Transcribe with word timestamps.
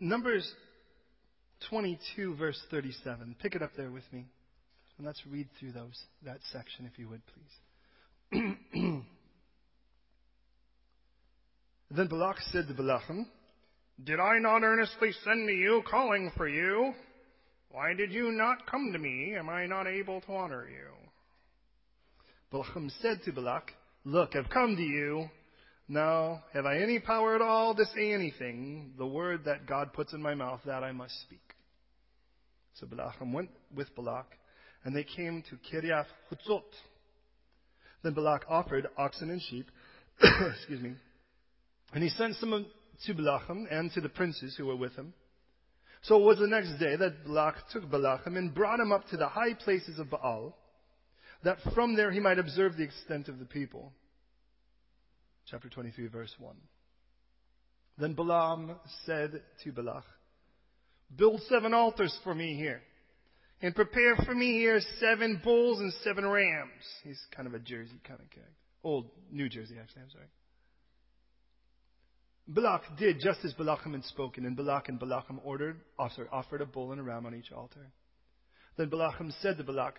Numbers 0.00 0.50
22, 1.70 2.36
verse 2.36 2.60
37. 2.70 3.36
Pick 3.40 3.54
it 3.54 3.62
up 3.62 3.70
there 3.76 3.90
with 3.90 4.04
me. 4.12 4.26
And 4.98 5.06
let's 5.06 5.22
read 5.30 5.48
through 5.58 5.72
those, 5.72 6.00
that 6.24 6.38
section, 6.52 6.88
if 6.90 6.98
you 6.98 7.08
would, 7.08 7.22
please. 7.26 8.52
then 11.90 12.06
Balak 12.08 12.36
said 12.52 12.68
to 12.68 12.74
Balaam, 12.74 13.26
Did 14.02 14.20
I 14.20 14.38
not 14.38 14.62
earnestly 14.62 15.12
send 15.24 15.48
to 15.48 15.54
you, 15.54 15.82
calling 15.90 16.30
for 16.36 16.48
you? 16.48 16.92
Why 17.70 17.94
did 17.94 18.12
you 18.12 18.30
not 18.30 18.70
come 18.70 18.92
to 18.92 18.98
me? 18.98 19.34
Am 19.36 19.48
I 19.48 19.66
not 19.66 19.86
able 19.86 20.20
to 20.22 20.32
honor 20.32 20.68
you? 20.68 20.90
Balaam 22.50 22.90
said 23.00 23.20
to 23.24 23.32
Balak, 23.32 23.72
Look, 24.04 24.36
I've 24.36 24.50
come 24.50 24.76
to 24.76 24.82
you. 24.82 25.28
Now, 25.86 26.44
have 26.54 26.64
I 26.64 26.78
any 26.78 26.98
power 26.98 27.34
at 27.34 27.42
all 27.42 27.74
to 27.74 27.84
say 27.94 28.12
anything? 28.12 28.94
The 28.96 29.06
word 29.06 29.44
that 29.44 29.66
God 29.66 29.92
puts 29.92 30.12
in 30.14 30.22
my 30.22 30.34
mouth, 30.34 30.60
that 30.64 30.82
I 30.82 30.92
must 30.92 31.20
speak. 31.22 31.42
So 32.74 32.86
Balaam 32.86 33.32
went 33.32 33.50
with 33.74 33.94
Balak, 33.94 34.26
and 34.84 34.96
they 34.96 35.04
came 35.04 35.42
to 35.50 35.56
Kiriath 35.56 36.06
Hutzot. 36.30 36.62
Then 38.02 38.14
Balak 38.14 38.44
offered 38.48 38.88
oxen 38.96 39.30
and 39.30 39.42
sheep, 39.42 39.70
excuse 40.56 40.80
me, 40.80 40.94
and 41.92 42.02
he 42.02 42.08
sent 42.08 42.36
some 42.36 42.66
to 43.06 43.14
Balaam 43.14 43.68
and 43.70 43.92
to 43.92 44.00
the 44.00 44.08
princes 44.08 44.54
who 44.56 44.66
were 44.66 44.76
with 44.76 44.94
him. 44.96 45.12
So 46.02 46.16
it 46.16 46.24
was 46.24 46.38
the 46.38 46.46
next 46.46 46.78
day 46.78 46.96
that 46.96 47.24
Balak 47.26 47.56
took 47.72 47.90
Balaam 47.90 48.36
and 48.36 48.54
brought 48.54 48.80
him 48.80 48.90
up 48.90 49.06
to 49.08 49.16
the 49.16 49.28
high 49.28 49.54
places 49.54 49.98
of 49.98 50.10
Baal, 50.10 50.56
that 51.44 51.58
from 51.74 51.94
there 51.94 52.10
he 52.10 52.20
might 52.20 52.38
observe 52.38 52.76
the 52.76 52.84
extent 52.84 53.28
of 53.28 53.38
the 53.38 53.44
people. 53.44 53.92
Chapter 55.50 55.68
23, 55.68 56.08
verse 56.08 56.34
1. 56.38 56.54
Then 57.98 58.14
Balaam 58.14 58.76
said 59.04 59.42
to 59.62 59.72
Balak, 59.72 60.04
Build 61.16 61.40
seven 61.48 61.74
altars 61.74 62.16
for 62.24 62.34
me 62.34 62.56
here. 62.56 62.80
And 63.62 63.74
prepare 63.74 64.16
for 64.16 64.34
me 64.34 64.58
here 64.58 64.80
seven 64.98 65.40
bulls 65.42 65.78
and 65.78 65.92
seven 66.02 66.26
rams. 66.26 66.70
He's 67.04 67.20
kind 67.34 67.46
of 67.46 67.54
a 67.54 67.58
Jersey 67.58 68.00
kind 68.06 68.20
of 68.20 68.30
character. 68.30 68.52
Old 68.82 69.06
New 69.30 69.48
Jersey, 69.48 69.76
actually, 69.80 70.02
I'm 70.02 70.10
sorry. 70.10 70.26
Balak 72.46 72.82
did 72.98 73.20
just 73.20 73.38
as 73.44 73.54
Balaam 73.54 73.92
had 73.92 74.04
spoken, 74.04 74.44
and 74.44 74.56
Balak 74.56 74.88
and 74.88 74.98
Balaam 74.98 75.40
ordered, 75.44 75.80
oh, 75.98 76.08
sorry, 76.14 76.28
offered 76.30 76.60
a 76.60 76.66
bull 76.66 76.92
and 76.92 77.00
a 77.00 77.04
ram 77.04 77.24
on 77.24 77.34
each 77.34 77.52
altar. 77.52 77.90
Then 78.76 78.88
Balaam 78.88 79.32
said 79.40 79.56
to 79.58 79.64
Balak, 79.64 79.98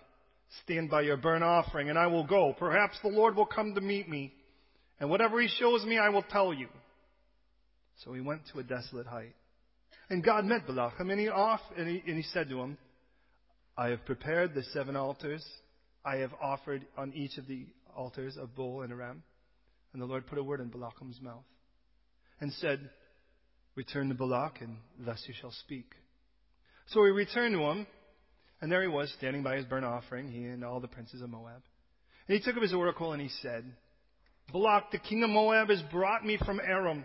Stand 0.62 0.90
by 0.90 1.00
your 1.02 1.16
burnt 1.16 1.42
offering, 1.42 1.90
and 1.90 1.98
I 1.98 2.06
will 2.06 2.24
go. 2.24 2.54
Perhaps 2.56 2.98
the 3.02 3.08
Lord 3.08 3.34
will 3.34 3.46
come 3.46 3.74
to 3.74 3.80
meet 3.80 4.08
me, 4.08 4.32
and 5.00 5.10
whatever 5.10 5.40
he 5.40 5.48
shows 5.48 5.84
me, 5.84 5.98
I 5.98 6.08
will 6.08 6.22
tell 6.22 6.52
you. 6.52 6.68
So 8.04 8.12
he 8.12 8.20
went 8.20 8.42
to 8.52 8.58
a 8.58 8.62
desolate 8.62 9.06
height. 9.06 9.34
And 10.08 10.22
God 10.22 10.44
met 10.44 10.66
Balaam, 10.66 11.10
and 11.10 11.20
he, 11.20 11.28
off, 11.28 11.60
and 11.76 11.88
he, 11.88 12.02
and 12.06 12.16
he 12.16 12.22
said 12.22 12.48
to 12.50 12.60
him, 12.60 12.78
I 13.76 13.88
have 13.88 14.04
prepared 14.04 14.54
the 14.54 14.62
seven 14.72 14.96
altars. 14.96 15.44
I 16.04 16.16
have 16.16 16.32
offered 16.40 16.86
on 16.96 17.12
each 17.14 17.36
of 17.36 17.46
the 17.46 17.66
altars 17.94 18.36
a 18.40 18.46
bull 18.46 18.82
and 18.82 18.92
a 18.92 18.96
ram. 18.96 19.22
And 19.92 20.00
the 20.00 20.06
Lord 20.06 20.26
put 20.26 20.38
a 20.38 20.42
word 20.42 20.60
in 20.60 20.68
Balaam's 20.68 21.20
mouth 21.20 21.44
and 22.40 22.52
said, 22.54 22.90
Return 23.74 24.08
to 24.08 24.14
Balak, 24.14 24.60
and 24.60 24.76
thus 25.04 25.22
you 25.26 25.34
shall 25.38 25.52
speak. 25.52 25.86
So 26.88 27.04
he 27.04 27.10
returned 27.10 27.54
to 27.54 27.60
him, 27.60 27.86
and 28.60 28.72
there 28.72 28.82
he 28.82 28.88
was, 28.88 29.12
standing 29.18 29.42
by 29.42 29.56
his 29.56 29.66
burnt 29.66 29.84
offering, 29.84 30.30
he 30.30 30.44
and 30.44 30.64
all 30.64 30.80
the 30.80 30.88
princes 30.88 31.20
of 31.20 31.28
Moab. 31.28 31.62
And 32.28 32.38
he 32.38 32.42
took 32.42 32.56
up 32.56 32.62
his 32.62 32.72
oracle, 32.72 33.12
and 33.12 33.20
he 33.20 33.28
said, 33.42 33.64
Balak, 34.52 34.90
the 34.92 34.98
king 34.98 35.22
of 35.22 35.30
Moab, 35.30 35.68
has 35.68 35.82
brought 35.90 36.24
me 36.24 36.38
from 36.44 36.60
Aram 36.60 37.04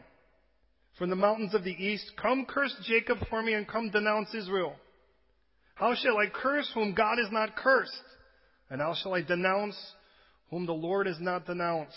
from 1.01 1.09
the 1.09 1.15
mountains 1.15 1.55
of 1.55 1.63
the 1.63 1.71
east, 1.71 2.11
Come 2.21 2.45
curse 2.45 2.75
Jacob 2.83 3.17
for 3.27 3.41
me 3.41 3.53
and 3.53 3.67
come 3.67 3.89
denounce 3.89 4.33
Israel. 4.35 4.75
How 5.73 5.95
shall 5.95 6.17
I 6.17 6.27
curse 6.27 6.69
whom 6.75 6.93
God 6.93 7.17
has 7.17 7.31
not 7.31 7.55
cursed? 7.55 7.91
And 8.69 8.79
how 8.79 8.93
shall 8.93 9.15
I 9.15 9.23
denounce 9.23 9.75
whom 10.51 10.67
the 10.67 10.73
Lord 10.73 11.07
has 11.07 11.19
not 11.19 11.47
denounced? 11.47 11.95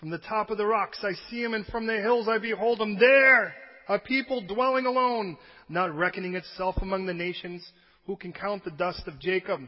From 0.00 0.08
the 0.08 0.18
top 0.18 0.48
of 0.48 0.56
the 0.56 0.64
rocks 0.64 0.98
I 1.02 1.12
see 1.28 1.42
him, 1.42 1.52
and 1.52 1.66
from 1.66 1.86
the 1.86 2.00
hills 2.00 2.28
I 2.28 2.38
behold 2.38 2.80
him. 2.80 2.98
There, 2.98 3.54
a 3.88 3.98
people 3.98 4.40
dwelling 4.46 4.86
alone, 4.86 5.36
not 5.68 5.94
reckoning 5.94 6.34
itself 6.34 6.76
among 6.80 7.04
the 7.04 7.12
nations. 7.12 7.62
Who 8.06 8.16
can 8.16 8.32
count 8.32 8.64
the 8.64 8.70
dust 8.70 9.02
of 9.06 9.20
Jacob, 9.20 9.60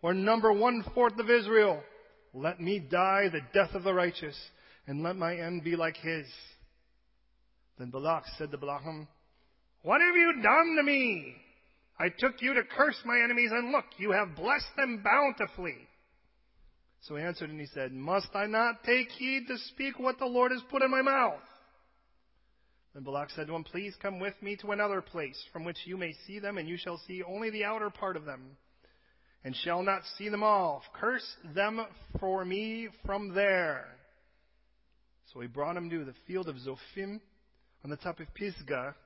or 0.00 0.14
number 0.14 0.52
one 0.52 0.82
fourth 0.94 1.18
of 1.18 1.30
Israel? 1.30 1.82
Let 2.36 2.60
me 2.60 2.78
die 2.78 3.30
the 3.32 3.40
death 3.54 3.74
of 3.74 3.82
the 3.82 3.94
righteous, 3.94 4.36
and 4.86 5.02
let 5.02 5.16
my 5.16 5.34
end 5.36 5.64
be 5.64 5.74
like 5.74 5.96
his. 5.96 6.26
Then 7.78 7.88
Balak 7.88 8.24
said 8.36 8.50
to 8.50 8.58
Balaam, 8.58 9.08
What 9.80 10.02
have 10.02 10.14
you 10.14 10.42
done 10.42 10.76
to 10.76 10.82
me? 10.82 11.34
I 11.98 12.10
took 12.10 12.42
you 12.42 12.52
to 12.52 12.62
curse 12.76 13.00
my 13.06 13.18
enemies, 13.24 13.50
and 13.52 13.72
look, 13.72 13.86
you 13.96 14.12
have 14.12 14.36
blessed 14.36 14.76
them 14.76 15.02
bountifully. 15.02 15.76
So 17.00 17.16
he 17.16 17.22
answered 17.22 17.48
and 17.48 17.60
he 17.60 17.68
said, 17.72 17.92
Must 17.92 18.28
I 18.34 18.44
not 18.44 18.84
take 18.84 19.08
heed 19.12 19.46
to 19.48 19.56
speak 19.68 19.98
what 19.98 20.18
the 20.18 20.26
Lord 20.26 20.52
has 20.52 20.60
put 20.70 20.82
in 20.82 20.90
my 20.90 21.00
mouth? 21.00 21.40
Then 22.92 23.02
Balak 23.02 23.30
said 23.30 23.46
to 23.46 23.54
him, 23.54 23.64
Please 23.64 23.94
come 24.02 24.20
with 24.20 24.34
me 24.42 24.56
to 24.56 24.72
another 24.72 25.00
place 25.00 25.42
from 25.54 25.64
which 25.64 25.78
you 25.86 25.96
may 25.96 26.12
see 26.26 26.38
them, 26.38 26.58
and 26.58 26.68
you 26.68 26.76
shall 26.76 27.00
see 27.06 27.22
only 27.22 27.48
the 27.48 27.64
outer 27.64 27.88
part 27.88 28.18
of 28.18 28.26
them, 28.26 28.58
and 29.46 29.54
shall 29.62 29.84
not 29.84 30.02
see 30.18 30.28
them 30.28 30.42
all. 30.42 30.82
Curse 31.00 31.36
them 31.54 31.80
for 32.18 32.44
me 32.44 32.88
from 33.04 33.32
there. 33.32 33.86
So 35.32 35.38
he 35.38 35.46
brought 35.46 35.76
him 35.76 35.88
to 35.88 36.04
the 36.04 36.14
field 36.26 36.48
of 36.48 36.56
Zophim 36.56 37.20
on 37.84 37.90
the 37.90 37.96
top 37.96 38.18
of 38.18 38.26
Pisgah 38.34 38.96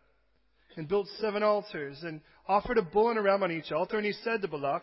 and 0.78 0.88
built 0.88 1.08
seven 1.18 1.42
altars 1.42 1.98
and 2.02 2.22
offered 2.48 2.78
a 2.78 2.82
bull 2.82 3.10
and 3.10 3.18
a 3.18 3.22
ram 3.22 3.42
on 3.42 3.52
each 3.52 3.70
altar. 3.70 3.98
And 3.98 4.06
he 4.06 4.14
said 4.24 4.40
to 4.40 4.48
Balak, 4.48 4.82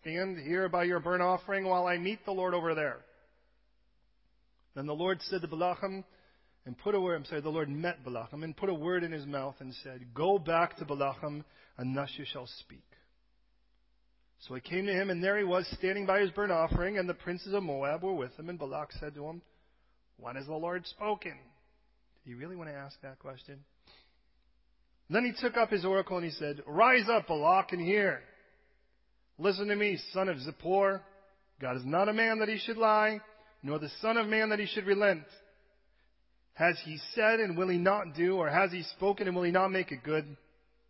Stand 0.00 0.38
here 0.40 0.68
by 0.68 0.82
your 0.82 0.98
burnt 0.98 1.22
offering 1.22 1.66
while 1.66 1.86
I 1.86 1.96
meet 1.96 2.24
the 2.24 2.32
Lord 2.32 2.52
over 2.52 2.74
there. 2.74 2.98
Then 4.74 4.86
the 4.86 4.92
Lord 4.92 5.20
said 5.22 5.42
to 5.42 5.48
Balaam, 5.48 6.04
and 6.66 6.76
put 6.76 6.96
a 6.96 7.00
word, 7.00 7.14
I'm 7.14 7.24
sorry, 7.26 7.42
the 7.42 7.48
Lord 7.48 7.68
met 7.68 8.02
Balaam 8.02 8.42
and 8.42 8.56
put 8.56 8.68
a 8.68 8.74
word 8.74 9.04
in 9.04 9.12
his 9.12 9.24
mouth 9.24 9.54
and 9.60 9.72
said, 9.84 10.14
Go 10.14 10.36
back 10.40 10.78
to 10.78 10.84
Balaam, 10.84 11.44
and 11.78 11.96
thus 11.96 12.10
you 12.16 12.24
shall 12.24 12.48
speak. 12.58 12.82
So 14.46 14.54
he 14.54 14.60
came 14.60 14.86
to 14.86 14.92
him, 14.92 15.10
and 15.10 15.22
there 15.22 15.36
he 15.36 15.44
was, 15.44 15.66
standing 15.78 16.06
by 16.06 16.20
his 16.20 16.30
burnt 16.30 16.52
offering, 16.52 16.98
and 16.98 17.08
the 17.08 17.14
princes 17.14 17.52
of 17.52 17.62
Moab 17.62 18.02
were 18.02 18.14
with 18.14 18.38
him. 18.38 18.48
And 18.48 18.58
Balak 18.58 18.90
said 18.92 19.14
to 19.14 19.26
him, 19.26 19.42
When 20.18 20.36
has 20.36 20.46
the 20.46 20.54
Lord 20.54 20.86
spoken? 20.86 21.34
Do 22.24 22.30
you 22.30 22.36
really 22.36 22.56
want 22.56 22.70
to 22.70 22.74
ask 22.74 23.00
that 23.02 23.18
question? 23.18 23.60
then 25.10 25.24
he 25.24 25.32
took 25.40 25.56
up 25.56 25.70
his 25.70 25.84
oracle 25.84 26.16
and 26.16 26.24
he 26.24 26.30
said, 26.32 26.62
Rise 26.66 27.08
up, 27.10 27.26
Balak, 27.26 27.72
and 27.72 27.80
hear. 27.80 28.20
Listen 29.38 29.66
to 29.68 29.76
me, 29.76 29.98
son 30.12 30.28
of 30.28 30.36
Zippor. 30.36 31.00
God 31.60 31.76
is 31.76 31.84
not 31.84 32.08
a 32.08 32.12
man 32.12 32.38
that 32.38 32.48
he 32.48 32.58
should 32.58 32.76
lie, 32.76 33.20
nor 33.62 33.78
the 33.78 33.90
son 34.00 34.16
of 34.16 34.26
man 34.26 34.50
that 34.50 34.58
he 34.58 34.66
should 34.66 34.86
relent. 34.86 35.24
Has 36.54 36.78
he 36.84 36.98
said 37.14 37.40
and 37.40 37.58
will 37.58 37.68
he 37.68 37.78
not 37.78 38.14
do, 38.14 38.36
or 38.36 38.48
has 38.48 38.70
he 38.70 38.82
spoken 38.82 39.26
and 39.26 39.34
will 39.34 39.42
he 39.42 39.50
not 39.50 39.68
make 39.68 39.90
it 39.92 40.04
good? 40.04 40.36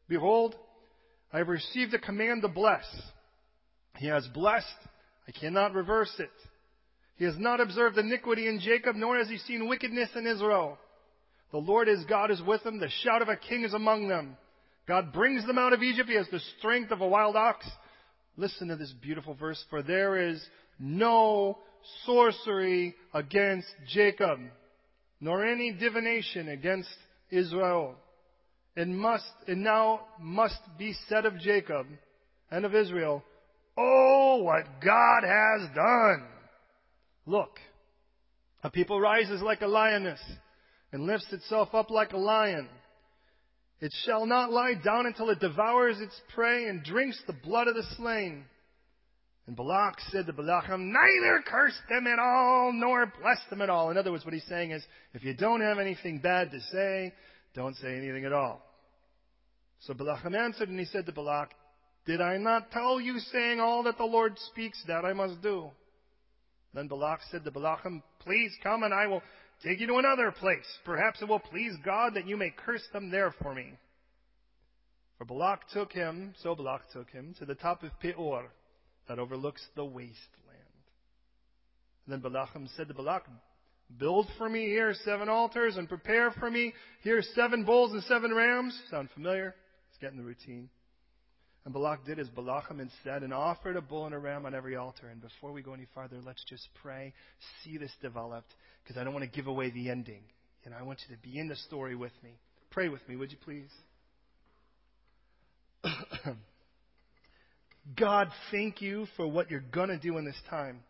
Behold, 0.09 0.55
I 1.33 1.39
have 1.39 1.49
received 1.49 1.95
a 1.95 1.99
command 1.99 2.43
to 2.43 2.49
bless. 2.49 2.85
He 4.01 4.07
has 4.07 4.27
blessed, 4.29 4.67
I 5.29 5.33
cannot 5.33 5.75
reverse 5.75 6.13
it. 6.19 6.31
He 7.17 7.27
has 7.27 7.35
not 7.37 7.61
observed 7.61 7.99
iniquity 7.99 8.49
in 8.49 8.59
Jacob, 8.59 8.97
nor 8.97 9.19
has 9.19 9.29
he 9.29 9.37
seen 9.37 9.69
wickedness 9.69 10.09
in 10.17 10.27
Israel. 10.27 10.79
The 11.53 11.59
Lord 11.59 11.87
his 11.87 12.03
God 12.07 12.31
is 12.31 12.41
with 12.41 12.63
them. 12.65 12.81
The 12.81 12.89
shout 13.03 13.21
of 13.21 13.29
a 13.29 13.37
king 13.37 13.63
is 13.63 13.75
among 13.75 14.09
them. 14.09 14.39
God 14.89 15.13
brings 15.13 15.47
them 15.47 15.59
out 15.59 15.75
of 15.75 15.83
Egypt. 15.83 16.09
He 16.09 16.17
has 16.17 16.27
the 16.31 16.41
strength 16.59 16.93
of 16.93 17.03
a 17.03 17.07
wild 17.07 17.37
ox. 17.37 17.69
Listen 18.39 18.69
to 18.69 18.77
this 18.77 18.95
beautiful 19.03 19.35
verse. 19.35 19.63
For 19.69 19.83
there 19.83 20.31
is 20.31 20.43
no 20.79 21.59
sorcery 22.07 22.95
against 23.13 23.69
Jacob, 23.87 24.39
nor 25.21 25.45
any 25.45 25.73
divination 25.73 26.49
against 26.49 26.89
Israel. 27.31 27.97
It 28.77 28.89
must, 28.89 29.31
it 29.47 29.59
now 29.59 30.07
must 30.19 30.59
be 30.79 30.95
said 31.11 31.27
of 31.27 31.39
Jacob 31.39 31.87
and 32.51 32.65
of 32.65 32.75
Israel, 32.75 33.23
Oh, 33.83 34.43
what 34.43 34.67
God 34.85 35.23
has 35.25 35.75
done! 35.75 36.27
Look, 37.25 37.59
a 38.63 38.71
people 38.71 39.01
rises 39.01 39.41
like 39.41 39.63
a 39.63 39.67
lioness 39.67 40.21
and 40.93 41.07
lifts 41.07 41.33
itself 41.33 41.75
up 41.75 41.91
like 41.91 42.13
a 42.13 42.19
lion. 42.19 42.69
It 43.81 43.95
shall 44.05 44.27
not 44.27 44.53
lie 44.53 44.75
down 44.75 45.07
until 45.07 45.31
it 45.31 45.41
devours 45.41 45.99
its 46.01 46.21
prey 46.35 46.67
and 46.69 46.85
drinks 46.85 47.21
the 47.27 47.33
blood 47.33 47.69
of 47.69 47.75
the 47.75 47.85
slain. 47.97 48.45
And 49.47 49.57
Balak 49.57 49.97
said 50.11 50.27
to 50.27 50.33
Balaam, 50.35 50.93
neither 50.93 51.43
curse 51.47 51.79
them 51.89 52.07
at 52.07 52.19
all, 52.19 52.73
nor 52.75 53.13
bless 53.21 53.39
them 53.49 53.63
at 53.63 53.71
all. 53.71 53.91
In 53.91 53.97
other 53.97 54.13
words, 54.13 54.25
what 54.25 54.35
he's 54.35 54.45
saying 54.45 54.73
is, 54.73 54.85
if 55.15 55.25
you 55.25 55.35
don't 55.35 55.63
have 55.63 55.79
anything 55.79 56.19
bad 56.19 56.51
to 56.51 56.61
say, 56.73 57.15
don't 57.55 57.75
say 57.77 57.97
anything 57.97 58.27
at 58.27 58.33
all. 58.33 58.63
So 59.81 59.95
Balaam 59.95 60.35
answered 60.35 60.69
and 60.69 60.79
he 60.79 60.85
said 60.85 61.07
to 61.07 61.13
Balak, 61.13 61.53
Did 62.11 62.21
I 62.21 62.39
not 62.39 62.73
tell 62.73 63.01
you, 63.01 63.21
saying 63.21 63.61
all 63.61 63.85
that 63.85 63.97
the 63.97 64.03
Lord 64.03 64.37
speaks, 64.51 64.83
that 64.89 65.05
I 65.05 65.13
must 65.13 65.41
do? 65.43 65.71
Then 66.75 66.89
Balak 66.89 67.21
said 67.31 67.45
to 67.45 67.53
Balaam, 67.53 68.03
Please 68.19 68.51
come 68.65 68.83
and 68.83 68.93
I 68.93 69.07
will 69.07 69.23
take 69.63 69.79
you 69.79 69.87
to 69.87 69.95
another 69.95 70.33
place. 70.33 70.67
Perhaps 70.85 71.23
it 71.23 71.29
will 71.29 71.39
please 71.39 71.73
God 71.85 72.15
that 72.15 72.27
you 72.27 72.37
may 72.37 72.53
curse 72.67 72.83
them 72.93 73.13
there 73.13 73.33
for 73.41 73.55
me. 73.55 73.75
For 75.19 75.25
Balak 75.25 75.69
took 75.73 75.93
him, 75.93 76.35
so 76.43 76.57
Balak 76.57 76.81
took 76.93 77.09
him, 77.11 77.33
to 77.39 77.45
the 77.45 77.55
top 77.55 77.85
of 77.85 77.93
Peor, 78.01 78.51
that 79.07 79.21
overlooks 79.21 79.65
the 79.77 79.85
wasteland. 79.85 80.19
And 82.07 82.13
then 82.13 82.19
Balaam 82.19 82.69
said 82.77 82.89
to 82.89 82.95
Balak, 82.95 83.27
Build 83.99 84.27
for 84.37 84.49
me 84.49 84.65
here 84.65 84.93
seven 85.05 85.29
altars 85.29 85.77
and 85.77 85.89
prepare 85.89 86.33
for 86.33 86.51
me 86.51 86.75
here 87.05 87.23
seven 87.37 87.65
bulls 87.65 87.93
and 87.93 88.03
seven 88.03 88.35
rams. 88.35 88.77
Sound 88.91 89.11
familiar? 89.15 89.55
It's 89.91 89.99
getting 90.01 90.19
the 90.19 90.25
routine. 90.25 90.71
And 91.65 91.75
Balak 91.75 92.07
did 92.07 92.19
as 92.19 92.29
Balaam 92.29 92.79
had 92.79 92.89
said 93.05 93.23
and 93.23 93.35
offered 93.35 93.77
a 93.77 93.83
bull 93.83 94.07
and 94.07 94.15
a 94.15 94.19
ram 94.19 94.47
on 94.47 94.55
every 94.55 94.77
altar. 94.77 95.09
And 95.09 95.21
before 95.21 95.53
we 95.53 95.63
go 95.63 95.75
any 95.75 95.87
farther, 95.95 96.17
let's 96.25 96.43
just 96.45 96.69
pray, 96.83 97.13
see 97.63 97.77
this 97.77 97.93
developed, 98.01 98.55
because 98.83 98.99
I 98.99 99.05
don't 99.05 99.13
want 99.13 99.25
to 99.25 99.31
give 99.31 99.47
away 99.47 99.71
the 99.71 99.91
ending. 99.91 100.23
And 100.65 100.75
I 100.75 100.83
want 100.83 101.01
you 101.07 101.15
to 101.15 101.23
be 101.23 101.39
in 101.39 101.49
the 101.49 101.57
story 101.57 101.95
with 101.95 102.13
me. 102.23 102.31
Pray 102.71 102.89
with 102.89 103.07
me, 103.09 103.17
would 103.17 103.31
you 103.31 103.39
please? 103.45 103.71
God, 107.99 108.29
thank 108.51 108.81
you 108.81 109.07
for 109.17 109.27
what 109.27 109.51
you're 109.51 109.61
going 109.61 109.89
to 109.89 109.99
do 109.99 110.17
in 110.19 110.25
this 110.25 110.41
time. 110.49 110.81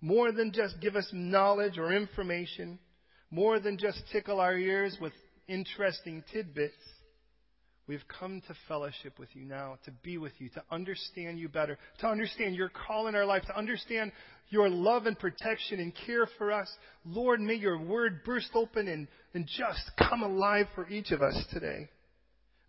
More 0.00 0.32
than 0.32 0.52
just 0.52 0.80
give 0.80 0.96
us 0.96 1.08
knowledge 1.12 1.78
or 1.78 1.92
information, 1.92 2.78
more 3.30 3.58
than 3.58 3.78
just 3.78 4.02
tickle 4.12 4.38
our 4.38 4.56
ears 4.56 4.96
with 5.00 5.12
interesting 5.48 6.22
tidbits. 6.32 6.74
We've 7.86 8.04
come 8.18 8.40
to 8.48 8.54
fellowship 8.66 9.18
with 9.18 9.28
you 9.34 9.44
now, 9.44 9.76
to 9.84 9.90
be 10.02 10.16
with 10.16 10.32
you, 10.38 10.48
to 10.50 10.62
understand 10.70 11.38
you 11.38 11.50
better, 11.50 11.76
to 11.98 12.06
understand 12.06 12.54
your 12.54 12.70
call 12.70 13.08
in 13.08 13.14
our 13.14 13.26
life, 13.26 13.42
to 13.46 13.58
understand 13.58 14.10
your 14.48 14.70
love 14.70 15.04
and 15.04 15.18
protection 15.18 15.80
and 15.80 15.92
care 16.06 16.26
for 16.38 16.50
us. 16.50 16.70
Lord, 17.04 17.40
may 17.40 17.54
your 17.54 17.78
word 17.78 18.20
burst 18.24 18.50
open 18.54 18.88
and, 18.88 19.06
and 19.34 19.46
just 19.46 19.90
come 19.98 20.22
alive 20.22 20.66
for 20.74 20.88
each 20.88 21.10
of 21.10 21.20
us 21.20 21.36
today. 21.52 21.88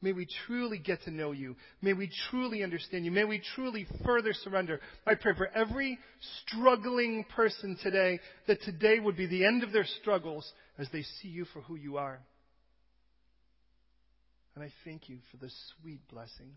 May 0.02 0.12
we 0.12 0.28
truly 0.46 0.78
get 0.78 1.02
to 1.04 1.12
know 1.12 1.32
you. 1.32 1.56
May 1.82 1.94
we 1.94 2.12
truly 2.30 2.62
understand 2.62 3.06
you. 3.06 3.12
May 3.12 3.24
we 3.24 3.42
truly 3.56 3.88
further 4.06 4.34
surrender. 4.34 4.82
I 5.08 5.16
pray 5.16 5.34
for 5.38 5.48
every 5.48 5.98
struggling 6.46 7.26
person 7.36 7.78
today 7.82 8.20
that 8.48 8.62
today 8.64 9.00
would 9.00 9.16
be 9.16 9.28
the 9.28 9.46
end 9.46 9.64
of 9.64 9.72
their 9.72 9.86
struggles 10.02 10.52
as 10.78 10.88
they 10.92 11.04
see 11.04 11.30
you 11.30 11.46
for 11.46 11.62
who 11.62 11.76
you 11.76 11.98
are. 11.98 12.20
And 14.56 14.64
I 14.64 14.72
thank 14.86 15.10
you 15.10 15.18
for 15.32 15.38
the 15.38 15.52
sweet 15.82 16.08
blessing. 16.08 16.54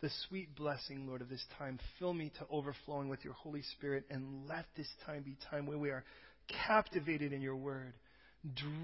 The 0.00 0.10
sweet 0.28 0.54
blessing, 0.54 1.06
Lord, 1.06 1.20
of 1.20 1.28
this 1.28 1.44
time. 1.58 1.78
Fill 1.98 2.14
me 2.14 2.32
to 2.38 2.46
overflowing 2.50 3.08
with 3.08 3.24
your 3.24 3.34
Holy 3.34 3.62
Spirit 3.76 4.04
and 4.10 4.48
let 4.48 4.66
this 4.76 4.88
time 5.06 5.22
be 5.22 5.36
time 5.50 5.66
where 5.66 5.78
we 5.78 5.90
are 5.90 6.04
captivated 6.66 7.32
in 7.32 7.40
your 7.40 7.56
word, 7.56 7.94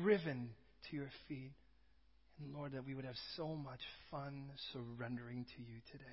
driven 0.02 0.50
to 0.90 0.96
your 0.96 1.10
feet. 1.28 1.52
And 2.38 2.54
Lord, 2.54 2.72
that 2.72 2.86
we 2.86 2.94
would 2.94 3.04
have 3.04 3.16
so 3.36 3.48
much 3.48 3.80
fun 4.10 4.50
surrendering 4.72 5.44
to 5.56 5.62
you 5.62 5.80
today. 5.92 6.04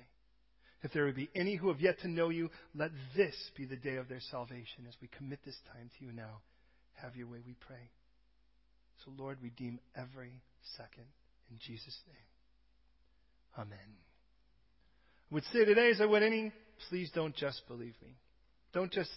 If 0.82 0.92
there 0.92 1.06
would 1.06 1.16
be 1.16 1.30
any 1.34 1.56
who 1.56 1.68
have 1.68 1.80
yet 1.80 1.98
to 2.00 2.08
know 2.08 2.28
you, 2.28 2.50
let 2.74 2.90
this 3.16 3.34
be 3.56 3.64
the 3.64 3.76
day 3.76 3.96
of 3.96 4.08
their 4.08 4.20
salvation 4.30 4.84
as 4.88 4.94
we 5.02 5.08
commit 5.16 5.40
this 5.44 5.58
time 5.72 5.90
to 5.98 6.04
you 6.04 6.12
now. 6.12 6.40
Have 6.94 7.16
your 7.16 7.26
way, 7.26 7.38
we 7.46 7.54
pray. 7.66 7.90
So, 9.04 9.12
Lord, 9.16 9.38
redeem 9.42 9.80
every 9.96 10.42
second. 10.76 11.06
In 11.50 11.58
Jesus' 11.58 11.98
name. 12.06 13.66
Amen. 13.66 13.78
I 15.30 15.34
would 15.34 15.44
say 15.52 15.64
today, 15.64 15.90
as 15.90 16.00
I 16.00 16.06
would 16.06 16.22
any, 16.22 16.52
please 16.88 17.10
don't 17.14 17.34
just 17.34 17.66
believe 17.68 17.94
me. 18.02 18.16
Don't 18.72 18.92
just 18.92 19.10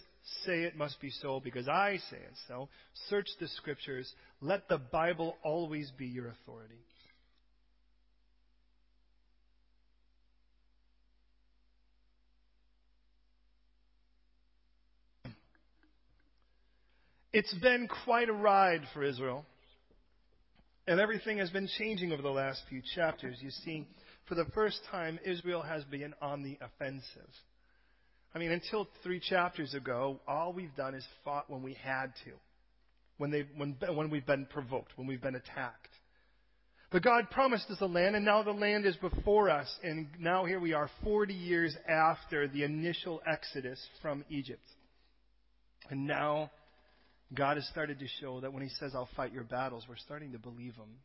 say 0.44 0.62
it 0.62 0.76
must 0.76 1.00
be 1.00 1.10
so 1.10 1.40
because 1.40 1.68
I 1.68 1.98
say 2.10 2.16
it 2.16 2.36
so. 2.48 2.68
Search 3.08 3.28
the 3.40 3.48
scriptures. 3.48 4.12
Let 4.40 4.68
the 4.68 4.78
Bible 4.78 5.36
always 5.42 5.90
be 5.96 6.06
your 6.06 6.28
authority. 6.28 6.78
It's 17.32 17.54
been 17.54 17.88
quite 18.04 18.28
a 18.28 18.32
ride 18.32 18.82
for 18.92 19.02
Israel. 19.02 19.46
And 20.86 20.98
everything 20.98 21.38
has 21.38 21.50
been 21.50 21.68
changing 21.78 22.12
over 22.12 22.22
the 22.22 22.30
last 22.30 22.62
few 22.68 22.82
chapters. 22.94 23.38
You 23.40 23.50
see, 23.50 23.86
for 24.28 24.34
the 24.34 24.46
first 24.54 24.80
time, 24.90 25.18
Israel 25.24 25.62
has 25.62 25.84
been 25.84 26.12
on 26.20 26.42
the 26.42 26.58
offensive. 26.60 27.30
I 28.34 28.38
mean, 28.38 28.50
until 28.50 28.88
three 29.02 29.20
chapters 29.20 29.74
ago, 29.74 30.20
all 30.26 30.52
we've 30.52 30.74
done 30.74 30.94
is 30.94 31.06
fought 31.24 31.50
when 31.50 31.62
we 31.62 31.74
had 31.74 32.06
to, 32.24 32.32
when, 33.18 33.30
they, 33.30 33.44
when, 33.56 33.76
when 33.94 34.10
we've 34.10 34.26
been 34.26 34.46
provoked, 34.46 34.92
when 34.96 35.06
we've 35.06 35.22
been 35.22 35.34
attacked. 35.36 35.88
But 36.90 37.02
God 37.02 37.30
promised 37.30 37.70
us 37.70 37.78
a 37.80 37.86
land, 37.86 38.16
and 38.16 38.24
now 38.24 38.42
the 38.42 38.52
land 38.52 38.84
is 38.84 38.96
before 38.96 39.50
us. 39.50 39.68
And 39.82 40.08
now 40.18 40.44
here 40.44 40.60
we 40.60 40.74
are, 40.74 40.90
40 41.04 41.32
years 41.32 41.74
after 41.88 42.48
the 42.48 42.64
initial 42.64 43.22
exodus 43.26 43.78
from 44.02 44.24
Egypt. 44.28 44.64
And 45.90 46.06
now 46.06 46.50
God 47.34 47.56
has 47.56 47.66
started 47.68 47.98
to 48.00 48.06
show 48.20 48.40
that 48.40 48.52
when 48.52 48.62
He 48.62 48.68
says, 48.68 48.92
I'll 48.94 49.08
fight 49.16 49.32
your 49.32 49.44
battles, 49.44 49.84
we're 49.88 49.96
starting 49.96 50.32
to 50.32 50.38
believe 50.38 50.74
Him. 50.74 50.98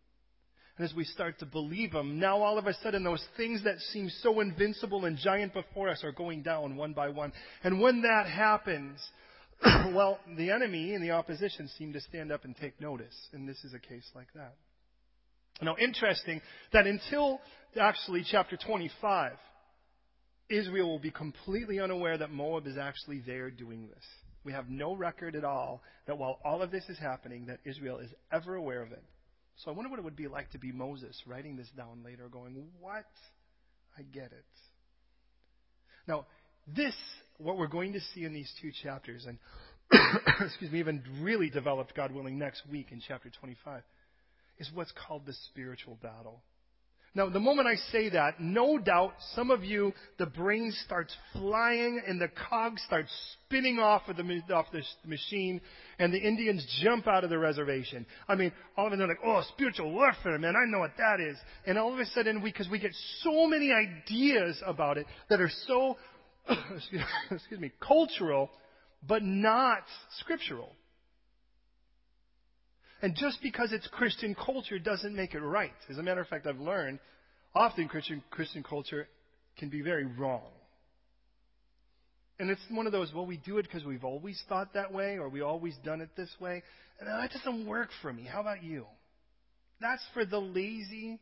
And 0.78 0.88
as 0.88 0.96
we 0.96 1.06
start 1.06 1.40
to 1.40 1.46
believe 1.46 1.94
Him, 1.94 2.20
now 2.20 2.42
all 2.42 2.58
of 2.58 2.68
a 2.68 2.74
sudden 2.76 3.04
those 3.04 3.26
things 3.36 3.64
that 3.64 3.80
seem 3.80 4.10
so 4.22 4.40
invincible 4.40 5.06
and 5.06 5.18
giant 5.18 5.54
before 5.54 5.90
us 5.90 6.04
are 6.04 6.12
going 6.12 6.44
down 6.44 6.76
one 6.76 6.94
by 6.94 7.10
one. 7.10 7.32
And 7.64 7.82
when 7.82 8.02
that 8.02 8.28
happens, 8.28 9.00
well, 9.64 10.20
the 10.38 10.52
enemy 10.52 10.94
and 10.94 11.04
the 11.04 11.12
opposition 11.12 11.70
seem 11.78 11.94
to 11.94 12.02
stand 12.02 12.32
up 12.32 12.46
and 12.46 12.56
take 12.56 12.80
notice. 12.80 13.16
And 13.34 13.48
this 13.48 13.64
is 13.64 13.74
a 13.74 13.80
case 13.80 14.08
like 14.14 14.28
that. 14.36 14.56
Now, 15.62 15.76
interesting 15.80 16.42
that 16.74 16.86
until 16.86 17.40
actually 17.80 18.24
chapter 18.30 18.58
25, 18.58 19.32
Israel 20.50 20.90
will 20.90 21.00
be 21.00 21.12
completely 21.12 21.80
unaware 21.80 22.18
that 22.18 22.32
Moab 22.32 22.68
is 22.68 22.78
actually 22.78 23.22
there 23.26 23.50
doing 23.50 23.88
this. 23.88 24.06
We 24.48 24.54
have 24.54 24.70
no 24.70 24.96
record 24.96 25.36
at 25.36 25.44
all 25.44 25.84
that 26.06 26.18
while 26.18 26.40
all 26.46 26.62
of 26.62 26.72
this 26.72 26.86
is 26.88 26.98
happening, 26.98 27.48
that 27.48 27.60
Israel 27.66 27.98
is 27.98 28.10
ever 28.32 28.56
aware 28.56 28.82
of 28.82 28.94
it. 28.94 29.04
So 29.58 29.70
I 29.70 29.74
wonder 29.74 29.90
what 29.90 30.00
it 30.00 30.06
would 30.06 30.16
be 30.16 30.30
like 30.30 30.50
to 30.52 30.58
be 30.58 30.72
Moses 30.72 31.22
writing 31.28 31.58
this 31.58 31.68
down 31.76 32.02
later, 32.02 32.30
going, 32.32 32.56
What? 32.80 33.04
I 33.98 34.04
get 34.04 34.32
it. 34.32 34.46
Now, 36.08 36.28
this, 36.66 36.94
what 37.40 37.58
we're 37.58 37.68
going 37.68 37.92
to 37.92 38.00
see 38.00 38.24
in 38.24 38.34
these 38.34 38.50
two 38.62 38.72
chapters, 38.84 39.26
and 39.28 39.38
excuse 40.40 40.72
me, 40.72 40.80
even 40.80 41.04
really 41.20 41.50
developed, 41.50 41.94
God 41.94 42.14
willing, 42.14 42.40
next 42.40 42.62
week 42.72 42.94
in 42.94 43.02
chapter 43.06 43.30
25, 43.30 43.84
is 44.60 44.72
what's 44.74 44.94
called 45.06 45.26
the 45.26 45.34
spiritual 45.50 45.98
battle. 46.02 46.42
Now, 47.16 47.30
the 47.30 47.40
moment 47.40 47.68
I 47.68 47.76
say 47.92 48.10
that, 48.10 48.40
no 48.40 48.78
doubt 48.78 49.14
some 49.34 49.50
of 49.50 49.64
you, 49.64 49.92
the 50.20 50.28
brain 50.28 50.72
starts 50.86 51.16
flying 51.34 52.00
and 52.06 52.22
the 52.22 52.30
cog 52.50 52.78
starts 52.86 53.10
spinning 53.34 53.80
off 53.80 54.04
of 54.08 54.18
the, 54.18 54.24
off 54.54 54.68
the 54.72 54.84
machine 55.06 55.60
and 55.98 56.14
the 56.14 56.20
Indians 56.20 56.66
jump 56.84 57.08
out 57.08 57.24
of 57.24 57.30
the 57.30 57.38
reservation. 57.40 58.06
I 58.28 58.36
mean, 58.36 58.52
all 58.78 58.88
of 58.88 58.94
a 58.94 58.96
sudden 58.96 59.00
they're 59.00 59.08
like, 59.08 59.26
oh, 59.26 59.42
spiritual 59.54 59.92
warfare, 59.92 60.38
man, 60.38 60.56
I 60.56 60.70
know 60.70 60.80
what 60.80 60.98
that 60.98 61.20
is. 61.20 61.38
And 61.66 61.78
all 61.78 61.92
of 61.92 62.00
a 62.00 62.06
sudden, 62.06 62.42
we, 62.42 62.52
because 62.52 62.68
we, 62.68 62.74
we 62.74 62.80
get 62.80 62.94
so 63.24 63.48
many 63.48 63.72
ideas 63.72 64.62
about 64.66 64.98
it 64.98 65.08
that 65.30 65.42
are 65.42 65.52
so, 65.66 65.98
excuse 67.32 67.60
me, 67.60 67.72
cultural, 67.80 68.52
but 69.08 69.24
not 69.24 69.82
scriptural. 70.20 70.76
And 73.02 73.16
just 73.16 73.42
because 73.42 73.72
it's 73.72 73.88
Christian 73.88 74.36
culture 74.36 74.80
doesn't 74.80 75.16
make 75.16 75.34
it 75.34 75.40
right. 75.40 75.72
As 75.90 75.98
a 75.98 76.04
matter 76.04 76.22
of 76.22 76.28
fact, 76.28 76.48
I've 76.48 76.60
learned 76.60 77.00
often 77.54 77.88
Christian, 77.88 78.24
Christian 78.32 78.64
culture 78.64 79.08
can 79.58 79.70
be 79.70 79.82
very 79.82 80.06
wrong. 80.06 80.50
And 82.40 82.50
it's 82.50 82.62
one 82.70 82.86
of 82.86 82.92
those, 82.92 83.12
well, 83.14 83.26
we 83.26 83.38
do 83.38 83.58
it 83.58 83.64
because 83.64 83.84
we've 83.84 84.04
always 84.04 84.42
thought 84.48 84.74
that 84.74 84.94
way 84.94 85.18
or 85.18 85.30
we 85.30 85.42
always 85.42 85.76
done 85.84 86.02
it 86.02 86.10
this 86.16 86.30
way. 86.40 86.62
And 87.00 87.08
that 87.08 87.32
doesn't 87.32 87.68
work 87.68 87.90
for 88.02 88.12
me. 88.14 88.24
How 88.24 88.42
about 88.42 88.64
you? 88.64 88.86
That's 89.82 90.04
for 90.14 90.26
the 90.26 90.40
lazy. 90.40 91.20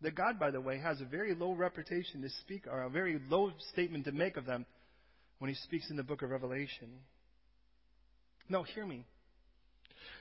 That 0.00 0.14
God, 0.14 0.38
by 0.38 0.52
the 0.52 0.60
way, 0.60 0.78
has 0.78 1.00
a 1.00 1.04
very 1.04 1.34
low 1.34 1.54
reputation 1.54 2.22
to 2.22 2.30
speak, 2.42 2.68
or 2.68 2.82
a 2.82 2.88
very 2.88 3.20
low 3.28 3.50
statement 3.72 4.04
to 4.04 4.12
make 4.12 4.36
of 4.36 4.46
them 4.46 4.64
when 5.40 5.48
he 5.48 5.56
speaks 5.56 5.90
in 5.90 5.96
the 5.96 6.04
book 6.04 6.22
of 6.22 6.30
Revelation. 6.30 6.88
No, 8.48 8.62
hear 8.62 8.86
me. 8.86 9.04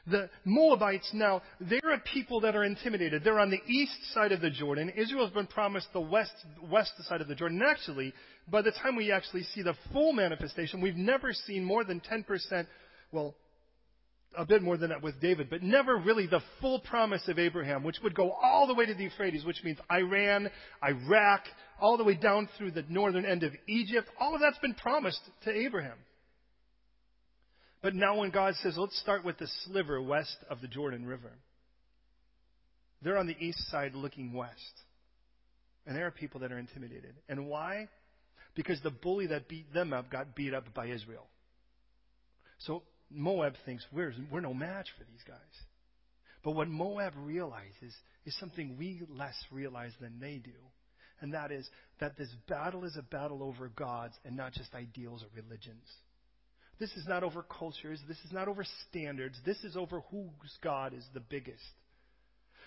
The 0.10 0.30
Moabites 0.46 1.10
now, 1.14 1.42
they're 1.60 1.94
a 1.94 2.00
people 2.00 2.40
that 2.42 2.56
are 2.56 2.64
intimidated. 2.64 3.24
They're 3.24 3.40
on 3.40 3.50
the 3.50 3.62
east 3.68 4.14
side 4.14 4.32
of 4.32 4.40
the 4.40 4.50
Jordan. 4.50 4.90
Israel's 4.96 5.32
been 5.32 5.48
promised 5.48 5.88
the 5.92 6.00
west, 6.00 6.34
west 6.70 6.94
side 7.04 7.20
of 7.20 7.28
the 7.28 7.36
Jordan. 7.36 7.62
And 7.62 7.70
actually, 7.70 8.14
by 8.50 8.62
the 8.62 8.72
time 8.72 8.96
we 8.96 9.12
actually 9.12 9.44
see 9.44 9.64
the 9.64 9.76
full 9.92 10.14
manifestation, 10.14 10.80
we've 10.80 10.96
never 10.96 11.34
seen 11.34 11.64
more 11.64 11.84
than 11.84 12.00
10%, 12.00 12.68
well, 13.12 13.36
a 14.38 14.46
bit 14.46 14.62
more 14.62 14.78
than 14.78 14.90
that 14.90 15.02
with 15.02 15.20
David, 15.20 15.50
but 15.50 15.64
never 15.64 15.98
really 15.98 16.28
the 16.28 16.42
full 16.62 16.80
promise 16.80 17.28
of 17.28 17.40
Abraham, 17.40 17.84
which 17.84 17.98
would 18.04 18.16
go 18.16 18.32
all 18.32 18.68
the 18.68 18.74
way 18.74 18.86
to 18.86 18.94
the 18.94 19.04
Euphrates, 19.04 19.44
which 19.44 19.64
means 19.64 19.78
Iran, 19.92 20.50
Iraq, 20.84 21.42
all 21.82 21.98
the 21.98 22.04
way 22.04 22.16
down 22.16 22.48
through 22.58 22.72
the 22.72 22.86
northern 22.88 23.26
end 23.26 23.44
of 23.44 23.52
Egypt. 23.68 24.10
All 24.20 24.36
of 24.36 24.42
that's 24.42 24.60
been 24.60 24.76
promised 24.76 25.22
to 25.44 25.52
Abraham. 25.52 25.98
But 27.82 27.94
now 27.94 28.18
when 28.18 28.32
God 28.32 28.56
says, 28.62 28.76
let's 28.78 29.00
start 29.00 29.24
with 29.24 29.38
the 29.38 29.48
sliver 29.66 30.02
west 30.02 30.38
of 30.50 30.62
the 30.62 30.68
Jordan 30.68 31.06
River, 31.06 31.32
they're 33.02 33.18
on 33.18 33.28
the 33.28 33.38
east 33.40 33.70
side 33.70 33.94
looking 33.94 34.34
west. 34.34 34.82
And 35.86 35.96
there 35.96 36.08
are 36.08 36.12
people 36.12 36.42
that 36.42 36.52
are 36.52 36.58
intimidated. 36.58 37.14
And 37.30 37.48
why? 37.48 37.88
Because 38.56 38.82
the 38.82 38.90
bully 38.90 39.28
that 39.28 39.48
beat 39.48 39.72
them 39.74 39.94
up 39.94 40.12
got 40.12 40.36
beat 40.36 40.54
up 40.54 40.74
by 40.74 40.88
Israel. 40.88 41.28
So 42.60 42.84
Moab 43.10 43.54
thinks 43.66 43.86
we're, 43.94 44.14
we're 44.32 44.42
no 44.42 44.54
match 44.54 44.88
for 44.98 45.06
these 45.06 45.24
guys. 45.28 45.38
But 46.44 46.52
what 46.52 46.68
Moab 46.68 47.14
realizes 47.18 47.94
is 48.26 48.38
something 48.40 48.76
we 48.78 49.02
less 49.10 49.36
realize 49.52 49.92
than 50.02 50.20
they 50.20 50.42
do. 50.44 50.52
And 51.22 51.34
that 51.34 51.52
is 51.52 51.68
that 52.00 52.18
this 52.18 52.30
battle 52.48 52.84
is 52.84 52.96
a 52.98 53.02
battle 53.02 53.42
over 53.44 53.70
gods 53.70 54.14
and 54.26 54.36
not 54.36 54.54
just 54.54 54.74
ideals 54.76 55.24
or 55.24 55.28
religions. 55.36 55.88
This 56.80 56.92
is 56.92 57.08
not 57.08 57.24
over 57.24 57.44
cultures. 57.44 58.00
This 58.08 58.18
is 58.26 58.32
not 58.32 58.48
over 58.48 58.64
standards. 58.90 59.38
This 59.46 59.64
is 59.64 59.76
over 59.76 60.02
whose 60.12 60.58
God 60.64 60.94
is 60.94 61.04
the 61.14 61.20
biggest. 61.20 61.64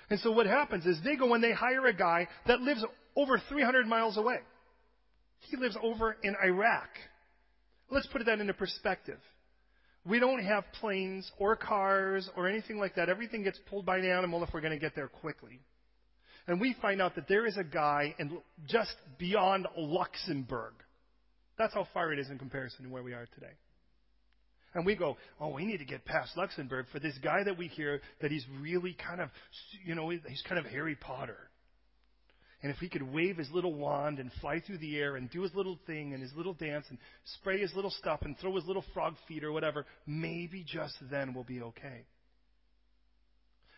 And 0.08 0.18
so 0.20 0.32
what 0.32 0.46
happens 0.46 0.84
is 0.84 0.98
they 1.04 1.16
go 1.16 1.32
and 1.34 1.42
they 1.42 1.52
hire 1.52 1.86
a 1.86 1.94
guy 1.94 2.26
that 2.46 2.60
lives 2.60 2.84
over 3.16 3.40
300 3.48 3.86
miles 3.86 4.16
away. 4.16 4.38
He 5.48 5.56
lives 5.56 5.76
over 5.80 6.16
in 6.22 6.34
Iraq. 6.44 6.88
Let's 7.90 8.06
put 8.08 8.24
that 8.26 8.40
into 8.40 8.52
perspective. 8.52 9.18
We 10.04 10.18
don't 10.18 10.42
have 10.42 10.64
planes 10.80 11.30
or 11.38 11.56
cars 11.56 12.28
or 12.36 12.48
anything 12.48 12.78
like 12.78 12.96
that. 12.96 13.08
Everything 13.08 13.44
gets 13.44 13.58
pulled 13.68 13.86
by 13.86 13.98
an 13.98 14.04
animal 14.04 14.42
if 14.42 14.50
we're 14.52 14.60
going 14.60 14.72
to 14.72 14.78
get 14.78 14.94
there 14.94 15.08
quickly. 15.08 15.60
And 16.46 16.60
we 16.60 16.74
find 16.80 17.00
out 17.00 17.14
that 17.14 17.28
there 17.28 17.46
is 17.46 17.56
a 17.56 17.64
guy 17.64 18.14
in 18.18 18.38
just 18.66 18.94
beyond 19.18 19.68
Luxembourg. 19.76 20.72
That's 21.58 21.74
how 21.74 21.86
far 21.92 22.12
it 22.12 22.18
is 22.18 22.30
in 22.30 22.38
comparison 22.38 22.84
to 22.84 22.90
where 22.90 23.02
we 23.02 23.12
are 23.12 23.26
today. 23.34 23.52
And 24.74 24.86
we 24.86 24.94
go, 24.94 25.16
oh, 25.40 25.48
we 25.48 25.66
need 25.66 25.78
to 25.78 25.84
get 25.84 26.04
past 26.04 26.36
Luxembourg 26.36 26.86
for 26.92 27.00
this 27.00 27.18
guy 27.22 27.42
that 27.44 27.58
we 27.58 27.66
hear 27.66 28.00
that 28.20 28.30
he's 28.30 28.46
really 28.60 28.96
kind 29.06 29.20
of, 29.20 29.28
you 29.84 29.94
know, 29.94 30.10
he's 30.10 30.42
kind 30.48 30.58
of 30.58 30.66
Harry 30.66 30.94
Potter. 30.94 31.50
And 32.62 32.70
if 32.70 32.78
he 32.78 32.88
could 32.88 33.02
wave 33.02 33.38
his 33.38 33.50
little 33.50 33.74
wand 33.74 34.18
and 34.18 34.30
fly 34.40 34.60
through 34.60 34.78
the 34.78 34.98
air 34.98 35.16
and 35.16 35.30
do 35.30 35.42
his 35.42 35.54
little 35.54 35.78
thing 35.86 36.12
and 36.12 36.22
his 36.22 36.32
little 36.34 36.52
dance 36.52 36.84
and 36.90 36.98
spray 37.38 37.58
his 37.58 37.74
little 37.74 37.90
stuff 37.90 38.20
and 38.22 38.38
throw 38.38 38.54
his 38.54 38.66
little 38.66 38.84
frog 38.92 39.14
feet 39.26 39.44
or 39.44 39.50
whatever, 39.50 39.86
maybe 40.06 40.64
just 40.64 40.94
then 41.10 41.32
we'll 41.32 41.44
be 41.44 41.62
okay. 41.62 42.04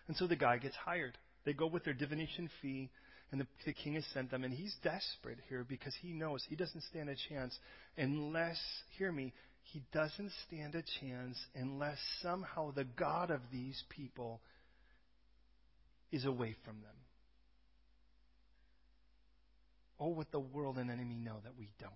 And 0.09 0.17
so 0.17 0.27
the 0.27 0.37
guy 0.37 0.59
gets 0.59 0.75
hired. 0.75 1.17
They 1.45 1.53
go 1.53 1.67
with 1.67 1.85
their 1.85 1.95
divination 1.95 2.51
fee, 2.61 2.91
and 3.31 3.41
the, 3.41 3.47
the 3.65 3.73
king 3.73 3.95
has 3.95 4.05
sent 4.13 4.31
them. 4.31 4.43
And 4.43 4.53
he's 4.53 4.75
desperate 4.83 5.39
here 5.49 5.65
because 5.67 5.95
he 6.03 6.13
knows 6.13 6.45
he 6.49 6.57
doesn't 6.57 6.83
stand 6.83 7.09
a 7.09 7.15
chance 7.29 7.57
unless, 7.97 8.59
hear 8.99 9.13
me, 9.13 9.33
he 9.63 9.83
doesn't 9.93 10.33
stand 10.47 10.75
a 10.75 10.83
chance 11.01 11.39
unless 11.55 11.99
somehow 12.21 12.73
the 12.73 12.85
God 12.85 13.31
of 13.31 13.41
these 13.51 13.83
people 13.89 14.41
is 16.11 16.25
away 16.25 16.55
from 16.65 16.77
them. 16.83 16.95
Oh, 19.99 20.09
what 20.09 20.31
the 20.33 20.41
world 20.41 20.79
and 20.79 20.91
enemy 20.91 21.15
know 21.15 21.37
that 21.45 21.53
we 21.59 21.71
don't. 21.79 21.93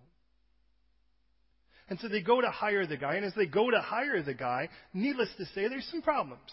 And 1.89 2.01
so 2.01 2.09
they 2.09 2.23
go 2.23 2.41
to 2.41 2.51
hire 2.51 2.87
the 2.87 2.97
guy, 2.97 3.15
and 3.15 3.25
as 3.25 3.35
they 3.35 3.47
go 3.47 3.71
to 3.71 3.81
hire 3.81 4.23
the 4.23 4.35
guy, 4.35 4.69
needless 4.93 5.29
to 5.39 5.45
say, 5.47 5.69
there's 5.69 5.89
some 5.91 6.03
problems. 6.03 6.51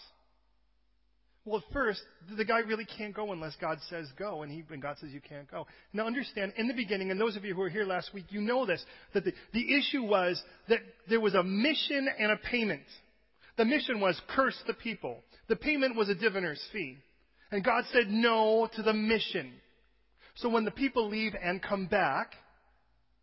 Well, 1.44 1.58
at 1.58 1.72
first, 1.74 2.00
the 2.38 2.44
guy 2.44 2.60
really 2.60 2.86
can't 2.86 3.14
go 3.14 3.32
unless 3.32 3.54
God 3.60 3.78
says 3.90 4.08
go, 4.18 4.42
and, 4.42 4.50
he, 4.50 4.64
and 4.70 4.80
God 4.80 4.96
says 4.98 5.10
you 5.12 5.20
can't 5.20 5.50
go. 5.50 5.66
Now 5.92 6.06
understand, 6.06 6.54
in 6.56 6.68
the 6.68 6.74
beginning, 6.74 7.10
and 7.10 7.20
those 7.20 7.36
of 7.36 7.44
you 7.44 7.54
who 7.54 7.60
were 7.60 7.68
here 7.68 7.84
last 7.84 8.14
week, 8.14 8.26
you 8.30 8.40
know 8.40 8.64
this, 8.64 8.82
that 9.12 9.24
the, 9.24 9.32
the 9.52 9.76
issue 9.76 10.02
was 10.02 10.42
that 10.68 10.78
there 11.08 11.20
was 11.20 11.34
a 11.34 11.42
mission 11.42 12.08
and 12.18 12.32
a 12.32 12.36
payment. 12.36 12.86
The 13.58 13.66
mission 13.66 14.00
was 14.00 14.18
curse 14.34 14.56
the 14.66 14.72
people. 14.72 15.22
The 15.48 15.56
payment 15.56 15.96
was 15.96 16.08
a 16.08 16.14
diviner's 16.14 16.62
fee. 16.72 16.96
And 17.50 17.62
God 17.62 17.84
said 17.92 18.08
no 18.08 18.68
to 18.74 18.82
the 18.82 18.94
mission. 18.94 19.52
So 20.36 20.48
when 20.48 20.64
the 20.64 20.70
people 20.70 21.08
leave 21.08 21.34
and 21.40 21.62
come 21.62 21.86
back 21.86 22.32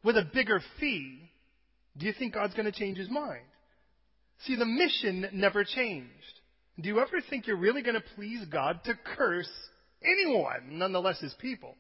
with 0.04 0.16
a 0.16 0.30
bigger 0.32 0.62
fee, 0.80 1.32
do 1.98 2.06
you 2.06 2.14
think 2.14 2.36
God's 2.36 2.54
going 2.54 2.72
to 2.72 2.80
change 2.80 2.98
his 2.98 3.10
mind? 3.10 3.44
See, 4.46 4.56
the 4.56 4.66
mission 4.66 5.28
never 5.34 5.64
changed. 5.64 6.41
Do 6.82 6.90
you 6.90 7.00
ever 7.00 7.22
think 7.30 7.46
you're 7.46 7.58
really 7.58 7.84
going 7.84 7.96
to 7.96 8.16
please 8.16 8.44
God 8.46 8.84
to 8.86 8.94
curse 9.16 9.50
anyone, 10.04 10.80
nonetheless 10.80 11.20
his 11.20 11.34
people? 11.36 11.76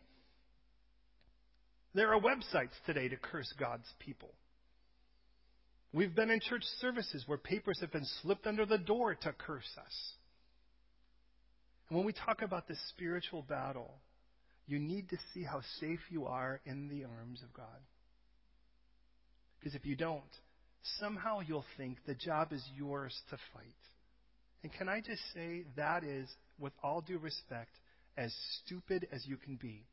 There 1.95 2.13
are 2.13 2.21
websites 2.21 2.75
today 2.85 3.07
to 3.09 3.17
curse 3.17 3.51
God's 3.59 3.87
people. 3.99 4.29
We've 5.91 6.15
been 6.15 6.29
in 6.29 6.39
church 6.39 6.63
services 6.79 7.23
where 7.25 7.37
papers 7.37 7.79
have 7.81 7.91
been 7.91 8.05
slipped 8.21 8.45
under 8.45 8.65
the 8.65 8.77
door 8.77 9.15
to 9.15 9.33
curse 9.33 9.69
us. 9.77 10.13
And 11.89 11.97
when 11.97 12.05
we 12.05 12.13
talk 12.13 12.41
about 12.43 12.67
this 12.67 12.79
spiritual 12.89 13.41
battle, 13.41 13.95
you 14.67 14.79
need 14.79 15.09
to 15.09 15.17
see 15.33 15.43
how 15.43 15.61
safe 15.79 15.99
you 16.09 16.27
are 16.27 16.61
in 16.65 16.87
the 16.87 17.03
arms 17.03 17.41
of 17.43 17.51
God. 17.53 17.65
Because 19.59 19.75
if 19.75 19.85
you 19.85 19.95
don't, 19.95 20.21
somehow 20.99 21.41
you'll 21.41 21.65
think 21.75 21.97
the 22.05 22.15
job 22.15 22.53
is 22.53 22.63
yours 22.77 23.19
to 23.31 23.37
fight. 23.53 23.75
And 24.63 24.71
can 24.71 24.87
I 24.87 25.01
just 25.01 25.21
say 25.33 25.63
that 25.75 26.03
is, 26.03 26.29
with 26.59 26.73
all 26.83 27.01
due 27.01 27.17
respect, 27.17 27.71
as 28.17 28.33
stupid 28.63 29.07
as 29.11 29.25
you 29.25 29.37
can 29.37 29.55
be. 29.55 29.85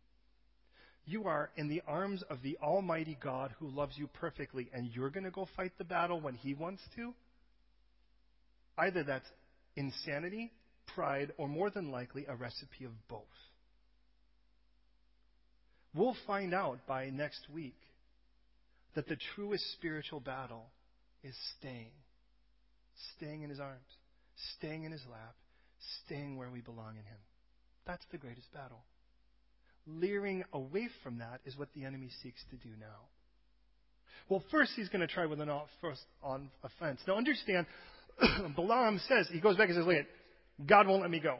You 1.06 1.24
are 1.24 1.50
in 1.56 1.68
the 1.68 1.82
arms 1.86 2.22
of 2.28 2.42
the 2.42 2.58
Almighty 2.62 3.16
God 3.22 3.54
who 3.58 3.68
loves 3.68 3.96
you 3.96 4.08
perfectly, 4.08 4.68
and 4.74 4.90
you're 4.92 5.10
going 5.10 5.24
to 5.24 5.30
go 5.30 5.48
fight 5.56 5.72
the 5.78 5.84
battle 5.84 6.20
when 6.20 6.34
He 6.34 6.52
wants 6.52 6.82
to? 6.96 7.14
Either 8.76 9.02
that's 9.02 9.28
insanity, 9.76 10.52
pride, 10.94 11.32
or 11.38 11.48
more 11.48 11.70
than 11.70 11.90
likely 11.90 12.26
a 12.28 12.36
recipe 12.36 12.84
of 12.84 12.92
both. 13.08 13.22
We'll 15.94 16.16
find 16.26 16.52
out 16.52 16.86
by 16.86 17.08
next 17.08 17.48
week 17.52 17.78
that 18.94 19.08
the 19.08 19.16
truest 19.34 19.64
spiritual 19.72 20.20
battle 20.20 20.66
is 21.24 21.34
staying, 21.58 21.92
staying 23.16 23.42
in 23.42 23.50
His 23.50 23.60
arms 23.60 23.80
staying 24.56 24.84
in 24.84 24.92
his 24.92 25.02
lap, 25.10 25.34
staying 26.04 26.36
where 26.36 26.50
we 26.50 26.60
belong 26.60 26.90
in 26.90 27.04
him. 27.04 27.18
That's 27.86 28.04
the 28.10 28.18
greatest 28.18 28.52
battle. 28.52 28.84
Leering 29.86 30.44
away 30.52 30.88
from 31.02 31.18
that 31.18 31.40
is 31.46 31.56
what 31.56 31.68
the 31.74 31.84
enemy 31.84 32.10
seeks 32.22 32.42
to 32.50 32.56
do 32.56 32.74
now. 32.78 33.08
Well, 34.28 34.42
first 34.50 34.72
he's 34.76 34.88
going 34.88 35.00
to 35.00 35.06
try 35.06 35.26
with 35.26 35.40
an 35.40 35.50
first 35.80 36.02
on 36.22 36.50
offense. 36.62 37.00
Now 37.06 37.16
understand, 37.16 37.66
Balaam 38.56 39.00
says, 39.08 39.28
he 39.32 39.40
goes 39.40 39.56
back 39.56 39.68
and 39.68 39.76
says, 39.76 39.86
look, 39.86 39.96
at, 39.96 40.06
God 40.66 40.86
won't 40.86 41.02
let 41.02 41.10
me 41.10 41.20
go. 41.20 41.38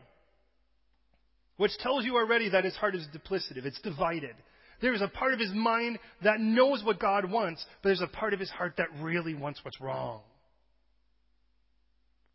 Which 1.59 1.77
tells 1.79 2.05
you 2.05 2.17
already 2.17 2.51
that 2.51 2.65
his 2.65 2.77
heart 2.77 2.95
is 2.95 3.07
duplicative. 3.15 3.67
It's 3.67 3.81
divided. 3.81 4.35
There 4.81 4.95
is 4.95 5.03
a 5.03 5.09
part 5.09 5.35
of 5.35 5.41
his 5.41 5.53
mind 5.53 5.99
that 6.23 6.41
knows 6.41 6.85
what 6.85 7.01
God 7.01 7.31
wants, 7.31 7.65
but 7.83 7.89
there's 7.89 8.01
a 8.01 8.07
part 8.07 8.33
of 8.33 8.41
his 8.41 8.51
heart 8.51 8.75
that 8.79 8.87
really 9.01 9.35
wants 9.35 9.61
what's 9.65 9.81
wrong. 9.81 10.21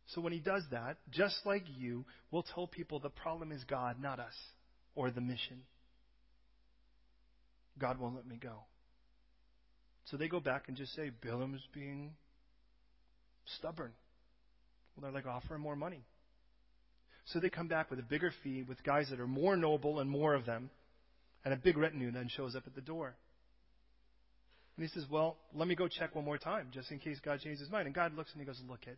So 0.07 0.21
when 0.21 0.33
he 0.33 0.39
does 0.39 0.63
that, 0.71 0.97
just 1.09 1.37
like 1.45 1.63
you, 1.77 2.05
we'll 2.31 2.43
tell 2.43 2.67
people 2.67 2.99
the 2.99 3.09
problem 3.09 3.51
is 3.51 3.63
God, 3.63 4.01
not 4.01 4.19
us, 4.19 4.35
or 4.95 5.11
the 5.11 5.21
mission. 5.21 5.61
God 7.79 7.99
won't 7.99 8.15
let 8.15 8.27
me 8.27 8.37
go. 8.41 8.65
So 10.05 10.17
they 10.17 10.27
go 10.27 10.39
back 10.39 10.65
and 10.67 10.75
just 10.75 10.93
say, 10.95 11.11
Balaam 11.23 11.55
is 11.55 11.61
being 11.73 12.11
stubborn. 13.57 13.93
Well, 14.95 15.03
they're 15.03 15.11
like, 15.11 15.25
offer 15.25 15.55
him 15.55 15.61
more 15.61 15.75
money. 15.75 16.03
So 17.25 17.39
they 17.39 17.49
come 17.49 17.67
back 17.67 17.89
with 17.89 17.99
a 17.99 18.03
bigger 18.03 18.31
fee 18.43 18.63
with 18.67 18.83
guys 18.83 19.07
that 19.09 19.19
are 19.19 19.27
more 19.27 19.55
noble 19.55 19.99
and 19.99 20.09
more 20.09 20.33
of 20.33 20.45
them, 20.45 20.69
and 21.45 21.53
a 21.53 21.57
big 21.57 21.77
retinue 21.77 22.11
then 22.11 22.27
shows 22.27 22.55
up 22.55 22.63
at 22.67 22.75
the 22.75 22.81
door. 22.81 23.15
And 24.75 24.85
he 24.85 24.89
says, 24.93 25.09
Well, 25.09 25.37
let 25.53 25.67
me 25.67 25.75
go 25.75 25.87
check 25.87 26.15
one 26.15 26.25
more 26.25 26.37
time, 26.37 26.67
just 26.73 26.91
in 26.91 26.99
case 26.99 27.19
God 27.23 27.39
changes 27.39 27.61
his 27.61 27.71
mind. 27.71 27.85
And 27.85 27.95
God 27.95 28.15
looks 28.15 28.31
and 28.33 28.41
he 28.41 28.45
goes, 28.45 28.59
Look 28.67 28.87
it. 28.87 28.97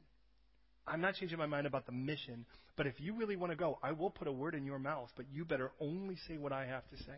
I'm 0.87 1.01
not 1.01 1.15
changing 1.15 1.37
my 1.37 1.45
mind 1.45 1.65
about 1.65 1.85
the 1.85 1.91
mission, 1.91 2.45
but 2.77 2.85
if 2.87 2.99
you 2.99 3.15
really 3.15 3.35
want 3.35 3.51
to 3.51 3.55
go, 3.55 3.79
I 3.81 3.91
will 3.91 4.09
put 4.09 4.27
a 4.27 4.31
word 4.31 4.55
in 4.55 4.65
your 4.65 4.79
mouth, 4.79 5.09
but 5.15 5.25
you 5.33 5.45
better 5.45 5.71
only 5.79 6.17
say 6.27 6.37
what 6.37 6.51
I 6.51 6.65
have 6.65 6.87
to 6.89 6.97
say. 6.97 7.17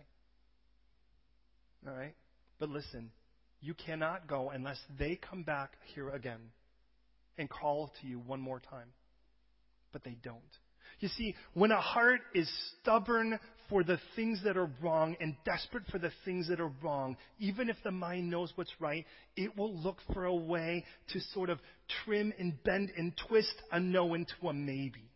All 1.87 1.93
right? 1.93 2.15
But 2.59 2.69
listen, 2.69 3.11
you 3.61 3.73
cannot 3.73 4.27
go 4.27 4.49
unless 4.49 4.77
they 4.97 5.19
come 5.29 5.43
back 5.43 5.73
here 5.93 6.09
again 6.09 6.39
and 7.37 7.49
call 7.49 7.91
to 8.01 8.07
you 8.07 8.19
one 8.19 8.39
more 8.39 8.59
time. 8.59 8.87
But 9.91 10.03
they 10.03 10.17
don't. 10.23 10.41
You 10.99 11.09
see, 11.09 11.35
when 11.53 11.71
a 11.71 11.81
heart 11.81 12.21
is 12.33 12.49
stubborn 12.81 13.39
for 13.69 13.83
the 13.83 13.99
things 14.15 14.41
that 14.43 14.57
are 14.57 14.69
wrong 14.81 15.15
and 15.19 15.35
desperate 15.45 15.83
for 15.91 15.99
the 15.99 16.11
things 16.25 16.47
that 16.49 16.59
are 16.59 16.71
wrong, 16.81 17.17
even 17.39 17.69
if 17.69 17.75
the 17.83 17.91
mind 17.91 18.29
knows 18.29 18.51
what's 18.55 18.73
right, 18.79 19.05
it 19.35 19.57
will 19.57 19.73
look 19.75 19.97
for 20.13 20.25
a 20.25 20.35
way 20.35 20.85
to 21.09 21.19
sort 21.33 21.49
of 21.49 21.59
trim 22.03 22.33
and 22.39 22.61
bend 22.63 22.91
and 22.97 23.13
twist 23.27 23.53
a 23.71 23.79
no 23.79 24.13
into 24.13 24.33
a 24.47 24.53
maybe. 24.53 25.09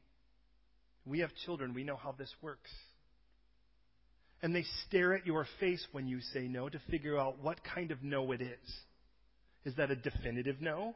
We 1.06 1.20
have 1.20 1.32
children, 1.46 1.74
we 1.74 1.84
know 1.84 1.96
how 1.96 2.14
this 2.18 2.34
works. 2.42 2.72
And 4.44 4.56
they 4.56 4.66
stare 4.88 5.14
at 5.14 5.26
your 5.26 5.46
face 5.60 5.86
when 5.92 6.08
you 6.08 6.20
say 6.34 6.42
no 6.48 6.68
to 6.68 6.80
figure 6.90 7.18
out 7.18 7.42
what 7.42 7.60
kind 7.64 7.92
of 7.92 8.04
no 8.04 8.32
it 8.32 8.42
is. 8.42 8.76
Is 9.66 9.76
that 9.76 9.92
a 9.92 9.96
definitive 9.96 10.60
no? 10.60 10.96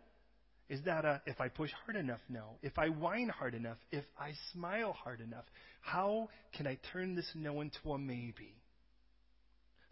Is 0.68 0.82
that 0.86 1.06
a, 1.06 1.22
if 1.26 1.40
I 1.40 1.48
push 1.48 1.70
hard 1.86 1.96
enough? 1.96 2.22
No. 2.28 2.58
If 2.64 2.78
I 2.80 2.88
whine 2.88 3.30
hard 3.30 3.54
enough? 3.54 3.78
If 3.92 4.06
I 4.20 4.32
smile 4.52 4.94
hard 4.94 5.22
enough? 5.22 5.46
How 5.82 6.30
can 6.56 6.66
I 6.66 6.80
turn 6.92 7.16
this 7.16 7.30
no 7.36 7.62
into 7.62 7.92
a 7.92 8.00
maybe? 8.00 8.56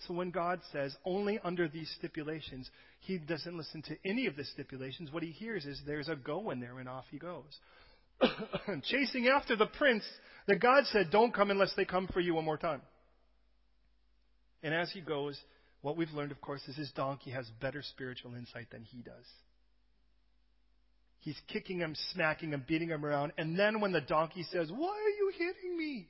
So 0.08 0.14
when 0.14 0.32
God 0.32 0.60
says 0.72 0.96
only 1.06 1.40
under 1.44 1.68
these 1.68 1.90
stipulations, 1.98 2.70
he 3.00 3.20
doesn't 3.20 3.56
listen 3.56 3.84
to 3.84 3.96
any 4.04 4.26
of 4.26 4.36
the 4.36 4.44
stipulations. 4.44 5.12
What 5.12 5.24
he 5.24 5.32
hears 5.32 5.66
is 5.66 5.80
there's 5.86 6.10
a 6.10 6.16
go 6.16 6.50
in 6.50 6.60
there, 6.60 6.80
and 6.80 6.90
off 6.90 7.06
he 7.10 7.20
goes. 7.20 7.60
Chasing 8.84 9.28
after 9.28 9.56
the 9.56 9.68
prince 9.68 10.04
that 10.48 10.60
God 10.60 10.86
said, 10.88 11.12
don't 11.12 11.34
come 11.34 11.52
unless 11.52 11.74
they 11.76 11.86
come 11.86 12.08
for 12.12 12.20
you 12.20 12.36
one 12.36 12.46
more 12.46 12.58
time. 12.58 12.82
And 14.62 14.74
as 14.74 14.92
he 14.92 15.02
goes, 15.02 15.40
what 15.82 15.98
we've 15.98 16.12
learned, 16.12 16.32
of 16.32 16.42
course, 16.42 16.62
is 16.68 16.76
his 16.76 16.92
donkey 16.92 17.32
has 17.32 17.50
better 17.62 17.82
spiritual 17.82 18.36
insight 18.36 18.70
than 18.72 18.84
he 18.84 19.02
does. 19.02 19.26
He's 21.24 21.40
kicking 21.48 21.80
him, 21.80 21.96
smacking 22.12 22.52
him, 22.52 22.66
beating 22.68 22.90
him 22.90 23.06
around. 23.06 23.32
And 23.38 23.58
then 23.58 23.80
when 23.80 23.94
the 23.94 24.02
donkey 24.02 24.46
says, 24.52 24.70
Why 24.70 24.90
are 24.90 25.18
you 25.18 25.32
hitting 25.38 25.78
me? 25.78 26.08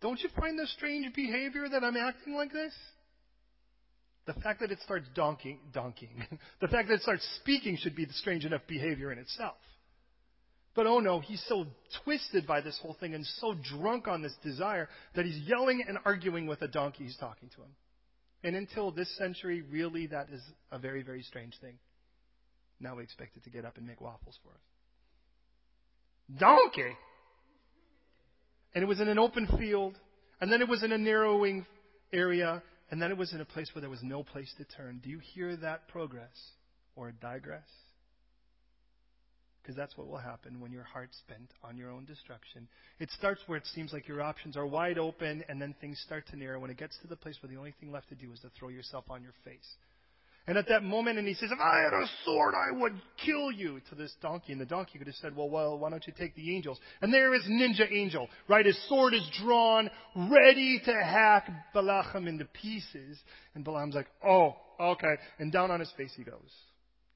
Don't 0.00 0.20
you 0.20 0.28
find 0.38 0.56
this 0.56 0.72
strange 0.74 1.12
behavior 1.12 1.68
that 1.68 1.82
I'm 1.82 1.96
acting 1.96 2.34
like 2.34 2.52
this? 2.52 2.72
The 4.26 4.34
fact 4.34 4.60
that 4.60 4.70
it 4.70 4.78
starts 4.84 5.06
donking, 5.16 5.58
donking, 5.74 6.10
the 6.60 6.68
fact 6.68 6.88
that 6.88 6.94
it 6.94 7.02
starts 7.02 7.26
speaking 7.40 7.76
should 7.80 7.96
be 7.96 8.04
the 8.04 8.12
strange 8.12 8.44
enough 8.44 8.62
behavior 8.68 9.10
in 9.10 9.18
itself. 9.18 9.56
But 10.76 10.86
oh 10.86 11.00
no, 11.00 11.18
he's 11.18 11.42
so 11.48 11.66
twisted 12.04 12.46
by 12.46 12.60
this 12.60 12.78
whole 12.80 12.96
thing 13.00 13.14
and 13.14 13.26
so 13.40 13.54
drunk 13.54 14.06
on 14.06 14.22
this 14.22 14.34
desire 14.44 14.88
that 15.16 15.24
he's 15.24 15.38
yelling 15.48 15.82
and 15.88 15.98
arguing 16.04 16.46
with 16.46 16.62
a 16.62 16.68
donkey 16.68 17.04
he's 17.04 17.16
talking 17.16 17.48
to 17.56 17.62
him. 17.62 17.70
And 18.44 18.54
until 18.54 18.92
this 18.92 19.08
century, 19.16 19.62
really, 19.62 20.06
that 20.08 20.28
is 20.30 20.42
a 20.70 20.78
very, 20.78 21.02
very 21.02 21.22
strange 21.22 21.54
thing. 21.60 21.78
Now 22.80 22.96
we 22.96 23.02
expect 23.02 23.36
it 23.36 23.44
to 23.44 23.50
get 23.50 23.64
up 23.64 23.76
and 23.76 23.86
make 23.86 24.00
waffles 24.00 24.38
for 24.42 24.50
us. 24.50 26.38
Donkey! 26.38 26.96
And 28.74 28.82
it 28.82 28.86
was 28.86 29.00
in 29.00 29.08
an 29.08 29.18
open 29.18 29.46
field, 29.58 29.98
and 30.40 30.52
then 30.52 30.60
it 30.60 30.68
was 30.68 30.82
in 30.82 30.92
a 30.92 30.98
narrowing 30.98 31.64
area, 32.12 32.62
and 32.90 33.00
then 33.00 33.10
it 33.10 33.16
was 33.16 33.32
in 33.32 33.40
a 33.40 33.44
place 33.44 33.70
where 33.74 33.80
there 33.80 33.90
was 33.90 34.02
no 34.02 34.22
place 34.22 34.52
to 34.58 34.64
turn. 34.64 35.00
Do 35.02 35.08
you 35.08 35.18
hear 35.18 35.56
that 35.56 35.88
progress 35.88 36.36
or 36.94 37.12
digress? 37.12 37.68
Because 39.62 39.76
that's 39.76 39.96
what 39.96 40.06
will 40.06 40.18
happen 40.18 40.60
when 40.60 40.70
your 40.70 40.84
heart's 40.84 41.20
bent 41.28 41.50
on 41.64 41.76
your 41.76 41.90
own 41.90 42.04
destruction. 42.04 42.68
It 43.00 43.10
starts 43.10 43.40
where 43.46 43.58
it 43.58 43.66
seems 43.74 43.92
like 43.92 44.06
your 44.06 44.22
options 44.22 44.56
are 44.56 44.66
wide 44.66 44.98
open, 44.98 45.42
and 45.48 45.60
then 45.60 45.74
things 45.80 46.00
start 46.04 46.26
to 46.28 46.36
narrow. 46.36 46.60
When 46.60 46.70
it 46.70 46.76
gets 46.76 46.96
to 46.98 47.08
the 47.08 47.16
place 47.16 47.38
where 47.42 47.50
the 47.50 47.56
only 47.56 47.74
thing 47.80 47.90
left 47.90 48.10
to 48.10 48.14
do 48.14 48.30
is 48.32 48.40
to 48.40 48.50
throw 48.50 48.68
yourself 48.68 49.06
on 49.10 49.22
your 49.22 49.34
face 49.44 49.74
and 50.48 50.56
at 50.56 50.68
that 50.68 50.84
moment, 50.84 51.18
and 51.18 51.26
he 51.26 51.34
says, 51.34 51.50
If 51.50 51.58
I 51.58 51.78
had 51.78 51.92
a 51.92 52.06
sword, 52.24 52.54
I 52.54 52.70
would 52.78 52.92
kill 53.24 53.50
you 53.50 53.80
to 53.88 53.96
this 53.96 54.14
donkey. 54.22 54.52
And 54.52 54.60
the 54.60 54.66
donkey 54.66 54.98
could 54.98 55.08
have 55.08 55.16
said, 55.16 55.34
Well, 55.34 55.50
well, 55.50 55.76
why 55.76 55.90
don't 55.90 56.06
you 56.06 56.12
take 56.16 56.36
the 56.36 56.54
angels? 56.54 56.78
And 57.02 57.12
there 57.12 57.34
is 57.34 57.42
Ninja 57.50 57.90
Angel, 57.90 58.28
right? 58.48 58.64
His 58.64 58.78
sword 58.88 59.12
is 59.12 59.28
drawn, 59.42 59.90
ready 60.14 60.80
to 60.84 60.92
hack 60.92 61.50
Balacham 61.74 62.28
into 62.28 62.44
pieces. 62.44 63.18
And 63.56 63.64
Balaam's 63.64 63.96
like, 63.96 64.06
Oh, 64.24 64.54
okay. 64.78 65.16
And 65.40 65.50
down 65.50 65.72
on 65.72 65.80
his 65.80 65.90
face 65.96 66.12
he 66.16 66.22
goes. 66.22 66.52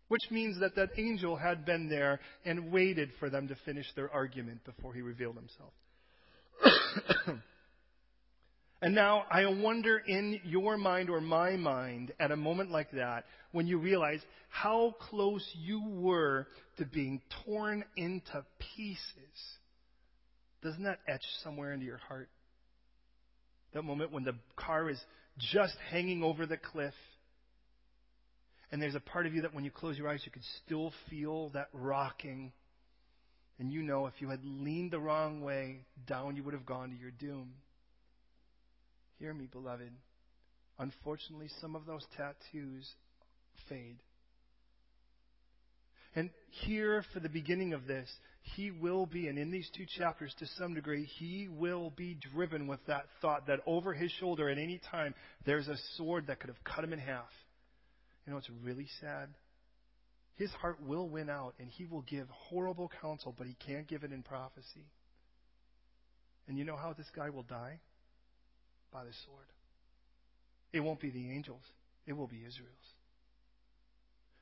Which 0.08 0.22
means 0.32 0.58
that 0.58 0.74
that 0.74 0.90
angel 0.98 1.36
had 1.36 1.64
been 1.64 1.88
there 1.88 2.18
and 2.44 2.72
waited 2.72 3.10
for 3.20 3.30
them 3.30 3.46
to 3.46 3.54
finish 3.64 3.86
their 3.94 4.12
argument 4.12 4.64
before 4.64 4.92
he 4.92 5.02
revealed 5.02 5.36
himself. 5.36 5.72
And 8.82 8.94
now 8.94 9.24
I 9.30 9.44
wonder 9.46 9.98
in 9.98 10.40
your 10.44 10.78
mind 10.78 11.10
or 11.10 11.20
my 11.20 11.56
mind 11.56 12.12
at 12.18 12.30
a 12.30 12.36
moment 12.36 12.70
like 12.70 12.90
that 12.92 13.26
when 13.52 13.66
you 13.66 13.78
realize 13.78 14.20
how 14.48 14.94
close 15.10 15.46
you 15.54 15.82
were 15.86 16.46
to 16.78 16.86
being 16.86 17.20
torn 17.44 17.84
into 17.96 18.44
pieces. 18.74 18.98
Doesn't 20.62 20.84
that 20.84 21.00
etch 21.06 21.24
somewhere 21.44 21.72
into 21.72 21.84
your 21.84 21.98
heart? 21.98 22.30
That 23.74 23.82
moment 23.82 24.12
when 24.12 24.24
the 24.24 24.34
car 24.56 24.88
is 24.88 25.00
just 25.38 25.74
hanging 25.90 26.22
over 26.22 26.46
the 26.46 26.56
cliff. 26.56 26.94
And 28.72 28.80
there's 28.80 28.94
a 28.94 29.00
part 29.00 29.26
of 29.26 29.34
you 29.34 29.42
that 29.42 29.54
when 29.54 29.64
you 29.64 29.70
close 29.70 29.98
your 29.98 30.08
eyes, 30.08 30.22
you 30.24 30.32
could 30.32 30.44
still 30.64 30.92
feel 31.10 31.50
that 31.50 31.68
rocking. 31.72 32.52
And 33.58 33.70
you 33.70 33.82
know 33.82 34.06
if 34.06 34.14
you 34.20 34.30
had 34.30 34.40
leaned 34.42 34.92
the 34.92 35.00
wrong 35.00 35.42
way, 35.42 35.80
down 36.06 36.36
you 36.36 36.42
would 36.44 36.54
have 36.54 36.66
gone 36.66 36.90
to 36.90 36.96
your 36.96 37.10
doom. 37.10 37.50
Hear 39.20 39.34
me, 39.34 39.46
beloved. 39.46 39.92
Unfortunately, 40.78 41.48
some 41.60 41.76
of 41.76 41.84
those 41.84 42.04
tattoos 42.16 42.90
fade. 43.68 43.98
And 46.16 46.30
here, 46.64 47.04
for 47.12 47.20
the 47.20 47.28
beginning 47.28 47.74
of 47.74 47.86
this, 47.86 48.10
he 48.56 48.70
will 48.70 49.04
be, 49.04 49.28
and 49.28 49.38
in 49.38 49.50
these 49.50 49.70
two 49.76 49.84
chapters, 49.98 50.34
to 50.38 50.46
some 50.58 50.74
degree, 50.74 51.04
he 51.04 51.48
will 51.48 51.90
be 51.90 52.16
driven 52.34 52.66
with 52.66 52.80
that 52.86 53.04
thought 53.20 53.46
that 53.46 53.60
over 53.66 53.92
his 53.92 54.10
shoulder 54.12 54.48
at 54.48 54.58
any 54.58 54.80
time, 54.90 55.14
there's 55.44 55.68
a 55.68 55.76
sword 55.96 56.26
that 56.26 56.40
could 56.40 56.48
have 56.48 56.64
cut 56.64 56.82
him 56.82 56.94
in 56.94 56.98
half. 56.98 57.28
You 58.26 58.32
know, 58.32 58.38
it's 58.38 58.50
really 58.64 58.88
sad. 59.00 59.28
His 60.36 60.50
heart 60.52 60.78
will 60.84 61.08
win 61.08 61.28
out, 61.28 61.54
and 61.60 61.68
he 61.68 61.84
will 61.84 62.02
give 62.02 62.26
horrible 62.30 62.90
counsel, 63.02 63.34
but 63.36 63.46
he 63.46 63.54
can't 63.66 63.86
give 63.86 64.02
it 64.02 64.12
in 64.12 64.22
prophecy. 64.22 64.86
And 66.48 66.56
you 66.56 66.64
know 66.64 66.76
how 66.76 66.94
this 66.94 67.10
guy 67.14 67.28
will 67.28 67.42
die? 67.42 67.80
By 68.92 69.04
the 69.04 69.12
sword. 69.26 69.46
It 70.72 70.80
won't 70.80 71.00
be 71.00 71.10
the 71.10 71.30
angels, 71.30 71.62
it 72.06 72.12
will 72.12 72.28
be 72.28 72.44
Israel's. 72.46 72.94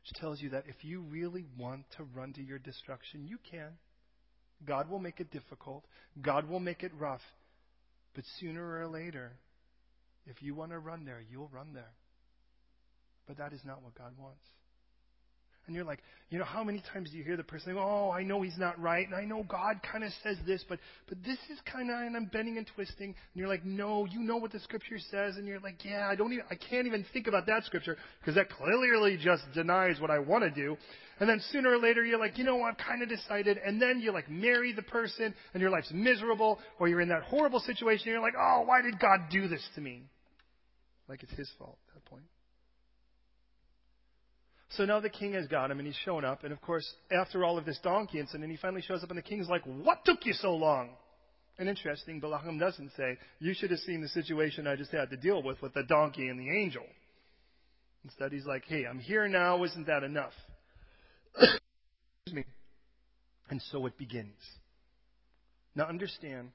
Which 0.02 0.20
tells 0.20 0.40
you 0.40 0.50
that 0.50 0.64
if 0.68 0.84
you 0.84 1.00
really 1.00 1.44
want 1.58 1.84
to 1.96 2.04
run 2.14 2.32
to 2.34 2.42
your 2.42 2.58
destruction, 2.58 3.26
you 3.26 3.38
can. 3.50 3.72
God 4.66 4.90
will 4.90 4.98
make 4.98 5.20
it 5.20 5.30
difficult, 5.30 5.84
God 6.20 6.48
will 6.48 6.61
make 6.61 6.82
it 6.82 6.92
rough. 6.98 7.20
But 8.14 8.24
sooner 8.40 8.80
or 8.80 8.88
later, 8.88 9.32
if 10.26 10.42
you 10.42 10.54
want 10.54 10.72
to 10.72 10.78
run 10.78 11.04
there, 11.04 11.22
you'll 11.30 11.50
run 11.52 11.72
there. 11.72 11.92
But 13.26 13.38
that 13.38 13.52
is 13.52 13.61
not 13.64 13.82
what 13.82 13.94
God 13.94 14.12
wants. 14.18 14.42
And 15.68 15.76
you're 15.76 15.85
like, 15.85 16.00
you 16.31 16.38
know, 16.38 16.46
how 16.46 16.64
many 16.64 16.83
times 16.92 17.11
do 17.11 17.16
you 17.16 17.22
hear 17.22 17.37
the 17.37 17.44
person 17.44 17.66
saying, 17.66 17.78
"Oh, 17.78 18.11
I 18.11 18.22
know 18.22 18.40
he's 18.40 18.57
not 18.57 18.81
right, 18.81 19.07
and 19.07 19.14
I 19.14 19.24
know 19.24 19.42
God 19.42 19.76
kind 19.83 20.02
of 20.02 20.11
says 20.22 20.38
this, 20.46 20.64
but 20.66 20.78
but 21.09 21.22
this 21.22 21.38
is 21.50 21.59
kind 21.70 21.90
of," 21.90 21.96
and 22.00 22.16
I'm 22.16 22.24
bending 22.24 22.57
and 22.57 22.66
twisting. 22.74 23.09
And 23.09 23.35
you're 23.35 23.48
like, 23.48 23.64
"No, 23.64 24.07
you 24.07 24.20
know 24.20 24.37
what 24.37 24.50
the 24.50 24.61
scripture 24.61 24.98
says," 24.98 25.37
and 25.37 25.46
you're 25.46 25.61
like, 25.61 25.85
"Yeah, 25.85 26.09
I 26.11 26.16
don't 26.16 26.33
even, 26.33 26.44
I 26.50 26.54
can't 26.54 26.87
even 26.87 27.04
think 27.12 27.26
about 27.26 27.46
that 27.46 27.64
scripture 27.64 27.96
because 28.20 28.35
that 28.35 28.48
clearly 28.50 29.18
just 29.18 29.42
denies 29.52 30.00
what 30.00 30.11
I 30.11 30.18
want 30.18 30.42
to 30.44 30.50
do." 30.50 30.76
And 31.20 31.28
then 31.28 31.40
sooner 31.50 31.70
or 31.70 31.78
later, 31.78 32.04
you're 32.04 32.18
like, 32.18 32.38
you 32.38 32.44
know, 32.44 32.57
what, 32.57 32.70
I've 32.70 32.87
kind 32.87 33.02
of 33.02 33.09
decided. 33.09 33.59
And 33.59 33.83
then 33.83 34.00
you 34.00 34.12
like 34.12 34.31
marry 34.31 34.72
the 34.72 34.83
person, 34.83 35.35
and 35.52 35.61
your 35.61 35.70
life's 35.70 35.90
miserable, 35.92 36.61
or 36.78 36.88
you're 36.88 37.00
in 37.02 37.09
that 37.09 37.24
horrible 37.24 37.61
situation. 37.61 38.09
And 38.09 38.12
you're 38.12 38.22
like, 38.22 38.37
"Oh, 38.38 38.62
why 38.64 38.81
did 38.81 38.98
God 38.98 39.28
do 39.31 39.48
this 39.48 39.66
to 39.74 39.83
me?" 39.83 40.04
Like 41.09 41.22
it's 41.22 41.33
His 41.33 41.50
fault 41.59 41.78
at 41.88 41.94
that 41.94 42.04
point. 42.04 42.24
So 44.70 44.85
now 44.85 45.00
the 45.00 45.09
king 45.09 45.33
has 45.33 45.46
got 45.46 45.70
him, 45.70 45.78
and 45.78 45.87
he's 45.87 45.96
shown 46.04 46.24
up. 46.24 46.44
And 46.44 46.52
of 46.52 46.61
course, 46.61 46.87
after 47.11 47.44
all 47.44 47.57
of 47.57 47.64
this 47.64 47.78
donkey 47.83 48.20
incident, 48.20 48.50
he 48.50 48.57
finally 48.57 48.83
shows 48.83 49.02
up, 49.02 49.11
and 49.11 49.18
the 49.18 49.22
king's 49.22 49.48
like, 49.48 49.62
What 49.64 50.04
took 50.04 50.26
you 50.26 50.35
so 50.35 50.54
long? 50.54 50.90
And 51.59 51.68
interesting, 51.68 52.20
Balaam 52.20 52.59
doesn't 52.59 52.92
say, 52.96 53.16
You 53.40 53.54
should 53.54 53.70
have 53.70 53.81
seen 53.81 54.02
the 54.02 54.09
situation 54.09 54.66
I 54.66 54.76
just 54.76 54.92
had 54.92 55.11
to 55.11 55.16
deal 55.16 55.42
with 55.42 55.61
with 55.62 55.74
the 55.74 55.85
donkey 55.85 56.28
and 56.28 56.38
the 56.38 56.50
angel. 56.50 56.85
Instead, 58.04 58.33
he's 58.33 58.46
like, 58.46 58.64
Hey, 58.66 58.85
I'm 58.87 58.98
here 58.98 59.26
now. 59.26 59.64
Isn't 59.64 59.87
that 59.87 60.02
enough? 60.02 60.35
Excuse 61.35 62.35
me. 62.35 62.44
And 63.50 63.62
so 63.72 63.87
it 63.87 63.96
begins. 63.96 64.37
Now 65.74 65.87
understand, 65.87 66.50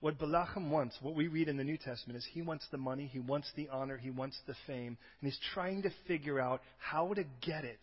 what 0.00 0.18
Balaam 0.18 0.70
wants, 0.70 0.96
what 1.02 1.16
we 1.16 1.26
read 1.26 1.48
in 1.48 1.56
the 1.56 1.64
New 1.64 1.76
Testament, 1.76 2.16
is 2.16 2.26
he 2.32 2.42
wants 2.42 2.64
the 2.70 2.78
money, 2.78 3.08
he 3.12 3.18
wants 3.18 3.50
the 3.56 3.68
honor, 3.70 3.96
he 3.96 4.10
wants 4.10 4.38
the 4.46 4.54
fame, 4.66 4.96
and 5.20 5.30
he's 5.30 5.38
trying 5.54 5.82
to 5.82 5.90
figure 6.06 6.38
out 6.38 6.62
how 6.78 7.12
to 7.14 7.24
get 7.44 7.64
it 7.64 7.80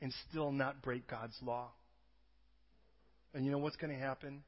and 0.00 0.12
still 0.30 0.52
not 0.52 0.80
break 0.82 1.08
God's 1.08 1.36
law. 1.42 1.68
And 3.34 3.44
you 3.44 3.50
know 3.50 3.58
what's 3.58 3.76
going 3.76 3.92
to 3.92 3.98
happen? 3.98 4.42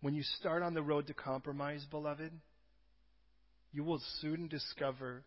When 0.00 0.14
you 0.14 0.22
start 0.40 0.62
on 0.62 0.74
the 0.74 0.82
road 0.82 1.06
to 1.08 1.14
compromise, 1.14 1.84
beloved, 1.90 2.32
you 3.72 3.84
will 3.84 4.00
soon 4.20 4.48
discover, 4.48 5.24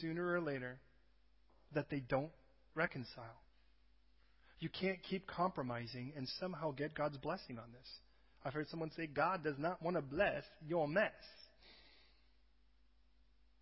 sooner 0.00 0.32
or 0.32 0.40
later, 0.40 0.78
that 1.74 1.88
they 1.88 2.00
don't 2.00 2.30
reconcile. 2.74 3.40
You 4.58 4.68
can't 4.68 4.98
keep 5.08 5.26
compromising 5.26 6.12
and 6.16 6.28
somehow 6.40 6.72
get 6.72 6.94
God's 6.94 7.16
blessing 7.16 7.58
on 7.58 7.72
this. 7.72 7.88
I've 8.44 8.54
heard 8.54 8.68
someone 8.68 8.90
say, 8.96 9.06
God 9.06 9.44
does 9.44 9.58
not 9.58 9.82
want 9.82 9.96
to 9.96 10.02
bless 10.02 10.42
your 10.66 10.88
mess. 10.88 11.12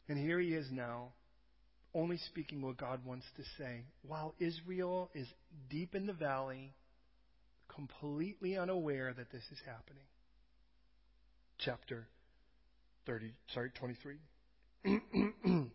And 0.08 0.18
here 0.18 0.40
he 0.40 0.54
is 0.54 0.66
now, 0.70 1.12
only 1.94 2.16
speaking 2.16 2.62
what 2.62 2.76
God 2.76 3.04
wants 3.04 3.26
to 3.36 3.42
say. 3.58 3.84
While 4.06 4.34
Israel 4.40 5.10
is 5.14 5.26
deep 5.68 5.94
in 5.94 6.06
the 6.06 6.12
valley, 6.12 6.72
completely 7.74 8.56
unaware 8.56 9.12
that 9.16 9.30
this 9.30 9.44
is 9.52 9.58
happening. 9.66 10.04
Chapter 11.58 12.08
30, 13.06 13.32
sorry, 13.52 13.70
23. 13.78 14.16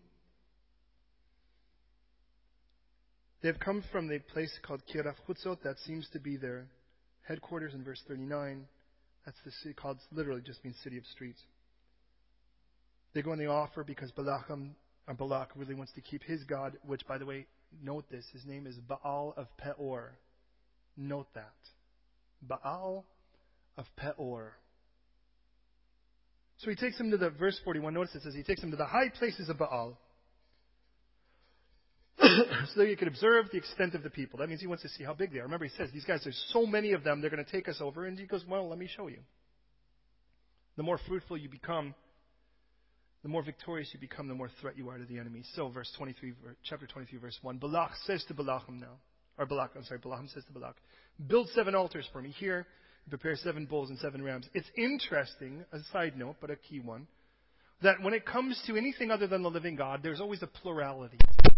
They've 3.41 3.59
come 3.59 3.83
from 3.91 4.07
the 4.07 4.19
place 4.19 4.51
called 4.63 4.81
Kiraf 4.91 5.15
Hutzot, 5.29 5.61
that 5.63 5.77
seems 5.85 6.09
to 6.13 6.19
be 6.19 6.35
their 6.35 6.65
headquarters 7.27 7.75
in 7.75 7.83
verse 7.83 8.01
39. 8.07 8.65
That's 9.25 9.37
the 9.43 9.51
city 9.63 9.73
called, 9.73 9.97
literally 10.11 10.41
just 10.41 10.63
means 10.63 10.77
city 10.83 10.97
of 10.97 11.05
streets. 11.07 11.41
They 13.13 13.21
go 13.21 13.31
and 13.31 13.41
they 13.41 13.47
offer 13.47 13.83
because 13.83 14.11
Balakam, 14.11 14.51
um, 14.51 14.75
or 15.07 15.13
uh, 15.13 15.17
Balak 15.17 15.49
really 15.55 15.73
wants 15.73 15.93
to 15.93 16.01
keep 16.01 16.23
his 16.23 16.43
God, 16.43 16.77
which, 16.85 17.07
by 17.07 17.17
the 17.17 17.25
way, 17.25 17.47
note 17.81 18.05
this, 18.11 18.25
his 18.33 18.45
name 18.45 18.67
is 18.67 18.75
Baal 18.75 19.33
of 19.37 19.47
Peor. 19.57 20.17
Note 20.97 21.27
that. 21.33 21.53
Baal 22.41 23.05
of 23.77 23.85
Peor. 23.95 24.53
So 26.57 26.69
he 26.69 26.75
takes 26.75 26.99
him 26.99 27.11
to 27.11 27.17
the, 27.17 27.29
verse 27.29 27.59
41, 27.63 27.93
notice 27.93 28.15
it 28.15 28.23
says, 28.23 28.33
he 28.33 28.43
takes 28.43 28.61
him 28.61 28.71
to 28.71 28.77
the 28.77 28.85
high 28.85 29.09
places 29.09 29.49
of 29.49 29.57
Baal. 29.57 29.97
so 32.19 32.79
that 32.79 32.87
you 32.87 32.95
could 32.95 33.07
observe 33.07 33.47
the 33.51 33.57
extent 33.57 33.93
of 33.93 34.03
the 34.03 34.09
people. 34.09 34.39
That 34.39 34.49
means 34.49 34.61
he 34.61 34.67
wants 34.67 34.83
to 34.83 34.89
see 34.89 35.03
how 35.03 35.13
big 35.13 35.33
they 35.33 35.39
are. 35.39 35.43
Remember, 35.43 35.65
he 35.65 35.71
says, 35.77 35.89
these 35.93 36.05
guys, 36.05 36.21
there's 36.23 36.41
so 36.51 36.65
many 36.65 36.93
of 36.93 37.03
them, 37.03 37.21
they're 37.21 37.29
going 37.29 37.43
to 37.43 37.51
take 37.51 37.67
us 37.67 37.77
over. 37.81 38.05
And 38.05 38.17
he 38.17 38.25
goes, 38.25 38.45
well, 38.47 38.69
let 38.69 38.79
me 38.79 38.89
show 38.95 39.07
you. 39.07 39.19
The 40.77 40.83
more 40.83 40.99
fruitful 41.07 41.37
you 41.37 41.49
become, 41.49 41.93
the 43.23 43.29
more 43.29 43.43
victorious 43.43 43.89
you 43.93 43.99
become, 43.99 44.27
the 44.27 44.35
more 44.35 44.49
threat 44.61 44.77
you 44.77 44.89
are 44.89 44.97
to 44.97 45.05
the 45.05 45.17
enemy. 45.17 45.43
So, 45.55 45.69
verse 45.69 45.91
23, 45.97 46.33
chapter 46.63 46.85
23, 46.85 47.19
verse 47.19 47.37
1. 47.41 47.57
Balak 47.57 47.91
says 48.05 48.23
to 48.27 48.33
Balaam 48.33 48.79
now, 48.79 48.97
or 49.37 49.45
Balak, 49.45 49.71
I'm 49.75 49.83
sorry, 49.83 49.99
Balaam 49.99 50.29
says 50.33 50.43
to 50.45 50.53
Balak, 50.53 50.75
build 51.27 51.49
seven 51.49 51.75
altars 51.75 52.07
for 52.13 52.21
me 52.21 52.29
here, 52.29 52.57
and 52.57 53.09
prepare 53.09 53.35
seven 53.35 53.65
bulls 53.65 53.89
and 53.89 53.97
seven 53.99 54.21
rams. 54.21 54.47
It's 54.53 54.69
interesting, 54.77 55.65
a 55.73 55.79
side 55.91 56.17
note, 56.17 56.35
but 56.39 56.51
a 56.51 56.55
key 56.55 56.79
one, 56.79 57.07
that 57.81 58.01
when 58.01 58.13
it 58.13 58.25
comes 58.25 58.61
to 58.67 58.77
anything 58.77 59.11
other 59.11 59.27
than 59.27 59.41
the 59.41 59.49
living 59.49 59.75
God, 59.75 60.01
there's 60.03 60.21
always 60.21 60.43
a 60.43 60.47
plurality 60.47 61.17
to 61.17 61.49
it. 61.49 61.54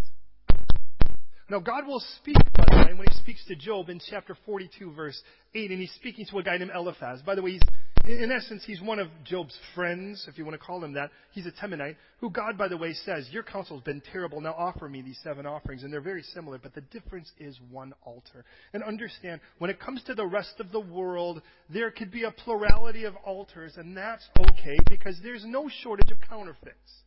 Now, 1.49 1.59
God 1.59 1.87
will 1.87 2.03
speak, 2.17 2.35
by 2.55 2.65
the 2.69 2.77
way, 2.77 2.93
when 2.93 3.07
He 3.09 3.17
speaks 3.19 3.45
to 3.45 3.55
Job 3.55 3.89
in 3.89 4.01
chapter 4.09 4.35
42, 4.45 4.91
verse 4.91 5.21
8, 5.55 5.71
and 5.71 5.79
He's 5.79 5.93
speaking 5.93 6.25
to 6.29 6.39
a 6.39 6.43
guy 6.43 6.57
named 6.57 6.71
Eliphaz. 6.75 7.21
By 7.21 7.35
the 7.35 7.41
way, 7.41 7.51
he's 7.51 7.61
in 8.07 8.31
essence, 8.31 8.63
he's 8.65 8.81
one 8.81 8.99
of 8.99 9.09
Job's 9.25 9.57
friends, 9.75 10.25
if 10.29 10.37
you 10.37 10.45
want 10.45 10.57
to 10.57 10.65
call 10.65 10.81
him 10.81 10.93
that. 10.93 11.11
He's 11.31 11.45
a 11.45 11.51
Temanite, 11.51 11.97
who 12.19 12.29
God, 12.29 12.57
by 12.57 12.69
the 12.69 12.77
way, 12.77 12.93
says, 12.93 13.27
Your 13.31 13.43
counsel's 13.43 13.83
been 13.83 14.01
terrible. 14.13 14.39
Now 14.39 14.55
offer 14.57 14.87
me 14.87 15.01
these 15.01 15.19
seven 15.23 15.45
offerings. 15.45 15.83
And 15.83 15.91
they're 15.91 15.99
very 15.99 16.23
similar, 16.23 16.57
but 16.57 16.73
the 16.73 16.81
difference 16.81 17.29
is 17.37 17.59
one 17.69 17.93
altar. 18.03 18.45
And 18.73 18.81
understand, 18.81 19.41
when 19.57 19.69
it 19.69 19.79
comes 19.81 20.03
to 20.03 20.15
the 20.15 20.25
rest 20.25 20.59
of 20.59 20.71
the 20.71 20.79
world, 20.79 21.41
there 21.69 21.91
could 21.91 22.11
be 22.11 22.23
a 22.23 22.31
plurality 22.31 23.03
of 23.03 23.15
altars, 23.25 23.73
and 23.75 23.95
that's 23.95 24.27
okay 24.39 24.77
because 24.89 25.19
there's 25.21 25.43
no 25.45 25.69
shortage 25.83 26.11
of 26.11 26.17
counterfeits. 26.29 27.03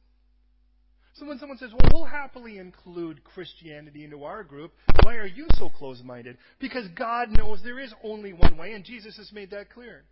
So 1.14 1.27
when 1.27 1.38
someone 1.38 1.59
says, 1.59 1.70
well, 1.73 1.90
we'll 1.92 2.05
happily 2.05 2.59
include 2.59 3.25
Christianity 3.25 4.05
into 4.05 4.25
our 4.25 4.42
group, 4.44 4.73
why 5.03 5.16
are 5.16 5.27
you 5.27 5.46
so 5.55 5.68
close 5.68 6.01
minded? 6.05 6.38
Because 6.61 6.87
God 6.96 7.29
knows 7.31 7.61
there 7.62 7.81
is 7.81 7.92
only 8.05 8.33
one 8.33 8.57
way, 8.57 8.73
and 8.73 8.85
Jesus 8.85 9.16
has 9.16 9.33
made 9.33 9.51
that 9.51 9.70
clear. 9.70 10.05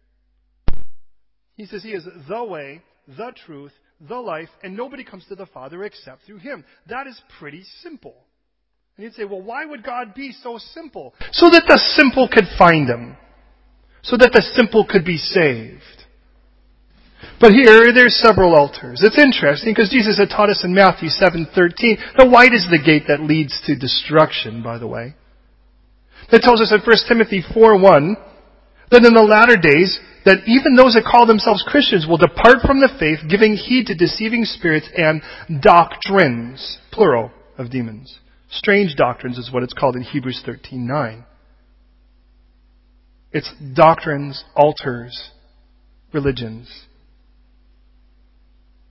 He 1.54 1.66
says 1.66 1.82
he 1.82 1.92
is 1.92 2.06
the 2.28 2.44
way, 2.44 2.82
the 3.06 3.32
truth, 3.46 3.72
the 4.00 4.16
life, 4.16 4.48
and 4.62 4.76
nobody 4.76 5.04
comes 5.04 5.24
to 5.28 5.34
the 5.34 5.46
Father 5.46 5.82
except 5.84 6.24
through 6.24 6.38
him. 6.38 6.64
That 6.88 7.06
is 7.06 7.20
pretty 7.38 7.64
simple. 7.82 8.14
And 8.96 9.04
you'd 9.04 9.14
say, 9.14 9.24
well, 9.24 9.42
why 9.42 9.64
would 9.64 9.84
God 9.84 10.14
be 10.14 10.32
so 10.32 10.58
simple? 10.58 11.14
So 11.32 11.48
that 11.50 11.64
the 11.66 11.78
simple 11.96 12.28
could 12.30 12.46
find 12.58 12.88
him. 12.88 13.16
So 14.02 14.16
that 14.16 14.30
the 14.32 14.42
simple 14.54 14.86
could 14.88 15.04
be 15.04 15.16
saved. 15.16 15.82
But 17.40 17.52
here, 17.52 17.92
there's 17.92 18.16
several 18.16 18.54
altars. 18.54 19.00
It's 19.02 19.18
interesting 19.18 19.72
because 19.72 19.90
Jesus 19.90 20.18
had 20.18 20.30
taught 20.30 20.50
us 20.50 20.64
in 20.64 20.74
Matthew 20.74 21.08
7:13. 21.08 21.98
Now, 22.18 22.28
wide 22.28 22.52
is 22.52 22.66
the 22.68 22.82
gate 22.82 23.06
that 23.06 23.22
leads 23.22 23.60
to 23.66 23.76
destruction, 23.76 24.62
by 24.62 24.78
the 24.78 24.88
way. 24.88 25.14
It 26.32 26.42
tells 26.42 26.60
us 26.60 26.72
in 26.72 26.80
1 26.80 27.06
Timothy 27.06 27.42
4:1 27.42 28.16
that 28.90 29.04
in 29.04 29.14
the 29.14 29.22
latter 29.22 29.56
days 29.56 30.00
that 30.24 30.46
even 30.46 30.74
those 30.74 30.94
that 30.94 31.04
call 31.04 31.26
themselves 31.26 31.62
Christians 31.62 32.06
will 32.06 32.16
depart 32.16 32.60
from 32.62 32.80
the 32.80 32.88
faith, 32.98 33.20
giving 33.28 33.54
heed 33.54 33.86
to 33.86 33.94
deceiving 33.94 34.44
spirits 34.44 34.88
and 34.96 35.22
doctrines, 35.62 36.78
plural 36.90 37.30
of 37.56 37.70
demons. 37.70 38.18
Strange 38.50 38.96
doctrines 38.96 39.38
is 39.38 39.52
what 39.52 39.62
it's 39.62 39.72
called 39.74 39.94
in 39.94 40.02
Hebrews 40.02 40.42
13:9. 40.44 41.24
It's 43.30 43.50
doctrines, 43.74 44.44
altars, 44.56 45.30
religions. 46.12 46.87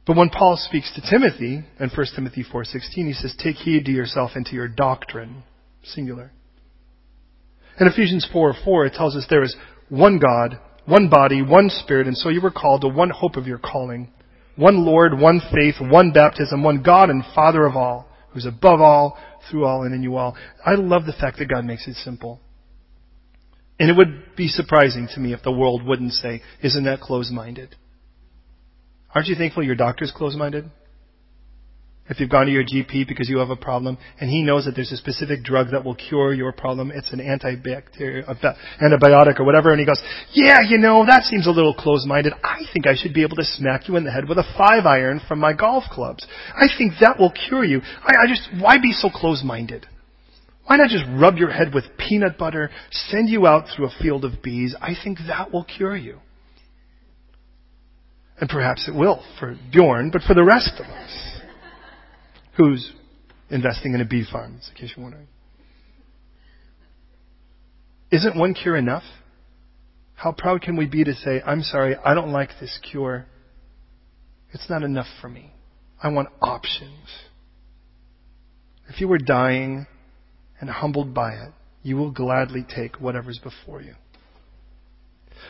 But 0.08 0.16
when 0.16 0.30
Paul 0.30 0.56
speaks 0.56 0.90
to 0.94 1.02
Timothy 1.02 1.64
in 1.80 1.90
1 1.90 2.06
Timothy 2.16 2.42
4:16, 2.42 3.08
he 3.08 3.14
says, 3.14 3.36
"Take 3.36 3.58
heed 3.58 3.86
to 3.86 3.92
yourself 3.92 4.32
and 4.36 4.46
to 4.46 4.56
your 4.56 4.70
doctrine," 4.70 5.44
singular. 5.84 6.32
In 7.78 7.88
Ephesians 7.88 8.26
4:4, 8.26 8.86
it 8.86 8.94
tells 8.94 9.18
us 9.18 9.28
there 9.28 9.44
is 9.44 9.58
one 9.90 10.18
God, 10.18 10.60
one 10.86 11.10
body, 11.10 11.42
one 11.42 11.70
spirit, 11.70 12.08
and 12.08 12.18
so 12.18 12.30
you 12.30 12.40
were 12.40 12.52
called 12.52 12.82
to 12.82 12.88
one 12.88 13.10
hope 13.10 13.36
of 13.36 13.48
your 13.48 13.58
calling. 13.58 14.08
One 14.56 14.86
Lord, 14.86 15.20
one 15.20 15.42
faith, 15.42 15.82
one 15.82 16.12
baptism, 16.12 16.64
one 16.64 16.82
God 16.82 17.10
and 17.10 17.26
Father 17.36 17.66
of 17.66 17.76
all, 17.76 18.08
who's 18.30 18.46
above 18.46 18.80
all, 18.80 19.18
through 19.50 19.66
all, 19.66 19.84
and 19.84 19.94
in 19.94 20.04
you 20.04 20.16
all. 20.16 20.38
I 20.66 20.76
love 20.76 21.06
the 21.06 21.14
fact 21.14 21.38
that 21.40 21.50
God 21.50 21.66
makes 21.66 21.86
it 21.86 21.96
simple. 21.96 22.40
And 23.78 23.90
it 23.90 23.98
would 23.98 24.36
be 24.38 24.48
surprising 24.48 25.10
to 25.10 25.20
me 25.20 25.34
if 25.34 25.44
the 25.44 25.52
world 25.52 25.84
wouldn't 25.84 26.14
say, 26.14 26.42
isn't 26.62 26.86
that 26.86 27.02
close-minded? 27.02 27.76
Aren't 29.14 29.28
you 29.28 29.36
thankful 29.36 29.64
your 29.64 29.76
doctor's 29.76 30.12
close-minded? 30.16 30.70
If 32.10 32.22
you've 32.22 32.30
gone 32.30 32.46
to 32.46 32.52
your 32.52 32.64
GP 32.64 33.06
because 33.08 33.28
you 33.28 33.40
have 33.40 33.50
a 33.50 33.58
problem 33.58 33.98
and 34.20 34.30
he 34.30 34.42
knows 34.42 34.64
that 34.64 34.76
there's 34.76 34.94
a 34.94 34.98
specific 34.98 35.44
drug 35.44 35.72
that 35.72 35.84
will 35.84 35.96
cure 35.96 36.34
your 36.34 36.54
problem, 36.54 36.90
it's 36.94 37.12
an 37.12 37.20
antibacterial, 37.20 38.30
uh, 38.30 38.54
antibiotic 38.82 39.40
or 39.42 39.44
whatever, 39.44 39.72
and 39.72 39.80
he 39.80 39.86
goes, 39.86 40.02
yeah, 40.32 40.60
you 40.66 40.78
know, 40.78 41.06
that 41.06 41.24
seems 41.24 41.48
a 41.48 41.52
little 41.52 41.74
close-minded. 41.74 42.34
I 42.44 42.62
think 42.72 42.88
I 42.88 42.96
should 42.96 43.14
be 43.14 43.24
able 43.24 43.36
to 43.36 43.44
smack 43.44 43.90
you 43.90 43.98
in 43.98 44.06
the 44.06 44.12
head 44.12 44.30
with 44.30 44.38
a 44.38 44.46
five 44.58 44.86
iron 44.86 45.20
from 45.28 45.40
my 45.40 45.52
golf 45.52 45.84
clubs. 45.92 46.26
I 46.56 46.68
think 46.78 46.94
that 47.02 47.20
will 47.20 47.32
cure 47.32 47.66
you. 47.66 47.82
I, 47.82 48.24
I 48.24 48.28
just, 48.28 48.48
why 48.58 48.78
be 48.78 48.94
so 48.94 49.10
close-minded? 49.10 49.86
Why 50.66 50.78
not 50.78 50.90
just 50.90 51.06
rub 51.10 51.38
your 51.38 51.50
head 51.50 51.74
with 51.74 51.86
peanut 51.98 52.38
butter, 52.38 52.70
send 52.92 53.30
you 53.30 53.48
out 53.48 53.66
through 53.76 53.88
a 53.88 54.02
field 54.02 54.24
of 54.24 54.42
bees? 54.42 54.76
I 54.82 54.94
think 55.02 55.20
that 55.28 55.52
will 55.52 55.66
cure 55.66 55.96
you. 55.96 56.20
And 58.40 58.50
perhaps 58.50 58.88
it 58.88 58.94
will 58.94 59.24
for 59.40 59.58
Bjorn, 59.72 60.12
but 60.12 60.22
for 60.22 60.34
the 60.34 60.44
rest 60.44 60.74
of 60.80 60.86
us 60.86 61.42
who's 62.56 62.94
investing 63.50 63.94
in 63.94 64.02
a 64.02 64.06
bee 64.06 64.26
farm, 64.30 64.60
in 64.70 64.76
case 64.76 64.94
you're 64.96 65.04
wondering. 65.04 65.28
Isn't 68.12 68.38
one 68.38 68.54
cure 68.54 68.78
enough? 68.78 69.04
How 70.16 70.32
proud 70.32 70.62
can 70.62 70.76
we 70.76 70.88
be 70.88 71.04
to 71.04 71.14
say, 71.14 71.42
I'm 71.46 71.62
sorry, 71.62 71.96
I 71.96 72.14
don't 72.14 72.32
like 72.32 72.50
this 72.60 72.80
cure. 72.92 73.26
It's 74.52 74.70
not 74.70 74.84
enough 74.84 75.08
for 75.22 75.30
me. 75.30 75.52
I 76.02 76.10
want 76.10 76.30
options. 76.42 77.10
If 78.90 79.02
you 79.02 79.08
were 79.08 79.18
dying 79.18 79.86
and 80.60 80.70
humbled 80.70 81.14
by 81.14 81.34
it, 81.34 81.52
you 81.84 81.98
will 81.98 82.12
gladly 82.12 82.66
take 82.68 83.00
whatever's 83.00 83.40
before 83.40 83.82
you. 83.82 83.94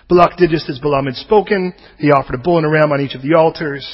Balak 0.09 0.37
did 0.37 0.49
just 0.49 0.69
as 0.69 0.79
Balaam 0.79 1.05
had 1.05 1.15
spoken. 1.15 1.73
He 1.97 2.11
offered 2.11 2.35
a 2.35 2.43
bull 2.43 2.57
and 2.57 2.65
a 2.65 2.69
ram 2.69 2.91
on 2.91 3.01
each 3.01 3.15
of 3.15 3.21
the 3.21 3.35
altars. 3.35 3.85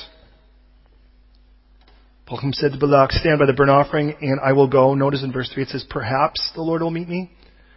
Balaam 2.27 2.53
said 2.53 2.71
to 2.71 2.77
Balak, 2.77 3.11
stand 3.11 3.39
by 3.39 3.45
the 3.45 3.53
burnt 3.53 3.69
offering 3.69 4.15
and 4.21 4.39
I 4.43 4.53
will 4.53 4.67
go. 4.67 4.93
Notice 4.93 5.23
in 5.23 5.31
verse 5.31 5.51
3 5.53 5.63
it 5.63 5.69
says, 5.69 5.85
perhaps 5.89 6.51
the 6.55 6.61
Lord 6.61 6.81
will 6.81 6.91
meet 6.91 7.09
me. 7.09 7.31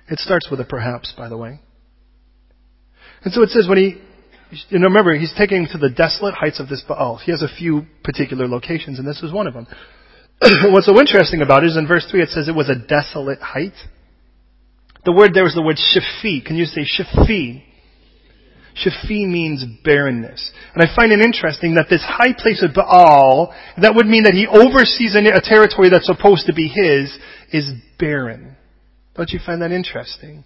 It 0.09 0.19
starts 0.21 0.49
with 0.51 0.61
a 0.61 0.65
perhaps, 0.65 1.13
by 1.17 1.29
the 1.29 1.37
way. 1.37 1.61
And 3.25 3.33
so 3.33 3.43
it 3.43 3.49
says 3.51 3.67
when 3.69 3.79
he, 3.79 4.79
know, 4.79 4.87
remember, 4.87 5.15
he's 5.17 5.35
taking 5.37 5.63
him 5.63 5.69
to 5.73 5.79
the 5.79 5.91
desolate 5.91 6.35
heights 6.35 6.61
of 6.61 6.69
this 6.69 6.85
Baal. 6.87 7.17
He 7.17 7.33
has 7.33 7.43
a 7.43 7.49
few 7.49 7.87
particular 8.05 8.47
locations 8.47 8.99
and 8.99 9.09
this 9.09 9.23
is 9.23 9.33
one 9.33 9.47
of 9.47 9.55
them. 9.55 9.67
What's 10.73 10.87
so 10.87 10.99
interesting 11.01 11.43
about 11.43 11.65
it 11.65 11.69
is 11.69 11.77
in 11.77 11.89
verse 11.89 12.07
3 12.11 12.23
it 12.23 12.29
says 12.29 12.49
it 12.49 12.55
was 12.55 12.69
a 12.69 12.77
desolate 12.77 13.41
height. 13.41 13.75
The 15.05 15.13
word 15.13 15.35
there 15.35 15.47
is 15.47 15.55
the 15.55 15.63
word 15.63 15.77
shafi. 15.77 16.45
Can 16.45 16.57
you 16.57 16.67
say 16.67 16.83
shafi? 16.83 17.63
Shafi 18.77 19.27
means 19.27 19.65
barrenness. 19.85 20.53
And 20.75 20.83
I 20.83 20.95
find 20.95 21.11
it 21.11 21.21
interesting 21.21 21.75
that 21.75 21.87
this 21.89 22.05
high 22.05 22.35
place 22.37 22.63
of 22.63 22.75
Baal, 22.75 23.55
that 23.81 23.95
would 23.95 24.07
mean 24.07 24.25
that 24.25 24.35
he 24.35 24.47
oversees 24.47 25.15
a 25.15 25.41
territory 25.43 25.89
that's 25.89 26.07
supposed 26.07 26.47
to 26.47 26.53
be 26.53 26.69
his, 26.69 27.17
is 27.53 27.71
barren. 27.99 28.57
Don't 29.15 29.31
you 29.31 29.41
find 29.45 29.63
that 29.63 29.73
interesting? 29.73 30.45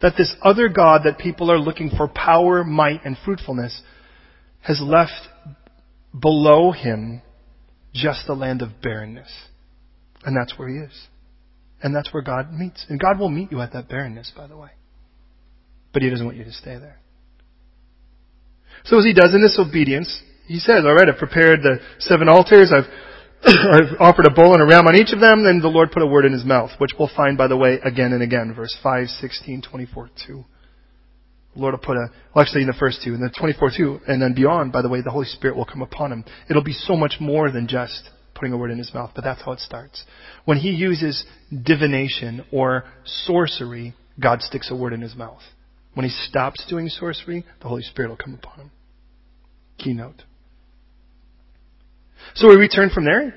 That 0.00 0.14
this 0.16 0.34
other 0.42 0.68
God 0.68 1.02
that 1.04 1.18
people 1.18 1.50
are 1.50 1.58
looking 1.58 1.90
for 1.94 2.08
power, 2.08 2.64
might, 2.64 3.04
and 3.04 3.16
fruitfulness 3.24 3.82
has 4.62 4.80
left 4.80 5.28
below 6.18 6.72
him 6.72 7.20
just 7.92 8.28
a 8.28 8.34
land 8.34 8.62
of 8.62 8.80
barrenness. 8.82 9.30
And 10.24 10.34
that's 10.36 10.58
where 10.58 10.68
he 10.68 10.76
is. 10.76 11.08
And 11.82 11.94
that's 11.94 12.12
where 12.12 12.22
God 12.22 12.52
meets. 12.52 12.86
And 12.88 12.98
God 12.98 13.18
will 13.18 13.28
meet 13.28 13.52
you 13.52 13.60
at 13.60 13.72
that 13.74 13.88
barrenness, 13.88 14.32
by 14.34 14.46
the 14.46 14.56
way. 14.56 14.70
But 15.92 16.02
he 16.02 16.10
doesn't 16.10 16.24
want 16.24 16.38
you 16.38 16.44
to 16.44 16.52
stay 16.52 16.78
there. 16.78 16.98
So 18.84 18.98
as 18.98 19.04
he 19.04 19.12
does 19.12 19.34
in 19.34 19.42
this 19.42 19.58
obedience, 19.58 20.22
he 20.46 20.58
says, 20.58 20.84
all 20.84 20.94
right, 20.94 21.08
I've 21.08 21.18
prepared 21.18 21.62
the 21.62 21.78
seven 21.98 22.28
altars. 22.28 22.72
I've, 22.72 22.90
I've 23.44 24.00
offered 24.00 24.26
a 24.26 24.34
bull 24.34 24.52
and 24.52 24.62
a 24.62 24.66
ram 24.66 24.86
on 24.86 24.96
each 24.96 25.12
of 25.12 25.20
them. 25.20 25.44
Then 25.44 25.60
the 25.60 25.68
Lord 25.68 25.92
put 25.92 26.02
a 26.02 26.06
word 26.06 26.24
in 26.24 26.32
his 26.32 26.44
mouth, 26.44 26.70
which 26.78 26.92
we'll 26.98 27.10
find, 27.14 27.38
by 27.38 27.46
the 27.46 27.56
way, 27.56 27.78
again 27.84 28.12
and 28.12 28.22
again. 28.22 28.52
Verse 28.54 28.76
5, 28.82 29.08
16, 29.08 29.62
24, 29.62 30.10
2. 30.26 30.44
The 31.54 31.60
Lord 31.60 31.74
will 31.74 31.78
put 31.78 31.96
a, 31.96 32.10
well 32.34 32.42
actually 32.42 32.62
in 32.62 32.68
the 32.68 32.74
first 32.78 33.02
two, 33.02 33.12
and 33.12 33.22
then 33.22 33.32
24 33.36 33.72
2, 33.76 34.00
and 34.06 34.22
then 34.22 34.34
beyond, 34.34 34.72
by 34.72 34.82
the 34.82 34.88
way, 34.88 35.02
the 35.02 35.10
Holy 35.10 35.26
Spirit 35.26 35.56
will 35.56 35.64
come 35.64 35.82
upon 35.82 36.12
him. 36.12 36.24
It'll 36.48 36.62
be 36.62 36.72
so 36.72 36.96
much 36.96 37.16
more 37.20 37.50
than 37.50 37.66
just 37.66 38.08
putting 38.34 38.52
a 38.52 38.56
word 38.56 38.70
in 38.70 38.78
his 38.78 38.94
mouth, 38.94 39.10
but 39.14 39.24
that's 39.24 39.42
how 39.42 39.52
it 39.52 39.60
starts. 39.60 40.04
When 40.44 40.58
he 40.58 40.70
uses 40.70 41.24
divination 41.64 42.44
or 42.52 42.84
sorcery, 43.04 43.94
God 44.20 44.42
sticks 44.42 44.70
a 44.70 44.76
word 44.76 44.92
in 44.92 45.00
his 45.00 45.16
mouth. 45.16 45.42
When 45.94 46.04
he 46.04 46.10
stops 46.10 46.64
doing 46.68 46.88
sorcery, 46.88 47.44
the 47.60 47.68
Holy 47.68 47.82
Spirit 47.82 48.08
will 48.08 48.16
come 48.16 48.34
upon 48.34 48.60
him. 48.60 48.70
Keynote. 49.78 50.22
So 52.34 52.48
we 52.48 52.56
return 52.56 52.90
from 52.90 53.04
there. 53.04 53.34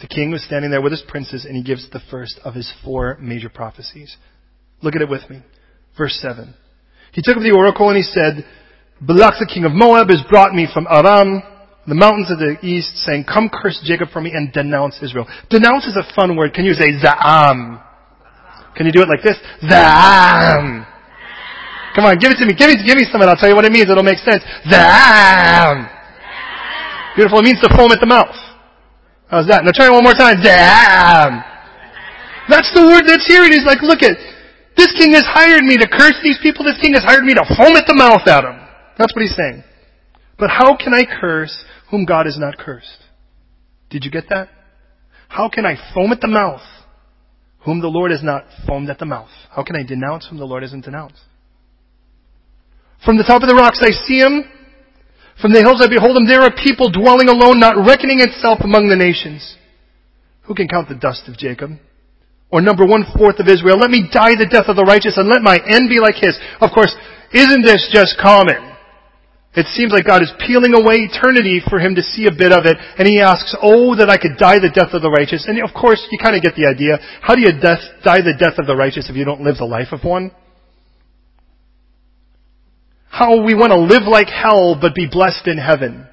The 0.00 0.06
king 0.06 0.30
was 0.30 0.42
standing 0.44 0.70
there 0.70 0.80
with 0.80 0.92
his 0.92 1.02
princes, 1.06 1.44
and 1.44 1.56
he 1.56 1.62
gives 1.62 1.90
the 1.90 2.00
first 2.10 2.38
of 2.44 2.54
his 2.54 2.72
four 2.84 3.18
major 3.20 3.48
prophecies. 3.48 4.16
Look 4.82 4.96
at 4.96 5.02
it 5.02 5.08
with 5.08 5.28
me. 5.28 5.42
Verse 5.98 6.18
7. 6.22 6.54
He 7.12 7.22
took 7.22 7.36
up 7.36 7.42
the 7.42 7.54
oracle 7.54 7.88
and 7.88 7.96
he 7.96 8.02
said, 8.02 8.46
Balak 9.00 9.34
the 9.40 9.50
king 9.52 9.64
of 9.64 9.72
Moab 9.72 10.08
has 10.08 10.22
brought 10.28 10.54
me 10.54 10.68
from 10.72 10.86
Aram, 10.88 11.42
the 11.86 11.94
mountains 11.94 12.30
of 12.30 12.38
the 12.38 12.56
east, 12.62 12.96
saying, 12.98 13.24
Come 13.24 13.50
curse 13.52 13.80
Jacob 13.84 14.10
for 14.10 14.20
me 14.20 14.30
and 14.32 14.52
denounce 14.52 14.96
Israel. 15.02 15.26
Denounce 15.50 15.86
is 15.86 15.96
a 15.96 16.14
fun 16.14 16.36
word. 16.36 16.54
Can 16.54 16.64
you 16.64 16.74
say 16.74 16.92
Za'am? 17.02 17.82
Can 18.76 18.86
you 18.86 18.92
do 18.92 19.02
it 19.02 19.08
like 19.08 19.22
this? 19.22 19.36
Za'am. 19.68 20.86
Come 21.94 22.06
on, 22.06 22.18
give 22.18 22.30
it 22.30 22.38
to 22.38 22.46
me. 22.46 22.54
Give 22.54 22.70
me, 22.70 22.78
give 22.86 22.96
me 22.96 23.06
some 23.10 23.20
I'll 23.22 23.36
tell 23.36 23.48
you 23.48 23.56
what 23.56 23.64
it 23.64 23.72
means. 23.72 23.90
It'll 23.90 24.06
make 24.06 24.22
sense. 24.22 24.42
Za'am. 24.70 25.90
Beautiful. 27.16 27.40
It 27.40 27.44
means 27.44 27.60
to 27.60 27.70
foam 27.74 27.90
at 27.90 27.98
the 27.98 28.06
mouth. 28.06 28.36
How's 29.30 29.46
that? 29.46 29.64
Now 29.64 29.70
try 29.74 29.86
it 29.86 29.94
one 29.94 30.02
more 30.02 30.14
time. 30.14 30.42
Damn! 30.42 31.42
That's 32.50 32.70
the 32.74 32.82
word 32.82 33.06
that's 33.06 33.26
here. 33.26 33.42
And 33.42 33.52
he's 33.54 33.66
like, 33.66 33.82
look 33.82 34.02
at, 34.02 34.18
this 34.76 34.90
king 34.98 35.14
has 35.14 35.26
hired 35.26 35.62
me 35.62 35.78
to 35.78 35.86
curse 35.86 36.18
these 36.22 36.38
people. 36.42 36.64
This 36.64 36.78
king 36.82 36.94
has 36.94 37.04
hired 37.06 37.22
me 37.22 37.34
to 37.34 37.44
foam 37.54 37.78
at 37.78 37.86
the 37.86 37.94
mouth 37.94 38.26
at 38.26 38.42
them. 38.42 38.58
That's 38.98 39.14
what 39.14 39.22
he's 39.22 39.36
saying. 39.36 39.62
But 40.38 40.50
how 40.50 40.76
can 40.76 40.94
I 40.94 41.04
curse 41.04 41.64
whom 41.90 42.04
God 42.04 42.26
has 42.26 42.38
not 42.38 42.58
cursed? 42.58 42.98
Did 43.90 44.04
you 44.04 44.10
get 44.10 44.28
that? 44.30 44.48
How 45.28 45.48
can 45.48 45.64
I 45.66 45.76
foam 45.94 46.10
at 46.12 46.20
the 46.20 46.28
mouth 46.28 46.62
whom 47.64 47.80
the 47.80 47.88
Lord 47.88 48.10
has 48.10 48.22
not 48.22 48.46
foamed 48.66 48.90
at 48.90 48.98
the 48.98 49.06
mouth? 49.06 49.30
How 49.54 49.62
can 49.62 49.76
I 49.76 49.84
denounce 49.84 50.26
whom 50.28 50.38
the 50.38 50.44
Lord 50.44 50.62
hasn't 50.62 50.84
denounced? 50.84 51.22
From 53.04 53.16
the 53.16 53.24
top 53.24 53.42
of 53.42 53.48
the 53.48 53.56
rocks 53.56 53.80
I 53.80 53.92
see 54.04 54.20
him. 54.20 54.44
From 55.40 55.52
the 55.52 55.64
hills 55.64 55.80
I 55.80 55.88
behold 55.88 56.16
him. 56.16 56.28
There 56.28 56.44
are 56.44 56.52
people 56.52 56.92
dwelling 56.92 57.28
alone, 57.28 57.60
not 57.60 57.80
reckoning 57.80 58.20
itself 58.20 58.60
among 58.60 58.88
the 58.88 58.96
nations. 58.96 59.56
Who 60.44 60.54
can 60.54 60.68
count 60.68 60.88
the 60.88 61.00
dust 61.00 61.28
of 61.28 61.38
Jacob? 61.38 61.80
Or 62.50 62.60
number 62.60 62.84
one 62.84 63.06
fourth 63.16 63.38
of 63.38 63.48
Israel. 63.48 63.78
Let 63.78 63.90
me 63.90 64.10
die 64.10 64.36
the 64.36 64.50
death 64.50 64.68
of 64.68 64.76
the 64.76 64.84
righteous 64.84 65.16
and 65.16 65.30
let 65.30 65.40
my 65.40 65.56
end 65.56 65.88
be 65.88 66.02
like 66.02 66.18
his. 66.20 66.36
Of 66.60 66.74
course, 66.74 66.92
isn't 67.32 67.62
this 67.62 67.88
just 67.94 68.18
common? 68.20 68.70
It 69.54 69.66
seems 69.74 69.90
like 69.90 70.06
God 70.06 70.22
is 70.22 70.30
peeling 70.38 70.74
away 70.78 71.10
eternity 71.10 71.58
for 71.58 71.80
him 71.80 71.96
to 71.96 72.02
see 72.02 72.26
a 72.26 72.34
bit 72.34 72.54
of 72.54 72.66
it, 72.70 72.78
and 72.98 73.08
he 73.08 73.18
asks, 73.18 73.50
oh, 73.58 73.96
that 73.98 74.06
I 74.06 74.14
could 74.14 74.38
die 74.38 74.62
the 74.62 74.70
death 74.70 74.94
of 74.94 75.02
the 75.02 75.10
righteous. 75.10 75.46
And 75.48 75.58
of 75.58 75.74
course, 75.74 76.06
you 76.10 76.18
kind 76.22 76.36
of 76.36 76.42
get 76.42 76.54
the 76.54 76.70
idea. 76.70 77.02
How 77.22 77.34
do 77.34 77.42
you 77.42 77.50
death, 77.58 77.82
die 78.04 78.22
the 78.22 78.38
death 78.38 78.58
of 78.58 78.66
the 78.66 78.76
righteous 78.76 79.10
if 79.10 79.16
you 79.16 79.24
don't 79.24 79.42
live 79.42 79.58
the 79.58 79.66
life 79.66 79.90
of 79.90 80.04
one? 80.04 80.30
How 83.20 83.44
we 83.44 83.52
want 83.52 83.68
to 83.68 83.76
live 83.76 84.08
like 84.08 84.32
hell 84.32 84.80
but 84.80 84.94
be 84.94 85.04
blessed 85.04 85.44
in 85.44 85.58
heaven. 85.58 86.08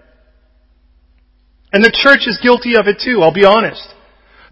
And 1.71 1.79
the 1.79 1.95
church 2.03 2.27
is 2.27 2.37
guilty 2.43 2.75
of 2.75 2.87
it 2.91 2.99
too, 2.99 3.23
I'll 3.23 3.31
be 3.31 3.47
honest. 3.47 3.79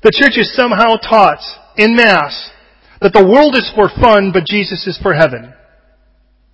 The 0.03 0.15
church 0.15 0.39
is 0.39 0.55
somehow 0.55 0.95
taught 0.95 1.43
in 1.75 1.97
mass 1.97 2.31
that 3.01 3.11
the 3.11 3.27
world 3.27 3.59
is 3.59 3.69
for 3.75 3.91
fun 3.91 4.31
but 4.31 4.47
Jesus 4.47 4.87
is 4.87 4.97
for 5.03 5.13
heaven. 5.13 5.51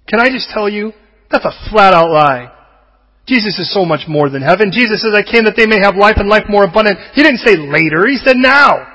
Can 0.09 0.19
I 0.19 0.33
just 0.33 0.49
tell 0.49 0.67
you, 0.67 0.91
that's 1.29 1.45
a 1.45 1.69
flat 1.69 1.93
out 1.93 2.09
lie. 2.09 2.49
Jesus 3.27 3.59
is 3.59 3.71
so 3.71 3.85
much 3.85 4.09
more 4.09 4.27
than 4.27 4.41
heaven. 4.41 4.71
Jesus 4.73 5.03
says, 5.03 5.13
I 5.13 5.21
came 5.21 5.45
that 5.45 5.53
they 5.55 5.67
may 5.67 5.85
have 5.85 5.95
life 5.95 6.17
and 6.17 6.27
life 6.27 6.49
more 6.49 6.63
abundant. 6.65 6.97
He 7.13 7.21
didn't 7.21 7.45
say 7.45 7.61
later, 7.61 8.09
he 8.09 8.17
said 8.17 8.37
now. 8.37 8.89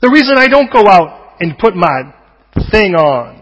The 0.00 0.10
reason 0.10 0.38
I 0.38 0.46
don't 0.46 0.72
go 0.72 0.86
out 0.86 1.42
and 1.42 1.58
put 1.58 1.74
my 1.74 2.14
thing 2.70 2.94
on 2.94 3.41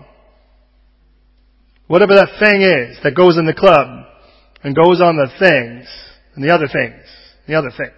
whatever 1.91 2.15
that 2.15 2.39
thing 2.39 2.63
is 2.63 2.99
that 3.03 3.17
goes 3.17 3.37
in 3.37 3.47
the 3.47 3.53
club 3.53 4.07
and 4.63 4.77
goes 4.77 5.01
on 5.01 5.17
the 5.17 5.27
things 5.41 5.89
and 6.37 6.45
the 6.45 6.55
other 6.55 6.69
things, 6.69 7.03
the 7.49 7.55
other 7.57 7.71
things. 7.77 7.91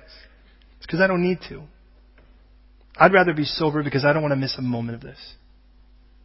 It's 0.79 0.87
because 0.87 1.03
I 1.03 1.07
don't 1.07 1.23
need 1.23 1.41
to. 1.51 1.63
I'd 2.97 3.13
rather 3.13 3.35
be 3.35 3.45
sober 3.45 3.83
because 3.83 4.07
I 4.07 4.15
don't 4.15 4.23
want 4.23 4.33
to 4.33 4.37
miss 4.37 4.57
a 4.57 4.63
moment 4.63 4.95
of 4.95 5.03
this. 5.03 5.19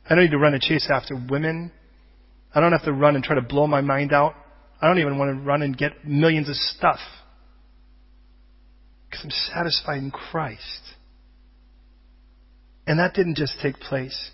I 0.10 0.16
don't 0.16 0.24
need 0.24 0.32
to 0.32 0.38
run 0.38 0.54
a 0.54 0.60
chase 0.60 0.88
after 0.90 1.16
women. 1.30 1.74
I 2.56 2.62
don't 2.62 2.72
have 2.72 2.86
to 2.86 2.94
run 2.94 3.16
and 3.16 3.24
try 3.24 3.36
to 3.36 3.42
blow 3.42 3.68
my 3.68 3.82
mind 3.82 4.14
out. 4.14 4.36
I 4.82 4.88
don't 4.88 5.00
even 5.00 5.18
want 5.18 5.38
to 5.38 5.44
run 5.44 5.62
and 5.62 5.78
get 5.78 6.08
millions 6.08 6.48
of 6.48 6.56
stuff. 6.56 7.00
Because 9.10 9.26
I'm 9.26 9.54
satisfied 9.54 9.98
in 9.98 10.12
Christ. 10.12 10.82
And 12.86 13.00
that 13.00 13.14
didn't 13.14 13.36
just 13.36 13.56
take 13.62 13.76
place 13.76 14.32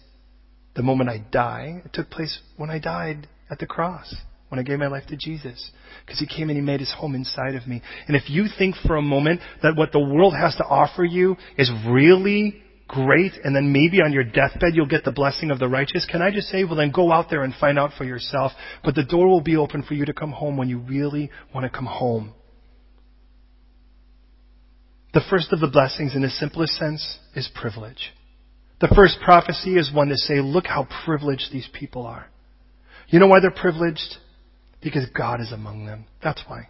the 0.76 0.84
moment 0.84 1.10
I 1.10 1.24
die. 1.32 1.82
It 1.86 1.94
took 1.94 2.10
place 2.10 2.40
when 2.58 2.70
I 2.70 2.80
died 2.80 3.28
at 3.50 3.60
the 3.60 3.66
cross, 3.66 4.16
when 4.50 4.60
I 4.60 4.64
gave 4.64 4.80
my 4.80 4.88
life 4.88 5.06
to 5.08 5.18
Jesus. 5.18 5.72
Because 6.06 6.20
He 6.20 6.28
came 6.28 6.50
and 6.50 6.58
He 6.58 6.64
made 6.64 6.80
His 6.80 6.94
home 6.94 7.16
inside 7.16 7.56
of 7.56 7.68
me. 7.68 7.82
And 8.08 8.16
if 8.16 8.30
you 8.30 8.46
think 8.58 8.76
for 8.86 8.96
a 8.96 9.02
moment 9.02 9.42
that 9.62 9.76
what 9.76 9.92
the 9.92 10.00
world 10.00 10.34
has 10.36 10.56
to 10.56 10.64
offer 10.64 11.04
you 11.04 11.38
is 11.58 11.72
really 11.88 12.62
great, 12.88 13.34
and 13.44 13.56
then 13.56 13.72
maybe 13.72 14.02
on 14.02 14.14
your 14.14 14.24
deathbed 14.24 14.74
you'll 14.74 14.86
get 14.86 15.04
the 15.04 15.12
blessing 15.12 15.52
of 15.52 15.60
the 15.60 15.68
righteous, 15.68 16.06
can 16.10 16.22
I 16.22 16.32
just 16.32 16.50
say, 16.50 16.64
well 16.64 16.76
then 16.76 16.92
go 16.92 17.12
out 17.12 17.30
there 17.30 17.44
and 17.44 17.54
find 17.56 17.80
out 17.80 17.92
for 17.98 18.04
yourself. 18.04 18.52
But 18.84 18.96
the 18.96 19.04
door 19.04 19.28
will 19.28 19.42
be 19.42 19.56
open 19.56 19.84
for 19.84 19.94
you 19.94 20.06
to 20.06 20.14
come 20.14 20.32
home 20.32 20.58
when 20.58 20.70
you 20.70 20.80
really 20.80 21.32
want 21.54 21.66
to 21.66 21.76
come 21.76 21.86
home. 21.86 22.34
The 25.14 25.22
first 25.30 25.54
of 25.54 25.60
the 25.60 25.68
blessings, 25.68 26.16
in 26.16 26.24
the 26.24 26.30
simplest 26.30 26.74
sense, 26.74 27.20
is 27.36 27.48
privilege. 27.54 28.12
The 28.82 28.94
first 28.96 29.18
prophecy 29.24 29.76
is 29.78 29.94
one 29.94 30.10
to 30.10 30.18
say, 30.18 30.42
look 30.42 30.66
how 30.66 30.88
privileged 31.06 31.52
these 31.52 31.68
people 31.74 32.06
are. 32.06 32.28
You 33.08 33.20
know 33.20 33.28
why 33.28 33.40
they're 33.40 33.52
privileged? 33.52 34.18
Because 34.82 35.06
God 35.16 35.40
is 35.40 35.52
among 35.52 35.86
them. 35.86 36.06
That's 36.22 36.44
why. 36.48 36.70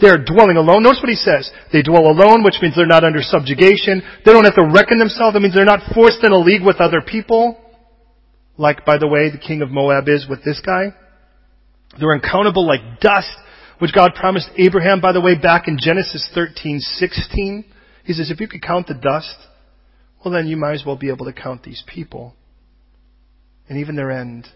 They're 0.00 0.24
dwelling 0.24 0.56
alone. 0.56 0.82
Notice 0.82 1.00
what 1.02 1.10
he 1.10 1.16
says. 1.16 1.50
They 1.72 1.82
dwell 1.82 2.06
alone, 2.06 2.42
which 2.42 2.56
means 2.62 2.74
they're 2.74 2.86
not 2.86 3.04
under 3.04 3.20
subjugation. 3.20 4.02
They 4.24 4.32
don't 4.32 4.44
have 4.44 4.54
to 4.54 4.70
reckon 4.72 4.98
themselves. 4.98 5.34
That 5.34 5.40
means 5.40 5.54
they're 5.54 5.64
not 5.64 5.94
forced 5.94 6.24
in 6.24 6.32
a 6.32 6.38
league 6.38 6.64
with 6.64 6.80
other 6.80 7.02
people. 7.02 7.60
Like, 8.56 8.84
by 8.84 8.98
the 8.98 9.08
way, 9.08 9.30
the 9.30 9.38
king 9.38 9.62
of 9.62 9.70
Moab 9.70 10.08
is 10.08 10.26
with 10.28 10.44
this 10.44 10.60
guy. 10.64 10.94
They're 11.98 12.14
uncountable 12.14 12.66
like 12.66 13.00
dust, 13.00 13.36
which 13.78 13.92
God 13.92 14.12
promised 14.14 14.48
Abraham, 14.56 15.00
by 15.00 15.12
the 15.12 15.20
way, 15.20 15.36
back 15.36 15.68
in 15.68 15.76
Genesis 15.78 16.26
13, 16.34 16.80
16. 16.80 17.64
He 18.04 18.12
says, 18.14 18.30
if 18.30 18.40
you 18.40 18.48
could 18.48 18.62
count 18.62 18.86
the 18.86 18.94
dust, 18.94 19.36
well, 20.24 20.32
then 20.32 20.46
you 20.46 20.56
might 20.56 20.74
as 20.74 20.84
well 20.86 20.96
be 20.96 21.10
able 21.10 21.26
to 21.26 21.32
count 21.32 21.62
these 21.62 21.82
people 21.86 22.34
and 23.68 23.78
even 23.78 23.96
their 23.96 24.10
end. 24.10 24.46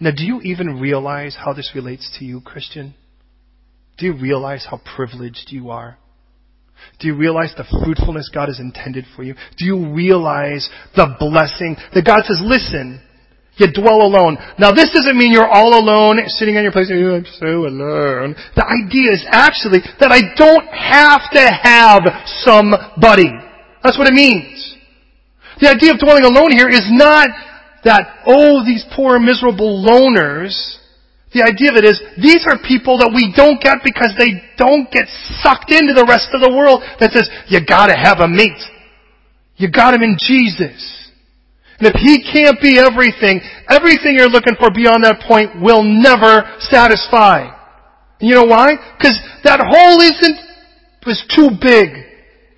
Now, 0.00 0.10
do 0.16 0.24
you 0.24 0.40
even 0.42 0.80
realize 0.80 1.36
how 1.42 1.52
this 1.52 1.72
relates 1.74 2.16
to 2.18 2.24
you, 2.24 2.40
Christian? 2.40 2.94
Do 3.96 4.06
you 4.06 4.14
realize 4.14 4.66
how 4.68 4.80
privileged 4.96 5.46
you 5.48 5.70
are? 5.70 5.98
Do 6.98 7.06
you 7.06 7.16
realize 7.16 7.54
the 7.56 7.64
fruitfulness 7.84 8.30
God 8.32 8.48
has 8.48 8.58
intended 8.58 9.06
for 9.14 9.22
you? 9.22 9.34
Do 9.56 9.64
you 9.64 9.92
realize 9.92 10.68
the 10.96 11.14
blessing 11.18 11.76
that 11.94 12.04
God 12.04 12.24
says, 12.26 12.40
listen, 12.42 13.00
you 13.56 13.70
dwell 13.72 14.02
alone. 14.02 14.36
Now 14.58 14.72
this 14.72 14.90
doesn't 14.90 15.16
mean 15.16 15.32
you're 15.32 15.46
all 15.46 15.78
alone, 15.78 16.18
sitting 16.26 16.56
on 16.56 16.64
your 16.64 16.72
place, 16.72 16.90
oh, 16.92 17.14
I'm 17.14 17.24
so 17.38 17.66
alone. 17.66 18.34
The 18.56 18.66
idea 18.66 19.12
is 19.12 19.24
actually 19.30 19.78
that 20.00 20.10
I 20.10 20.34
don't 20.34 20.66
have 20.74 21.22
to 21.32 21.44
have 21.62 22.02
somebody. 22.42 23.30
That's 23.84 23.98
what 23.98 24.08
it 24.08 24.16
means. 24.16 24.74
The 25.60 25.68
idea 25.68 25.92
of 25.92 26.00
dwelling 26.00 26.24
alone 26.24 26.50
here 26.50 26.72
is 26.72 26.88
not 26.88 27.28
that, 27.84 28.24
oh, 28.26 28.64
these 28.64 28.82
poor 28.96 29.20
miserable 29.20 29.84
loners. 29.84 30.56
The 31.36 31.44
idea 31.44 31.70
of 31.70 31.76
it 31.76 31.84
is, 31.84 32.00
these 32.16 32.42
are 32.48 32.56
people 32.64 32.96
that 32.98 33.12
we 33.12 33.30
don't 33.36 33.60
get 33.60 33.84
because 33.84 34.16
they 34.16 34.40
don't 34.56 34.88
get 34.90 35.04
sucked 35.44 35.70
into 35.70 35.92
the 35.92 36.08
rest 36.08 36.32
of 36.32 36.40
the 36.40 36.50
world 36.50 36.80
that 36.98 37.12
says, 37.12 37.28
you 37.52 37.60
gotta 37.60 37.92
have 37.92 38.24
a 38.24 38.28
mate. 38.28 38.62
You 39.56 39.70
got 39.70 39.94
him 39.94 40.02
in 40.02 40.16
Jesus. 40.16 40.80
And 41.78 41.90
if 41.90 41.94
he 42.00 42.24
can't 42.24 42.56
be 42.62 42.78
everything, 42.78 43.42
everything 43.68 44.16
you're 44.16 44.32
looking 44.32 44.54
for 44.56 44.70
beyond 44.72 45.04
that 45.04 45.20
point 45.28 45.60
will 45.60 45.82
never 45.82 46.56
satisfy. 46.70 47.50
You 48.18 48.34
know 48.34 48.46
why? 48.46 48.78
Because 48.96 49.18
that 49.42 49.60
hole 49.60 50.00
isn't, 50.00 50.38
was 51.04 51.20
too 51.34 51.50
big 51.60 52.13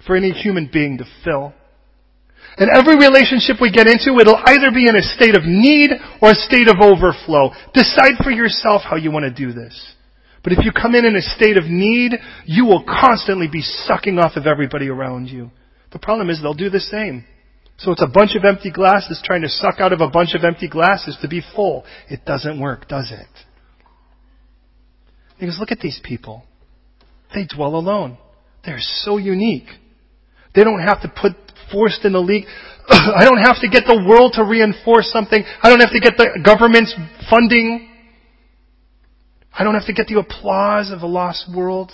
for 0.06 0.16
any 0.16 0.30
human 0.30 0.70
being 0.72 0.98
to 0.98 1.04
fill. 1.24 1.52
And 2.58 2.70
every 2.70 2.96
relationship 2.96 3.56
we 3.60 3.70
get 3.70 3.86
into, 3.86 4.18
it'll 4.18 4.40
either 4.46 4.70
be 4.72 4.88
in 4.88 4.96
a 4.96 5.02
state 5.02 5.36
of 5.36 5.44
need 5.44 5.90
or 6.22 6.30
a 6.30 6.34
state 6.34 6.68
of 6.68 6.80
overflow. 6.80 7.50
Decide 7.74 8.22
for 8.22 8.30
yourself 8.30 8.82
how 8.82 8.96
you 8.96 9.10
want 9.10 9.24
to 9.24 9.46
do 9.46 9.52
this. 9.52 9.94
But 10.42 10.52
if 10.52 10.64
you 10.64 10.70
come 10.72 10.94
in 10.94 11.04
in 11.04 11.16
a 11.16 11.22
state 11.22 11.56
of 11.56 11.64
need, 11.64 12.12
you 12.44 12.64
will 12.64 12.84
constantly 12.84 13.48
be 13.50 13.62
sucking 13.62 14.18
off 14.18 14.36
of 14.36 14.46
everybody 14.46 14.88
around 14.88 15.26
you. 15.26 15.50
The 15.92 15.98
problem 15.98 16.30
is 16.30 16.40
they'll 16.40 16.54
do 16.54 16.70
the 16.70 16.80
same. 16.80 17.24
So 17.78 17.92
it's 17.92 18.02
a 18.02 18.06
bunch 18.06 18.34
of 18.36 18.44
empty 18.44 18.70
glasses 18.70 19.20
trying 19.24 19.42
to 19.42 19.48
suck 19.48 19.80
out 19.80 19.92
of 19.92 20.00
a 20.00 20.08
bunch 20.08 20.34
of 20.34 20.44
empty 20.44 20.68
glasses 20.68 21.18
to 21.20 21.28
be 21.28 21.42
full. 21.54 21.84
It 22.08 22.24
doesn't 22.24 22.60
work, 22.60 22.88
does 22.88 23.12
it? 23.12 23.26
Because 25.38 25.58
look 25.58 25.72
at 25.72 25.80
these 25.80 26.00
people. 26.02 26.44
They 27.34 27.46
dwell 27.46 27.74
alone. 27.74 28.16
They're 28.64 28.78
so 28.78 29.18
unique. 29.18 29.68
They 30.56 30.64
don't 30.64 30.80
have 30.80 31.02
to 31.02 31.08
put 31.08 31.32
forced 31.70 32.04
in 32.04 32.12
the 32.12 32.20
league. 32.20 32.46
I 32.88 33.24
don't 33.24 33.38
have 33.38 33.60
to 33.60 33.68
get 33.68 33.84
the 33.86 34.04
world 34.08 34.32
to 34.34 34.44
reinforce 34.44 35.10
something. 35.12 35.44
I 35.62 35.68
don't 35.68 35.80
have 35.80 35.92
to 35.92 36.00
get 36.00 36.16
the 36.16 36.40
government's 36.44 36.94
funding. 37.28 37.90
I 39.52 39.64
don't 39.64 39.74
have 39.74 39.86
to 39.86 39.92
get 39.92 40.06
the 40.06 40.18
applause 40.18 40.90
of 40.90 41.02
a 41.02 41.06
lost 41.06 41.46
world. 41.54 41.92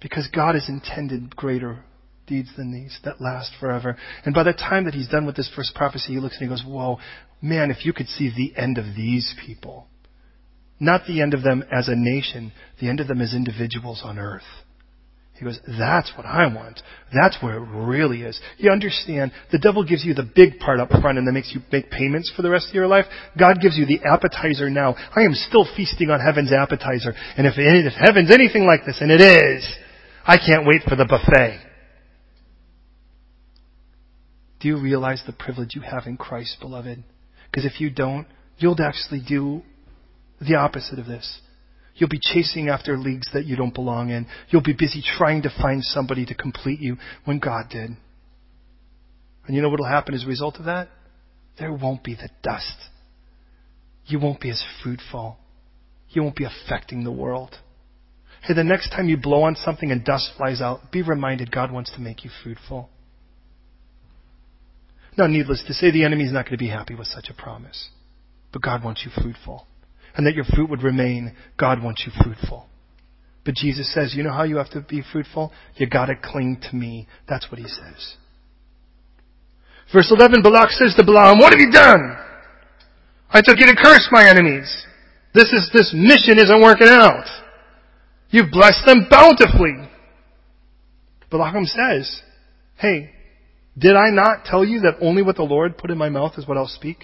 Because 0.00 0.28
God 0.34 0.54
has 0.54 0.68
intended 0.68 1.36
greater 1.36 1.84
deeds 2.26 2.50
than 2.56 2.72
these 2.72 2.98
that 3.04 3.20
last 3.20 3.52
forever. 3.60 3.96
And 4.24 4.34
by 4.34 4.42
the 4.42 4.52
time 4.52 4.84
that 4.84 4.94
he's 4.94 5.08
done 5.08 5.26
with 5.26 5.36
this 5.36 5.50
first 5.54 5.74
prophecy, 5.74 6.14
he 6.14 6.20
looks 6.20 6.36
and 6.40 6.48
he 6.48 6.48
goes, 6.48 6.64
Whoa, 6.66 6.98
man, 7.40 7.70
if 7.70 7.84
you 7.84 7.92
could 7.92 8.08
see 8.08 8.32
the 8.34 8.60
end 8.60 8.78
of 8.78 8.96
these 8.96 9.34
people. 9.46 9.86
Not 10.80 11.02
the 11.06 11.22
end 11.22 11.34
of 11.34 11.42
them 11.42 11.62
as 11.70 11.88
a 11.88 11.94
nation, 11.94 12.52
the 12.80 12.88
end 12.88 12.98
of 12.98 13.06
them 13.06 13.20
as 13.20 13.34
individuals 13.34 14.02
on 14.04 14.18
earth. 14.18 14.42
He 15.38 15.44
goes, 15.44 15.58
that's 15.66 16.12
what 16.16 16.26
I 16.26 16.46
want. 16.46 16.80
That's 17.12 17.36
where 17.42 17.56
it 17.56 17.66
really 17.66 18.22
is. 18.22 18.38
You 18.58 18.70
understand, 18.70 19.32
the 19.50 19.58
devil 19.58 19.84
gives 19.84 20.04
you 20.04 20.14
the 20.14 20.22
big 20.22 20.58
part 20.58 20.78
up 20.78 20.90
front 20.90 21.18
and 21.18 21.26
then 21.26 21.34
makes 21.34 21.52
you 21.54 21.62
make 21.72 21.90
payments 21.90 22.30
for 22.34 22.42
the 22.42 22.50
rest 22.50 22.68
of 22.68 22.74
your 22.74 22.86
life. 22.86 23.06
God 23.38 23.56
gives 23.60 23.76
you 23.76 23.86
the 23.86 24.00
appetizer 24.04 24.70
now. 24.70 24.94
I 25.16 25.22
am 25.22 25.34
still 25.34 25.66
feasting 25.76 26.10
on 26.10 26.20
heaven's 26.20 26.52
appetizer. 26.52 27.14
And 27.36 27.46
if, 27.46 27.54
if 27.56 27.92
heaven's 27.94 28.30
anything 28.30 28.66
like 28.66 28.84
this, 28.86 28.98
and 29.00 29.10
it 29.10 29.20
is, 29.20 29.66
I 30.24 30.36
can't 30.36 30.66
wait 30.66 30.82
for 30.88 30.96
the 30.96 31.06
buffet. 31.06 31.60
Do 34.60 34.68
you 34.68 34.78
realize 34.80 35.24
the 35.26 35.32
privilege 35.32 35.74
you 35.74 35.80
have 35.80 36.06
in 36.06 36.16
Christ, 36.16 36.58
beloved? 36.60 37.02
Because 37.50 37.64
if 37.64 37.80
you 37.80 37.90
don't, 37.90 38.28
you'll 38.58 38.80
actually 38.80 39.22
do 39.26 39.62
the 40.40 40.54
opposite 40.54 41.00
of 41.00 41.06
this. 41.06 41.40
You'll 41.96 42.08
be 42.08 42.20
chasing 42.20 42.68
after 42.68 42.96
leagues 42.96 43.28
that 43.34 43.44
you 43.44 43.56
don't 43.56 43.74
belong 43.74 44.10
in. 44.10 44.26
You'll 44.48 44.62
be 44.62 44.72
busy 44.72 45.02
trying 45.02 45.42
to 45.42 45.50
find 45.60 45.82
somebody 45.84 46.24
to 46.26 46.34
complete 46.34 46.80
you 46.80 46.96
when 47.24 47.38
God 47.38 47.66
did. 47.70 47.90
And 49.46 49.56
you 49.56 49.60
know 49.60 49.68
what 49.68 49.80
will 49.80 49.86
happen 49.86 50.14
as 50.14 50.24
a 50.24 50.28
result 50.28 50.56
of 50.56 50.64
that? 50.64 50.88
There 51.58 51.72
won't 51.72 52.02
be 52.02 52.14
the 52.14 52.30
dust. 52.42 52.76
You 54.06 54.18
won't 54.18 54.40
be 54.40 54.50
as 54.50 54.64
fruitful. 54.82 55.36
You 56.08 56.22
won't 56.22 56.36
be 56.36 56.46
affecting 56.46 57.04
the 57.04 57.12
world. 57.12 57.56
Hey, 58.42 58.54
the 58.54 58.64
next 58.64 58.90
time 58.90 59.08
you 59.08 59.16
blow 59.16 59.42
on 59.42 59.54
something 59.54 59.90
and 59.92 60.04
dust 60.04 60.30
flies 60.36 60.60
out, 60.60 60.90
be 60.90 61.02
reminded 61.02 61.52
God 61.52 61.70
wants 61.70 61.92
to 61.92 62.00
make 62.00 62.24
you 62.24 62.30
fruitful. 62.42 62.88
Now, 65.16 65.26
needless 65.26 65.62
to 65.66 65.74
say, 65.74 65.90
the 65.90 66.04
enemy 66.04 66.24
is 66.24 66.32
not 66.32 66.46
going 66.46 66.52
to 66.52 66.58
be 66.58 66.70
happy 66.70 66.94
with 66.94 67.06
such 67.06 67.28
a 67.28 67.34
promise. 67.34 67.90
But 68.50 68.62
God 68.62 68.82
wants 68.82 69.04
you 69.04 69.10
fruitful 69.22 69.66
and 70.16 70.26
that 70.26 70.34
your 70.34 70.44
fruit 70.44 70.70
would 70.70 70.82
remain. 70.82 71.34
God 71.58 71.82
wants 71.82 72.04
you 72.06 72.12
fruitful. 72.22 72.66
But 73.44 73.54
Jesus 73.54 73.92
says, 73.92 74.14
you 74.14 74.22
know 74.22 74.32
how 74.32 74.44
you 74.44 74.56
have 74.56 74.70
to 74.70 74.80
be 74.80 75.02
fruitful? 75.12 75.52
You 75.76 75.88
gotta 75.88 76.14
cling 76.14 76.60
to 76.70 76.76
me. 76.76 77.08
That's 77.28 77.50
what 77.50 77.58
he 77.58 77.66
says. 77.66 78.16
Verse 79.92 80.12
11, 80.16 80.42
Balak 80.42 80.70
says 80.70 80.94
to 80.96 81.04
Balaam, 81.04 81.38
what 81.38 81.52
have 81.52 81.60
you 81.60 81.70
done? 81.70 82.16
I 83.30 83.40
took 83.42 83.58
you 83.58 83.66
to 83.66 83.76
curse 83.76 84.08
my 84.10 84.28
enemies. 84.28 84.86
This 85.34 85.52
is, 85.52 85.70
this 85.72 85.92
mission 85.94 86.38
isn't 86.38 86.62
working 86.62 86.88
out. 86.88 87.26
You've 88.30 88.50
blessed 88.50 88.86
them 88.86 89.06
bountifully. 89.10 89.88
Balaam 91.30 91.64
says, 91.64 92.22
hey, 92.76 93.10
did 93.76 93.96
I 93.96 94.10
not 94.10 94.44
tell 94.44 94.64
you 94.64 94.80
that 94.80 94.98
only 95.00 95.22
what 95.22 95.36
the 95.36 95.42
Lord 95.42 95.78
put 95.78 95.90
in 95.90 95.98
my 95.98 96.10
mouth 96.10 96.34
is 96.36 96.46
what 96.46 96.56
I'll 96.56 96.66
speak? 96.66 96.98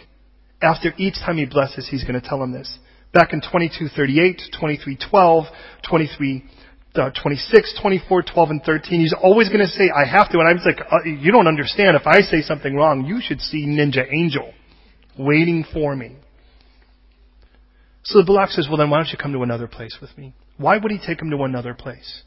After 0.60 0.92
each 0.98 1.14
time 1.14 1.38
he 1.38 1.46
blesses, 1.46 1.88
he's 1.90 2.04
going 2.04 2.20
to 2.20 2.26
tell 2.26 2.42
him 2.42 2.52
this 2.52 2.78
back 3.12 3.32
in 3.32 3.40
2238, 3.40 4.42
2312, 4.52 5.44
23, 5.88 6.44
uh, 6.94 7.10
26, 7.20 7.78
24, 7.80 8.22
12, 8.22 8.50
and 8.50 8.62
13. 8.62 9.00
He's 9.00 9.14
always 9.20 9.48
going 9.48 9.60
to 9.60 9.66
say, 9.66 9.90
I 9.90 10.06
have 10.06 10.30
to. 10.30 10.38
And 10.38 10.48
I 10.48 10.52
was 10.52 10.62
like, 10.64 10.80
uh, 10.90 11.04
you 11.04 11.32
don't 11.32 11.46
understand. 11.46 11.96
If 11.96 12.06
I 12.06 12.20
say 12.20 12.42
something 12.42 12.74
wrong, 12.74 13.04
you 13.04 13.20
should 13.22 13.40
see 13.40 13.66
Ninja 13.66 14.06
Angel 14.12 14.52
waiting 15.18 15.64
for 15.72 15.94
me. 15.96 16.16
So 18.04 18.20
the 18.20 18.24
Balak 18.24 18.50
says, 18.50 18.66
well 18.68 18.78
then 18.78 18.90
why 18.90 18.98
don't 18.98 19.08
you 19.08 19.18
come 19.18 19.32
to 19.32 19.42
another 19.42 19.66
place 19.66 19.98
with 20.00 20.16
me? 20.16 20.32
Why 20.56 20.78
would 20.78 20.90
he 20.90 20.98
take 20.98 21.20
him 21.20 21.30
to 21.30 21.42
another 21.42 21.74
place? 21.74 22.22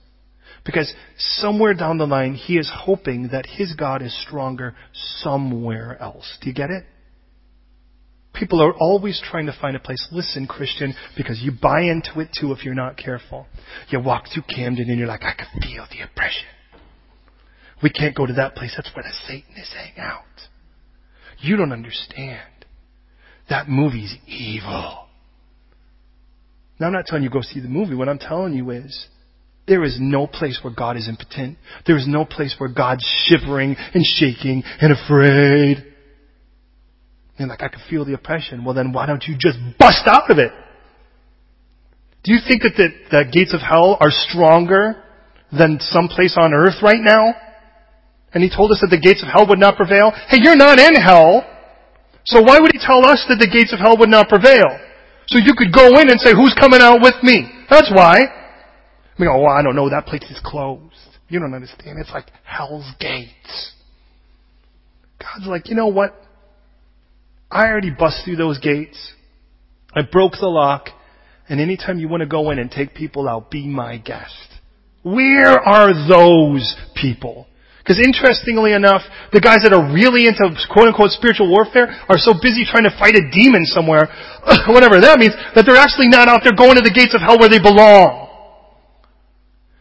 Because 0.64 0.94
somewhere 1.18 1.74
down 1.74 1.98
the 1.98 2.06
line, 2.06 2.36
he 2.36 2.58
is 2.58 2.72
hoping 2.74 3.30
that 3.32 3.48
his 3.48 3.74
God 3.74 4.02
is 4.02 4.16
stronger 4.22 4.76
somewhere 4.94 5.98
else. 6.00 6.38
Do 6.42 6.50
you 6.50 6.54
get 6.54 6.70
it? 6.70 6.84
People 8.34 8.62
are 8.62 8.74
always 8.74 9.22
trying 9.24 9.46
to 9.48 9.58
find 9.60 9.76
a 9.76 9.80
place. 9.80 10.08
Listen, 10.12 10.48
Christian, 10.48 10.94
because 11.18 11.42
you 11.42 11.52
buy 11.52 11.82
into 11.82 12.20
it 12.22 12.30
too 12.40 12.52
if 12.54 12.64
you're 12.64 12.74
not 12.74 12.98
careful. 12.98 13.46
You 13.90 14.00
walk 14.02 14.26
through 14.34 14.44
Camden 14.44 14.90
and 14.90 14.98
you're 14.98 15.08
like, 15.08 15.24
I 15.24 15.34
can 15.34 15.48
feel 15.62 15.86
the 15.92 16.04
oppression. 16.06 16.48
We 17.84 17.90
can't 17.90 18.16
go 18.16 18.26
to 18.26 18.34
that 18.34 18.56
place. 18.56 18.74
That's 18.76 18.90
where 18.96 19.04
the 19.04 19.14
Satanists 19.28 19.74
hang 19.74 20.04
out. 20.04 20.24
You 21.40 21.58
don't 21.58 21.72
understand. 21.72 22.48
That 23.50 23.68
movie's 23.68 24.16
evil. 24.28 25.08
Now, 26.80 26.88
I'm 26.88 26.94
not 26.94 27.06
telling 27.06 27.24
you 27.24 27.30
go 27.30 27.42
see 27.42 27.60
the 27.60 27.68
movie. 27.68 27.96
What 27.96 28.10
I'm 28.10 28.20
telling 28.20 28.54
you 28.54 28.70
is, 28.72 29.08
there 29.68 29.84
is 29.84 29.98
no 30.00 30.26
place 30.26 30.60
where 30.64 30.74
God 30.74 30.98
is 30.98 31.08
impotent. 31.08 31.58
There 31.86 31.98
is 31.98 32.08
no 32.08 32.26
place 32.26 32.56
where 32.58 32.70
God's 32.74 33.06
shivering 33.26 33.76
and 33.94 34.04
shaking 34.06 34.64
and 34.80 34.92
afraid. 34.92 35.91
And 37.42 37.50
like, 37.50 37.64
I 37.64 37.70
can 37.70 37.82
feel 37.90 38.06
the 38.06 38.14
oppression. 38.14 38.64
Well, 38.64 38.76
then 38.76 38.94
why 38.94 39.08
don't 39.08 39.24
you 39.28 39.36
just 39.38 39.58
bust 39.80 40.04
out 40.06 40.30
of 40.30 40.38
it? 40.38 40.52
Do 42.24 42.32
you 42.34 42.40
think 42.48 42.62
that 42.62 42.78
the, 42.78 42.90
the 43.10 43.24
gates 43.32 43.54
of 43.54 43.62
hell 43.62 43.98
are 44.00 44.12
stronger 44.12 45.02
than 45.52 45.80
some 45.82 46.08
place 46.08 46.38
on 46.40 46.54
earth 46.54 46.84
right 46.84 47.02
now? 47.02 47.34
And 48.34 48.44
he 48.44 48.50
told 48.50 48.72
us 48.72 48.80
that 48.82 48.94
the 48.94 49.02
gates 49.02 49.24
of 49.24 49.28
hell 49.28 49.48
would 49.50 49.60
not 49.60 49.76
prevail. 49.76 50.12
Hey, 50.30 50.38
you're 50.42 50.56
not 50.56 50.80
in 50.80 50.96
hell. 50.96 51.44
So 52.26 52.42
why 52.42 52.60
would 52.60 52.72
he 52.72 52.80
tell 52.80 53.04
us 53.06 53.26
that 53.28 53.40
the 53.40 53.50
gates 53.50 53.74
of 53.74 53.80
hell 53.80 53.98
would 53.98 54.10
not 54.10 54.30
prevail? 54.30 54.78
So 55.28 55.40
you 55.40 55.54
could 55.58 55.74
go 55.74 55.88
in 56.00 56.10
and 56.10 56.20
say, 56.22 56.32
who's 56.34 56.54
coming 56.54 56.80
out 56.80 57.02
with 57.02 57.16
me? 57.24 57.50
That's 57.70 57.90
why. 57.90 58.22
I 58.22 59.18
mean, 59.18 59.30
oh, 59.34 59.46
I 59.46 59.64
don't 59.64 59.76
know, 59.76 59.90
that 59.90 60.06
place 60.06 60.24
is 60.30 60.40
closed. 60.44 60.96
You 61.28 61.40
don't 61.40 61.54
understand. 61.54 61.98
It's 62.00 62.12
like 62.12 62.26
hell's 62.44 62.90
gates. 63.00 63.74
God's 65.20 65.48
like, 65.48 65.70
you 65.70 65.76
know 65.76 65.88
what? 65.88 66.14
I 67.52 67.68
already 67.68 67.92
bust 67.92 68.24
through 68.24 68.38
those 68.38 68.60
gates. 68.60 69.14
I 69.94 70.02
broke 70.10 70.34
the 70.40 70.48
lock. 70.48 70.88
And 71.50 71.60
anytime 71.60 72.00
you 72.00 72.08
want 72.08 72.22
to 72.22 72.28
go 72.28 72.52
in 72.52 72.60
and 72.60 72.72
take 72.72 72.96
people 72.96 73.28
out, 73.28 73.52
be 73.52 73.68
my 73.68 73.98
guest. 73.98 74.48
Where 75.04 75.60
are 75.60 75.92
those 76.08 76.76
people? 76.96 77.48
Because 77.80 78.00
interestingly 78.00 78.74
enough, 78.74 79.02
the 79.34 79.42
guys 79.42 79.66
that 79.66 79.74
are 79.74 79.84
really 79.92 80.30
into 80.30 80.48
quote 80.72 80.88
unquote 80.88 81.12
spiritual 81.12 81.50
warfare 81.50 81.92
are 82.08 82.22
so 82.22 82.38
busy 82.38 82.64
trying 82.64 82.86
to 82.86 82.94
fight 82.96 83.18
a 83.18 83.26
demon 83.34 83.66
somewhere, 83.66 84.08
whatever 84.70 85.02
that 85.02 85.18
means, 85.18 85.34
that 85.58 85.66
they're 85.66 85.82
actually 85.82 86.08
not 86.08 86.30
out 86.30 86.46
there 86.46 86.54
going 86.54 86.78
to 86.78 86.86
the 86.86 86.94
gates 86.94 87.18
of 87.18 87.20
hell 87.20 87.42
where 87.42 87.50
they 87.50 87.60
belong 87.60 88.21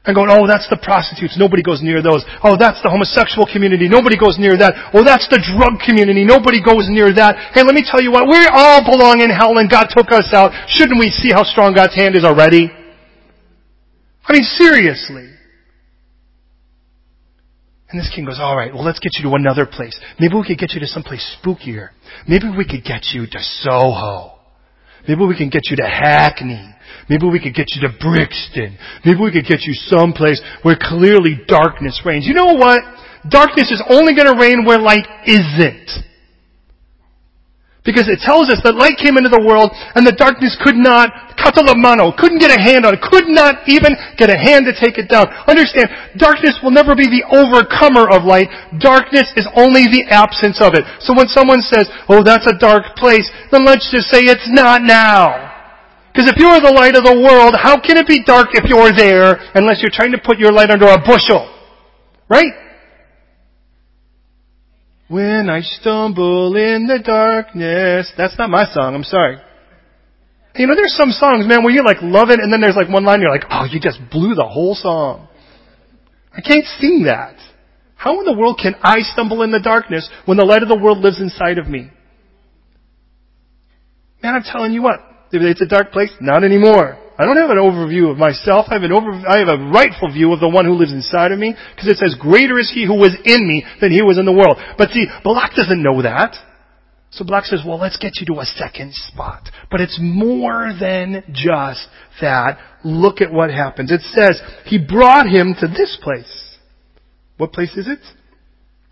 and 0.05 0.17
going, 0.17 0.33
oh, 0.33 0.49
that's 0.49 0.65
the 0.73 0.81
prostitutes. 0.81 1.37
Nobody 1.37 1.61
goes 1.61 1.85
near 1.85 2.01
those. 2.01 2.25
Oh, 2.41 2.57
that's 2.57 2.81
the 2.81 2.89
homosexual 2.89 3.45
community. 3.45 3.85
Nobody 3.85 4.17
goes 4.17 4.41
near 4.41 4.57
that. 4.57 4.97
Oh, 4.97 5.05
that's 5.05 5.29
the 5.29 5.37
drug 5.45 5.77
community. 5.85 6.25
Nobody 6.25 6.65
goes 6.65 6.89
near 6.89 7.13
that. 7.13 7.53
Hey, 7.53 7.61
let 7.61 7.77
me 7.77 7.85
tell 7.85 8.01
you 8.01 8.09
what. 8.09 8.25
We 8.25 8.41
all 8.49 8.81
belong 8.81 9.21
in 9.21 9.29
hell 9.29 9.61
and 9.61 9.69
God 9.69 9.93
took 9.93 10.09
us 10.09 10.33
out. 10.33 10.57
Shouldn't 10.73 10.97
we 10.97 11.13
see 11.13 11.29
how 11.37 11.45
strong 11.45 11.77
God's 11.77 11.93
hand 11.93 12.17
is 12.17 12.25
already? 12.25 12.73
I 14.25 14.33
mean, 14.33 14.45
seriously. 14.57 15.37
And 17.91 17.99
this 17.99 18.11
king 18.15 18.25
goes, 18.25 18.39
all 18.41 18.57
right, 18.57 18.73
well, 18.73 18.85
let's 18.85 19.01
get 19.01 19.13
you 19.19 19.29
to 19.29 19.35
another 19.37 19.67
place. 19.67 19.99
Maybe 20.19 20.35
we 20.35 20.47
could 20.47 20.59
get 20.59 20.73
you 20.73 20.81
to 20.81 20.87
someplace 20.87 21.25
spookier. 21.43 21.91
Maybe 22.27 22.49
we 22.49 22.65
could 22.65 22.85
get 22.85 23.13
you 23.13 23.27
to 23.27 23.39
Soho. 23.41 24.39
Maybe 25.09 25.27
we 25.27 25.37
can 25.37 25.51
get 25.51 25.69
you 25.69 25.77
to 25.77 25.87
Hackney. 25.87 26.73
Maybe 27.09 27.27
we 27.27 27.41
could 27.41 27.55
get 27.55 27.73
you 27.75 27.87
to 27.89 27.95
Brixton. 27.99 28.77
Maybe 29.05 29.19
we 29.21 29.33
could 29.33 29.47
get 29.47 29.63
you 29.63 29.75
someplace 29.75 30.41
where 30.63 30.77
clearly 30.79 31.41
darkness 31.47 32.03
reigns. 32.05 32.27
You 32.27 32.35
know 32.35 32.55
what? 32.55 32.81
Darkness 33.29 33.71
is 33.71 33.83
only 33.89 34.15
going 34.15 34.29
to 34.29 34.39
reign 34.39 34.65
where 34.65 34.79
light 34.79 35.07
isn't. 35.27 36.11
Because 37.81 38.13
it 38.13 38.21
tells 38.21 38.53
us 38.53 38.61
that 38.61 38.77
light 38.77 39.01
came 39.01 39.17
into 39.17 39.33
the 39.33 39.41
world 39.41 39.73
and 39.97 40.05
the 40.05 40.13
darkness 40.13 40.53
could 40.61 40.77
not, 40.77 41.09
katalambano, 41.41 42.13
couldn't 42.13 42.37
get 42.37 42.53
a 42.53 42.61
hand 42.61 42.85
on 42.85 42.93
it, 42.93 43.01
could 43.01 43.25
not 43.25 43.65
even 43.65 43.97
get 44.21 44.29
a 44.29 44.37
hand 44.37 44.69
to 44.69 44.77
take 44.77 45.01
it 45.01 45.09
down. 45.09 45.33
Understand, 45.49 45.89
darkness 46.21 46.61
will 46.61 46.77
never 46.77 46.93
be 46.93 47.09
the 47.09 47.25
overcomer 47.33 48.05
of 48.13 48.29
light. 48.29 48.53
Darkness 48.77 49.33
is 49.33 49.49
only 49.57 49.89
the 49.89 50.05
absence 50.13 50.61
of 50.61 50.77
it. 50.77 50.85
So 51.01 51.17
when 51.17 51.33
someone 51.33 51.65
says, 51.65 51.89
oh, 52.13 52.21
that's 52.21 52.45
a 52.45 52.61
dark 52.61 53.01
place, 53.01 53.25
then 53.49 53.65
let's 53.65 53.89
just 53.89 54.13
say 54.13 54.29
it's 54.29 54.49
not 54.53 54.85
now. 54.85 55.50
Because 56.13 56.27
if 56.27 56.37
you're 56.39 56.61
the 56.61 56.75
light 56.75 56.97
of 56.97 57.05
the 57.07 57.15
world, 57.23 57.55
how 57.55 57.79
can 57.81 57.97
it 57.97 58.07
be 58.07 58.25
dark 58.25 58.49
if 58.53 58.67
you're 58.67 58.91
there 58.91 59.39
unless 59.55 59.79
you're 59.81 59.95
trying 59.95 60.11
to 60.13 60.19
put 60.19 60.39
your 60.39 60.53
light 60.53 60.71
under 60.71 60.87
a 60.87 60.99
bushel? 60.99 61.47
Right? 62.29 62.51
When 65.07 65.49
I 65.49 65.61
stumble 65.61 66.55
in 66.57 66.87
the 66.87 66.99
darkness. 66.99 68.13
That's 68.17 68.37
not 68.39 68.51
my 68.51 68.65
song, 68.65 68.95
I'm 68.95 69.05
sorry. 69.05 69.39
You 70.57 70.67
know, 70.67 70.75
there's 70.75 70.97
some 70.97 71.11
songs, 71.11 71.47
man, 71.47 71.63
where 71.63 71.73
you 71.73 71.85
like 71.85 71.99
love 72.03 72.31
it 72.31 72.41
and 72.41 72.53
then 72.53 72.61
there's 72.61 72.77
like 72.77 72.89
one 72.89 73.05
line 73.05 73.21
you're 73.21 73.31
like, 73.31 73.47
oh, 73.51 73.67
you 73.71 73.79
just 73.81 74.01
blew 74.11 74.35
the 74.35 74.47
whole 74.47 74.75
song. 74.75 75.29
I 76.33 76.41
can't 76.41 76.65
sing 76.81 77.05
that. 77.07 77.37
How 77.95 78.19
in 78.19 78.25
the 78.25 78.33
world 78.33 78.59
can 78.61 78.75
I 78.83 79.01
stumble 79.01 79.43
in 79.43 79.51
the 79.53 79.61
darkness 79.61 80.09
when 80.25 80.39
the 80.39 80.45
light 80.45 80.63
of 80.63 80.69
the 80.69 80.79
world 80.79 80.99
lives 80.99 81.21
inside 81.21 81.59
of 81.59 81.69
me? 81.69 81.91
Man, 84.23 84.35
I'm 84.35 84.43
telling 84.43 84.73
you 84.73 84.83
what, 84.83 85.01
it's 85.33 85.63
a 85.63 85.67
dark 85.67 85.93
place, 85.93 86.11
not 86.21 86.45
anymore. 86.45 86.99
I 87.19 87.25
don't 87.25 87.37
have 87.37 87.51
an 87.51 87.59
overview 87.59 88.11
of 88.11 88.17
myself. 88.17 88.67
I 88.71 88.75
have 88.75 88.83
an 88.83 88.93
over, 88.93 89.11
I 89.13 89.39
have 89.39 89.49
a 89.49 89.71
rightful 89.71 90.11
view 90.11 90.33
of 90.33 90.41
the 90.41 90.49
one 90.49 90.65
who 90.65 90.73
lives 90.73 90.93
inside 90.93 91.33
of 91.33 91.39
me, 91.39 91.55
because 91.75 91.89
it 91.89 91.99
says, 91.99 92.17
greater 92.19 92.59
is 92.59 92.73
he 92.73 92.87
who 92.87 92.97
was 92.97 93.15
in 93.25 93.47
me 93.47 93.65
than 93.81 93.93
he 93.93 94.03
was 94.03 94.19
in 94.19 94.25
the 94.25 94.33
world. 94.33 94.57
But 94.79 94.91
see, 94.91 95.07
Balak 95.23 95.55
doesn't 95.55 95.83
know 95.83 96.03
that. 96.03 96.35
So 97.11 97.25
Balak 97.25 97.45
says, 97.45 97.61
well, 97.67 97.79
let's 97.79 97.99
get 97.99 98.17
you 98.17 98.27
to 98.33 98.41
a 98.41 98.47
second 98.47 98.95
spot. 98.95 99.51
But 99.71 99.81
it's 99.81 99.99
more 100.01 100.73
than 100.81 101.25
just 101.33 101.89
that. 102.21 102.59
Look 102.85 103.21
at 103.21 103.33
what 103.33 103.51
happens. 103.51 103.93
It 103.93 104.01
says, 104.13 104.41
he 104.65 104.79
brought 104.79 105.27
him 105.27 105.55
to 105.61 105.69
this 105.69 105.99
place. 106.03 106.57
What 107.37 107.53
place 107.53 107.77
is 107.77 107.87
it? 107.87 107.99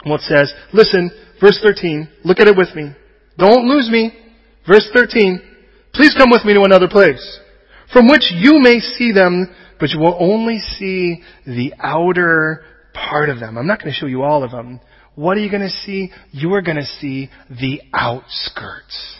Well, 0.05 0.16
it 0.16 0.22
says, 0.22 0.53
listen, 0.72 1.11
verse 1.41 1.61
13, 1.62 2.09
look 2.24 2.41
at 2.41 2.49
it 2.49 2.57
with 2.57 2.74
me. 2.74 2.93
Don't 3.39 3.66
lose 3.66 3.89
me. 3.91 4.12
Verse 4.66 4.89
13, 4.95 5.47
please 5.99 6.14
come 6.16 6.30
with 6.30 6.44
me 6.44 6.55
to 6.55 6.62
another 6.62 6.86
place, 6.86 7.40
from 7.92 8.07
which 8.07 8.30
you 8.32 8.61
may 8.61 8.78
see 8.78 9.11
them, 9.11 9.53
but 9.80 9.90
you 9.90 9.99
will 9.99 10.16
only 10.18 10.61
see 10.61 11.20
the 11.44 11.74
outer 11.80 12.64
part 12.94 13.28
of 13.28 13.40
them. 13.40 13.59
I'm 13.59 13.66
not 13.66 13.80
going 13.80 13.92
to 13.92 13.99
show 13.99 14.07
you 14.07 14.22
all 14.22 14.44
of 14.44 14.53
them. 14.53 14.78
What 15.16 15.36
are 15.36 15.40
you 15.40 15.51
going 15.51 15.62
to 15.62 15.68
see? 15.68 16.12
You 16.30 16.55
are 16.55 16.62
going 16.62 16.76
to 16.76 16.86
see 17.01 17.30
the 17.51 17.82
outskirts. 17.92 19.16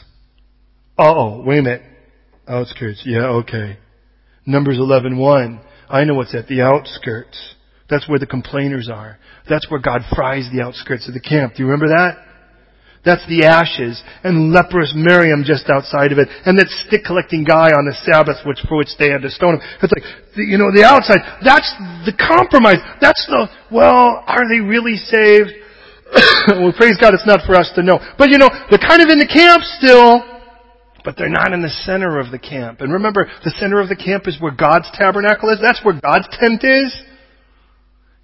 Oh, 0.97 1.43
wait 1.45 1.59
a 1.59 1.63
minute. 1.63 1.83
Outskirts. 2.47 3.03
Yeah, 3.05 3.27
okay. 3.43 3.79
Numbers 4.47 4.79
11:1. 4.79 5.61
I 5.91 6.05
know 6.05 6.15
what's 6.15 6.35
at 6.35 6.47
the 6.47 6.61
outskirts. 6.63 7.57
That's 7.91 8.09
where 8.09 8.21
the 8.21 8.27
complainers 8.27 8.89
are. 8.89 9.19
That's 9.49 9.69
where 9.69 9.81
God 9.81 10.03
fries 10.15 10.49
the 10.53 10.63
outskirts 10.63 11.09
of 11.09 11.15
the 11.15 11.21
camp. 11.21 11.55
Do 11.55 11.65
you 11.65 11.69
remember 11.69 11.89
that? 11.89 12.28
That's 13.09 13.25
the 13.25 13.49
ashes 13.49 14.05
and 14.21 14.53
leprous 14.53 14.93
Miriam 14.93 15.41
just 15.41 15.73
outside 15.73 16.13
of 16.13 16.21
it, 16.21 16.29
and 16.45 16.61
that 16.61 16.69
stick 16.85 17.09
collecting 17.09 17.41
guy 17.41 17.73
on 17.73 17.89
the 17.89 17.97
Sabbath, 18.05 18.45
which 18.45 18.61
for 18.69 18.77
which 18.77 18.93
they 19.01 19.09
had 19.09 19.25
to 19.25 19.33
stone 19.33 19.57
him. 19.57 19.65
It's 19.81 19.89
like 19.97 20.05
you 20.37 20.61
know 20.61 20.69
the 20.69 20.85
outside. 20.85 21.25
That's 21.41 21.73
the 22.05 22.13
compromise. 22.13 22.85
That's 23.01 23.25
the 23.25 23.49
well. 23.73 24.21
Are 24.29 24.45
they 24.45 24.61
really 24.61 25.01
saved? 25.01 25.57
well, 26.61 26.77
praise 26.77 27.01
God, 27.01 27.17
it's 27.17 27.25
not 27.25 27.49
for 27.49 27.57
us 27.57 27.73
to 27.77 27.83
know. 27.83 27.97
But 28.21 28.29
you 28.29 28.37
know, 28.37 28.53
they're 28.69 28.77
kind 28.77 29.01
of 29.01 29.09
in 29.09 29.17
the 29.17 29.29
camp 29.29 29.65
still, 29.81 30.21
but 31.01 31.17
they're 31.17 31.33
not 31.33 31.57
in 31.57 31.65
the 31.65 31.73
center 31.89 32.21
of 32.21 32.31
the 32.31 32.39
camp. 32.39 32.85
And 32.85 32.93
remember, 32.93 33.25
the 33.41 33.57
center 33.57 33.81
of 33.81 33.89
the 33.89 33.97
camp 33.97 34.29
is 34.29 34.37
where 34.37 34.53
God's 34.53 34.93
tabernacle 34.93 35.49
is. 35.49 35.65
That's 35.65 35.81
where 35.81 35.97
God's 35.97 36.29
tent 36.37 36.61
is. 36.61 36.93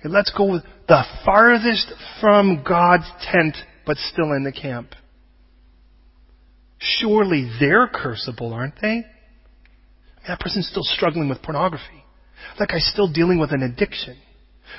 And 0.05 0.13
let's 0.13 0.29
go 0.37 0.45
with 0.53 0.63
the 0.89 1.05
farthest 1.25 1.93
from 2.21 2.63
God's 2.63 3.09
tent, 3.33 3.57
but 3.87 3.97
still 3.97 4.33
in 4.33 4.45
the 4.45 4.53
camp. 4.53 4.95
Surely 6.79 7.51
they're 7.61 7.89
curseable, 7.89 8.53
aren't 8.53 8.81
they? 8.81 9.05
That 10.27 10.41
person's 10.41 10.69
still 10.69 10.83
struggling 10.83 11.29
with 11.29 11.43
pornography. 11.43 12.05
That 12.59 12.69
guy's 12.69 12.89
still 12.93 13.13
dealing 13.13 13.39
with 13.39 13.53
an 13.53 13.63
addiction. 13.63 14.17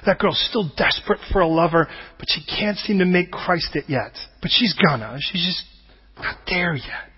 That 0.06 0.20
girl's 0.20 0.44
still 0.50 0.70
desperate 0.76 1.20
for 1.32 1.42
a 1.42 1.48
lover, 1.48 1.88
but 2.18 2.28
she 2.30 2.44
can't 2.44 2.78
seem 2.78 3.00
to 3.00 3.06
make 3.06 3.32
Christ 3.32 3.76
it 3.76 3.86
yet. 3.88 4.14
But 4.42 4.52
she's 4.52 4.74
gonna. 4.74 5.18
She's 5.20 5.46
just 5.46 5.64
not 6.18 6.38
there 6.48 6.76
yet. 6.76 7.12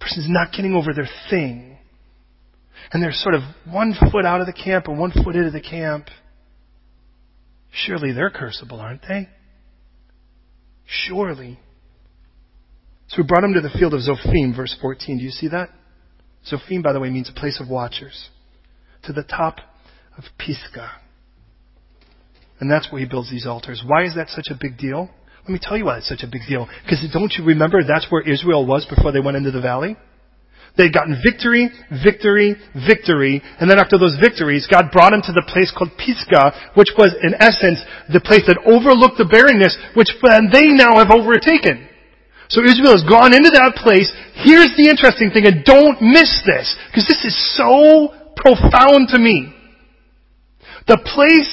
Person's 0.00 0.28
not 0.28 0.52
getting 0.52 0.74
over 0.74 0.92
their 0.92 1.08
thing. 1.30 1.78
And 2.92 3.02
they're 3.02 3.12
sort 3.12 3.34
of 3.34 3.42
one 3.68 3.94
foot 4.12 4.24
out 4.24 4.40
of 4.40 4.46
the 4.46 4.52
camp 4.52 4.86
and 4.88 4.98
one 4.98 5.10
foot 5.10 5.34
into 5.34 5.50
the 5.50 5.60
camp. 5.60 6.06
Surely 7.72 8.12
they're 8.12 8.30
curseable, 8.30 8.80
aren't 8.80 9.02
they? 9.08 9.28
Surely. 10.86 11.58
So 13.08 13.18
we 13.18 13.26
brought 13.26 13.44
him 13.44 13.54
to 13.54 13.60
the 13.60 13.70
field 13.70 13.94
of 13.94 14.00
Zophim, 14.00 14.54
verse 14.54 14.76
14. 14.80 15.18
Do 15.18 15.24
you 15.24 15.30
see 15.30 15.48
that? 15.48 15.70
Zophim, 16.50 16.82
by 16.82 16.92
the 16.92 17.00
way, 17.00 17.10
means 17.10 17.28
a 17.28 17.38
place 17.38 17.60
of 17.60 17.68
watchers. 17.68 18.30
To 19.04 19.12
the 19.12 19.22
top 19.22 19.58
of 20.16 20.24
Pisgah. 20.38 20.90
And 22.58 22.70
that's 22.70 22.90
where 22.90 23.00
he 23.00 23.06
builds 23.06 23.30
these 23.30 23.46
altars. 23.46 23.82
Why 23.86 24.04
is 24.04 24.14
that 24.14 24.28
such 24.28 24.46
a 24.50 24.56
big 24.58 24.78
deal? 24.78 25.10
Let 25.42 25.50
me 25.50 25.60
tell 25.60 25.76
you 25.76 25.84
why 25.84 25.98
it's 25.98 26.08
such 26.08 26.22
a 26.22 26.26
big 26.26 26.42
deal. 26.48 26.68
Because 26.84 27.06
don't 27.12 27.32
you 27.38 27.44
remember 27.44 27.82
that's 27.86 28.06
where 28.10 28.22
Israel 28.22 28.66
was 28.66 28.86
before 28.86 29.12
they 29.12 29.20
went 29.20 29.36
into 29.36 29.50
the 29.50 29.60
valley? 29.60 29.96
They'd 30.76 30.92
gotten 30.92 31.16
victory, 31.24 31.72
victory, 32.04 32.54
victory, 32.76 33.40
and 33.58 33.70
then 33.70 33.80
after 33.80 33.96
those 33.96 34.20
victories, 34.20 34.68
God 34.68 34.92
brought 34.92 35.16
them 35.16 35.24
to 35.24 35.32
the 35.32 35.48
place 35.48 35.72
called 35.72 35.96
Pisgah, 35.96 36.76
which 36.76 36.92
was 37.00 37.16
in 37.24 37.32
essence 37.40 37.80
the 38.12 38.20
place 38.20 38.44
that 38.44 38.60
overlooked 38.60 39.16
the 39.16 39.24
barrenness, 39.24 39.72
which 39.96 40.12
they 40.52 40.68
now 40.76 41.00
have 41.00 41.08
overtaken. 41.08 41.88
So 42.52 42.60
Israel 42.60 42.92
has 42.92 43.08
gone 43.08 43.32
into 43.32 43.50
that 43.56 43.80
place. 43.80 44.12
Here's 44.44 44.76
the 44.76 44.92
interesting 44.92 45.32
thing, 45.32 45.48
and 45.48 45.64
don't 45.64 45.98
miss 45.98 46.30
this, 46.44 46.76
because 46.92 47.08
this 47.08 47.24
is 47.24 47.34
so 47.56 48.12
profound 48.36 49.08
to 49.16 49.18
me. 49.18 49.56
The 50.86 51.00
place 51.00 51.50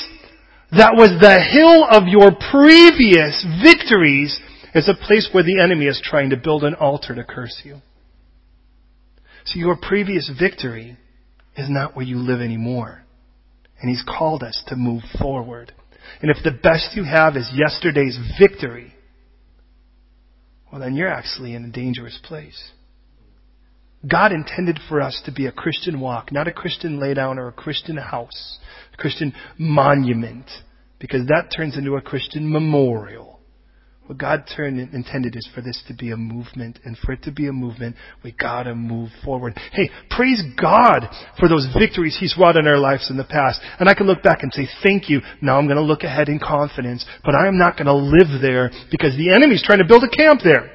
that 0.75 0.99
was 0.99 1.15
the 1.17 1.39
hill 1.39 1.87
of 1.87 2.11
your 2.11 2.35
previous 2.51 3.39
victories 3.63 4.35
is 4.75 4.89
a 4.89 4.99
place 4.99 5.29
where 5.31 5.43
the 5.43 5.61
enemy 5.61 5.85
is 5.85 6.01
trying 6.03 6.31
to 6.31 6.37
build 6.37 6.63
an 6.63 6.75
altar 6.75 7.15
to 7.15 7.23
curse 7.23 7.61
you. 7.63 7.81
So 9.45 9.59
your 9.59 9.75
previous 9.75 10.31
victory 10.39 10.97
is 11.57 11.69
not 11.69 11.95
where 11.95 12.05
you 12.05 12.17
live 12.17 12.41
anymore. 12.41 13.03
And 13.79 13.89
he's 13.89 14.03
called 14.07 14.43
us 14.43 14.63
to 14.67 14.75
move 14.75 15.03
forward. 15.19 15.73
And 16.21 16.31
if 16.31 16.37
the 16.43 16.51
best 16.51 16.95
you 16.95 17.03
have 17.03 17.35
is 17.35 17.51
yesterday's 17.53 18.17
victory, 18.39 18.93
well 20.71 20.81
then 20.81 20.95
you're 20.95 21.11
actually 21.11 21.53
in 21.53 21.65
a 21.65 21.71
dangerous 21.71 22.19
place. 22.23 22.71
God 24.09 24.31
intended 24.33 24.79
for 24.89 25.01
us 25.01 25.21
to 25.25 25.31
be 25.31 25.45
a 25.45 25.51
Christian 25.51 25.99
walk, 25.99 26.31
not 26.31 26.47
a 26.47 26.53
Christian 26.53 26.99
laydown 26.99 27.37
or 27.37 27.47
a 27.47 27.53
Christian 27.53 27.95
house, 27.95 28.59
a 28.93 28.97
Christian 28.97 29.33
monument, 29.57 30.49
because 30.99 31.25
that 31.27 31.53
turns 31.55 31.77
into 31.77 31.95
a 31.95 32.01
Christian 32.01 32.51
memorial. 32.51 33.32
What 34.07 34.17
God 34.17 34.43
turned, 34.53 34.79
intended 34.93 35.33
is 35.37 35.47
for 35.55 35.61
this 35.61 35.81
to 35.87 35.93
be 35.93 36.11
a 36.11 36.17
movement, 36.17 36.77
and 36.83 36.97
for 36.97 37.13
it 37.13 37.23
to 37.23 37.31
be 37.31 37.47
a 37.47 37.53
movement, 37.53 37.95
we 38.21 38.33
gotta 38.33 38.75
move 38.75 39.09
forward. 39.23 39.57
Hey, 39.71 39.89
praise 40.09 40.43
God 40.61 41.07
for 41.39 41.47
those 41.47 41.67
victories 41.77 42.17
He's 42.19 42.35
wrought 42.37 42.57
in 42.57 42.67
our 42.67 42.77
lives 42.77 43.09
in 43.09 43.15
the 43.15 43.23
past. 43.23 43.61
And 43.79 43.87
I 43.87 43.93
can 43.93 44.05
look 44.05 44.21
back 44.21 44.43
and 44.43 44.53
say, 44.53 44.67
thank 44.83 45.09
you. 45.09 45.21
Now 45.41 45.57
I'm 45.57 45.69
gonna 45.69 45.81
look 45.81 46.03
ahead 46.03 46.27
in 46.27 46.37
confidence, 46.37 47.05
but 47.23 47.33
I 47.33 47.47
am 47.47 47.57
not 47.57 47.77
gonna 47.77 47.95
live 47.95 48.41
there 48.41 48.71
because 48.91 49.15
the 49.15 49.33
enemy's 49.33 49.63
trying 49.63 49.79
to 49.79 49.87
build 49.87 50.03
a 50.03 50.09
camp 50.09 50.41
there. 50.43 50.69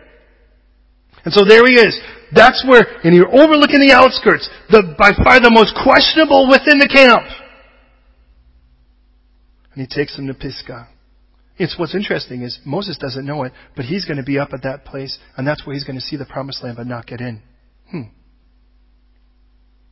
And 1.26 1.34
so 1.34 1.44
there 1.44 1.66
he 1.66 1.74
is. 1.74 2.00
That's 2.34 2.64
where, 2.66 2.86
and 3.04 3.14
you're 3.14 3.28
overlooking 3.28 3.80
the 3.80 3.92
outskirts, 3.92 4.48
the, 4.70 4.94
by 4.98 5.12
far 5.22 5.38
the 5.40 5.50
most 5.50 5.76
questionable 5.82 6.48
within 6.48 6.78
the 6.78 6.88
camp. 6.88 7.28
And 9.74 9.86
he 9.86 9.86
takes 9.86 10.16
them 10.16 10.28
to 10.28 10.34
Pisgah. 10.34 10.88
It's 11.58 11.76
what's 11.78 11.94
interesting 11.94 12.42
is 12.42 12.58
Moses 12.64 12.96
doesn't 12.98 13.26
know 13.26 13.42
it, 13.42 13.52
but 13.74 13.84
he's 13.84 14.04
going 14.04 14.18
to 14.18 14.22
be 14.22 14.38
up 14.38 14.50
at 14.52 14.62
that 14.62 14.84
place, 14.84 15.18
and 15.36 15.46
that's 15.46 15.66
where 15.66 15.74
he's 15.74 15.84
going 15.84 15.98
to 15.98 16.04
see 16.04 16.16
the 16.16 16.24
promised 16.24 16.62
land 16.62 16.76
but 16.76 16.86
not 16.86 17.06
get 17.06 17.20
in. 17.20 17.42
Hmm. 17.90 18.02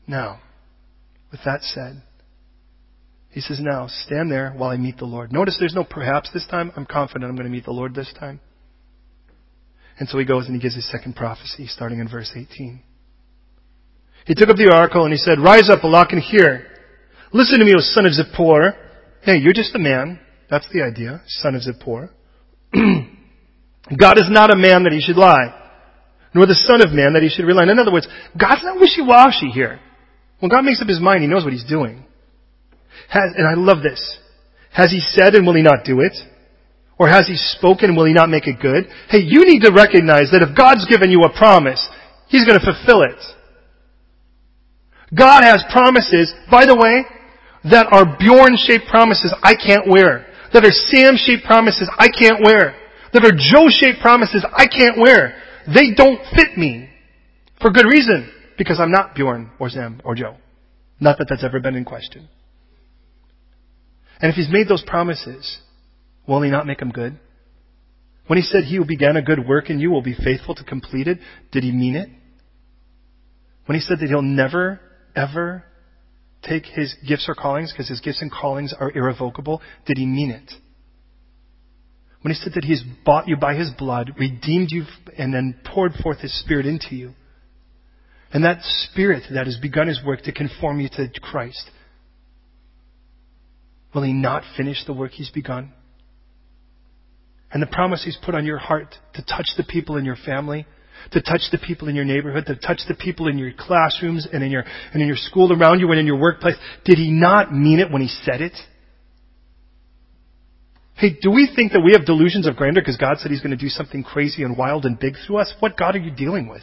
Now, 0.07 0.41
with 1.33 1.41
that 1.45 1.63
said, 1.63 2.03
he 3.31 3.41
says, 3.41 3.59
Now, 3.61 3.89
stand 3.89 4.31
there 4.31 4.53
while 4.53 4.71
I 4.71 4.77
meet 4.77 4.97
the 4.99 5.05
Lord. 5.05 5.33
Notice 5.33 5.57
there's 5.59 5.75
no 5.75 5.85
perhaps 5.85 6.31
this 6.33 6.47
time. 6.47 6.73
I'm 6.77 6.87
confident 6.87 7.29
I'm 7.29 7.37
going 7.37 7.45
to 7.49 7.53
meet 7.53 7.65
the 7.65 7.73
Lord 7.73 7.95
this 7.95 8.13
time. 8.19 8.41
And 9.99 10.09
so 10.09 10.19
he 10.19 10.25
goes 10.25 10.47
and 10.47 10.55
he 10.55 10.61
gives 10.61 10.75
his 10.75 10.89
second 10.91 11.17
prophecy, 11.17 11.67
starting 11.67 11.99
in 11.99 12.09
verse 12.09 12.31
18. 12.35 12.81
He 14.27 14.35
took 14.35 14.49
up 14.49 14.57
the 14.57 14.73
oracle 14.73 15.05
and 15.05 15.13
he 15.13 15.19
said, 15.19 15.41
Rise 15.41 15.69
up, 15.69 15.83
Balak, 15.83 16.13
and 16.13 16.23
hear. 16.23 16.67
Listen 17.33 17.59
to 17.59 17.65
me, 17.65 17.75
O 17.75 17.81
son 17.81 18.07
of 18.07 18.13
Zippor. 18.13 18.75
Hey, 19.23 19.39
you're 19.39 19.53
just 19.53 19.75
a 19.75 19.79
man. 19.79 20.21
That's 20.49 20.69
the 20.73 20.83
idea, 20.83 21.23
son 21.27 21.55
of 21.55 21.63
Zippor. 21.63 22.11
God 23.99 24.19
is 24.19 24.29
not 24.29 24.53
a 24.53 24.57
man 24.57 24.85
that 24.85 24.93
he 24.93 25.01
should 25.01 25.17
lie, 25.17 25.55
nor 26.35 26.47
the 26.47 26.55
son 26.55 26.81
of 26.87 26.93
man 26.93 27.15
that 27.15 27.23
he 27.23 27.29
should 27.29 27.47
rely. 27.47 27.65
In 27.65 27.79
other 27.79 27.93
words, 27.93 28.09
God's 28.39 28.63
not 28.63 28.81
wishy-washy 28.81 29.51
here. 29.51 29.81
When 30.39 30.51
God 30.51 30.65
makes 30.65 30.83
up 30.83 30.89
his 30.89 31.01
mind, 31.01 31.23
he 31.23 31.29
knows 31.29 31.45
what 31.45 31.53
he's 31.53 31.65
doing. 31.65 32.05
Has, 33.09 33.33
and 33.37 33.47
I 33.47 33.55
love 33.55 33.83
this. 33.83 34.19
Has 34.73 34.91
he 34.91 35.01
said 35.01 35.35
and 35.35 35.47
will 35.47 35.55
he 35.55 35.63
not 35.63 35.85
do 35.85 36.01
it? 36.01 36.13
Or 36.99 37.09
has 37.09 37.27
he 37.27 37.37
spoken 37.37 37.91
and 37.91 37.97
will 37.97 38.07
he 38.07 38.13
not 38.13 38.29
make 38.29 38.47
it 38.47 38.61
good? 38.61 38.87
Hey, 39.09 39.19
you 39.19 39.45
need 39.45 39.61
to 39.63 39.73
recognize 39.73 40.31
that 40.33 40.43
if 40.43 40.57
God's 40.57 40.87
given 40.87 41.11
you 41.11 41.23
a 41.23 41.33
promise, 41.33 41.81
he's 42.29 42.47
going 42.47 42.59
to 42.59 42.65
fulfill 42.65 43.03
it. 43.03 43.21
God 45.15 45.45
has 45.45 45.63
promises, 45.71 46.35
by 46.51 46.67
the 46.67 46.75
way, 46.75 47.05
that 47.71 47.87
are 47.91 48.17
Bjorn-shaped 48.19 48.87
promises 48.89 49.35
I 49.43 49.55
can't 49.55 49.89
wear 49.89 50.27
that 50.53 50.65
are 50.65 50.71
Sam-shaped 50.71 51.45
promises 51.45 51.91
I 51.99 52.09
can't 52.09 52.43
wear. 52.45 52.75
that 53.13 53.25
are 53.25 53.33
Joe-shaped 53.33 54.01
promises 54.01 54.45
I 54.53 54.67
can't 54.67 54.99
wear. 54.99 55.37
They 55.67 55.95
don't 55.97 56.21
fit 56.35 56.57
me. 56.57 56.91
For 57.61 57.71
good 57.71 57.87
reason. 57.87 58.31
Because 58.59 58.81
I'm 58.81 58.91
not 58.91 59.15
Bjorn 59.15 59.51
or 59.59 59.69
Sam 59.69 60.01
or 60.05 60.15
Joe. 60.15 60.37
Not 60.99 61.19
that 61.19 61.27
that's 61.29 61.45
ever 61.45 61.61
been 61.61 61.77
in 61.77 61.85
question. 61.85 62.29
And 64.21 64.31
if 64.31 64.37
he's 64.37 64.51
made 64.51 64.69
those 64.69 64.83
promises, 64.87 65.59
will 66.27 66.43
he 66.43 66.51
not 66.51 66.67
make 66.67 66.79
them 66.79 66.91
good? 66.91 67.19
When 68.27 68.39
he 68.39 68.43
said 68.43 68.65
he 68.65 68.77
who 68.77 68.85
began 68.85 69.17
a 69.17 69.23
good 69.23 69.47
work 69.47 69.71
in 69.71 69.79
you 69.79 69.91
will 69.91 70.03
be 70.03 70.15
faithful 70.15 70.55
to 70.55 70.65
complete 70.65 71.07
it, 71.07 71.19
did 71.53 71.63
he 71.63 71.71
mean 71.71 71.97
it? 71.97 72.09
When 73.67 73.79
he 73.79 73.81
said 73.81 73.99
that 74.01 74.09
he'll 74.09 74.23
never, 74.23 74.81
ever 75.15 75.65
take 76.49 76.67
his 76.67 76.95
gifts 77.07 77.27
or 77.29 77.35
callings 77.35 77.73
because 77.73 77.89
his 77.89 78.01
gifts 78.01 78.23
and 78.23 78.31
callings 78.31 78.75
are 78.79 78.91
irrevocable, 78.93 79.61
did 79.87 79.99
he 79.99 80.07
mean 80.07 80.31
it? 80.31 80.53
When 82.23 82.35
he 82.35 82.41
said 82.41 82.55
that 82.55 82.65
he's 82.65 82.83
bought 83.05 83.29
you 83.29 83.37
by 83.37 83.55
his 83.55 83.71
blood, 83.79 84.13
redeemed 84.19 84.69
you, 84.71 84.85
and 85.17 85.33
then 85.33 85.61
poured 85.65 85.93
forth 86.03 86.19
his 86.19 86.39
spirit 86.41 86.67
into 86.67 86.95
you, 86.97 87.13
and 88.33 88.45
that 88.45 88.63
spirit 88.63 89.25
that 89.33 89.47
has 89.47 89.57
begun 89.59 89.87
his 89.87 90.01
work 90.05 90.23
to 90.23 90.33
conform 90.33 90.81
you 90.81 90.89
to 90.89 91.09
Christ, 91.21 91.71
will 93.95 94.03
he 94.03 94.13
not 94.13 94.43
finish 94.57 94.85
the 94.87 94.93
work 94.93 95.13
he's 95.13 95.31
begun? 95.31 95.73
And 97.53 97.63
the 97.63 97.69
promise 97.69 98.05
he's 98.05 98.19
put 98.23 98.35
on 98.35 98.45
your 98.45 98.59
heart 98.59 98.95
to 99.15 99.23
touch 99.23 99.47
the 99.57 99.65
people 99.65 99.97
in 99.97 100.05
your 100.05 100.17
family, 100.17 100.67
to 101.13 101.23
touch 101.23 101.43
the 101.53 101.59
people 101.59 101.89
in 101.89 101.95
your 101.95 102.05
neighborhood, 102.05 102.47
to 102.47 102.57
touch 102.57 102.81
the 102.89 102.95
people 102.95 103.29
in 103.29 103.39
your 103.39 103.53
classrooms 103.57 104.27
and 104.31 104.43
in 104.43 104.51
your, 104.51 104.65
and 104.93 105.03
in 105.03 105.09
your 105.09 105.17
school 105.17 105.53
around 105.53 105.81
you 105.81 105.91
and 105.91 106.01
in 106.01 106.07
your 106.07 106.19
workplace. 106.19 106.57
Did 106.85 106.99
he 106.99 107.11
not 107.11 107.53
mean 107.53 107.79
it 107.79 107.91
when 107.91 108.03
he 108.03 108.09
said 108.09 108.41
it? 108.41 108.57
Hey, 110.95 111.17
do 111.21 111.31
we 111.31 111.51
think 111.55 111.73
that 111.73 111.81
we 111.81 111.93
have 111.93 112.07
delusions 112.07 112.47
of 112.47 112.57
grandeur 112.57 112.83
because 112.83 112.97
God 112.97 113.19
said 113.19 113.31
he's 113.31 113.43
going 113.43 113.51
to 113.51 113.63
do 113.63 113.69
something 113.69 114.03
crazy 114.03 114.43
and 114.43 114.57
wild 114.57 114.87
and 114.87 114.99
big 114.99 115.15
through 115.27 115.39
us? 115.39 115.53
What 115.61 115.77
God 115.77 115.95
are 115.95 116.01
you 116.01 116.11
dealing 116.11 116.49
with? 116.49 116.63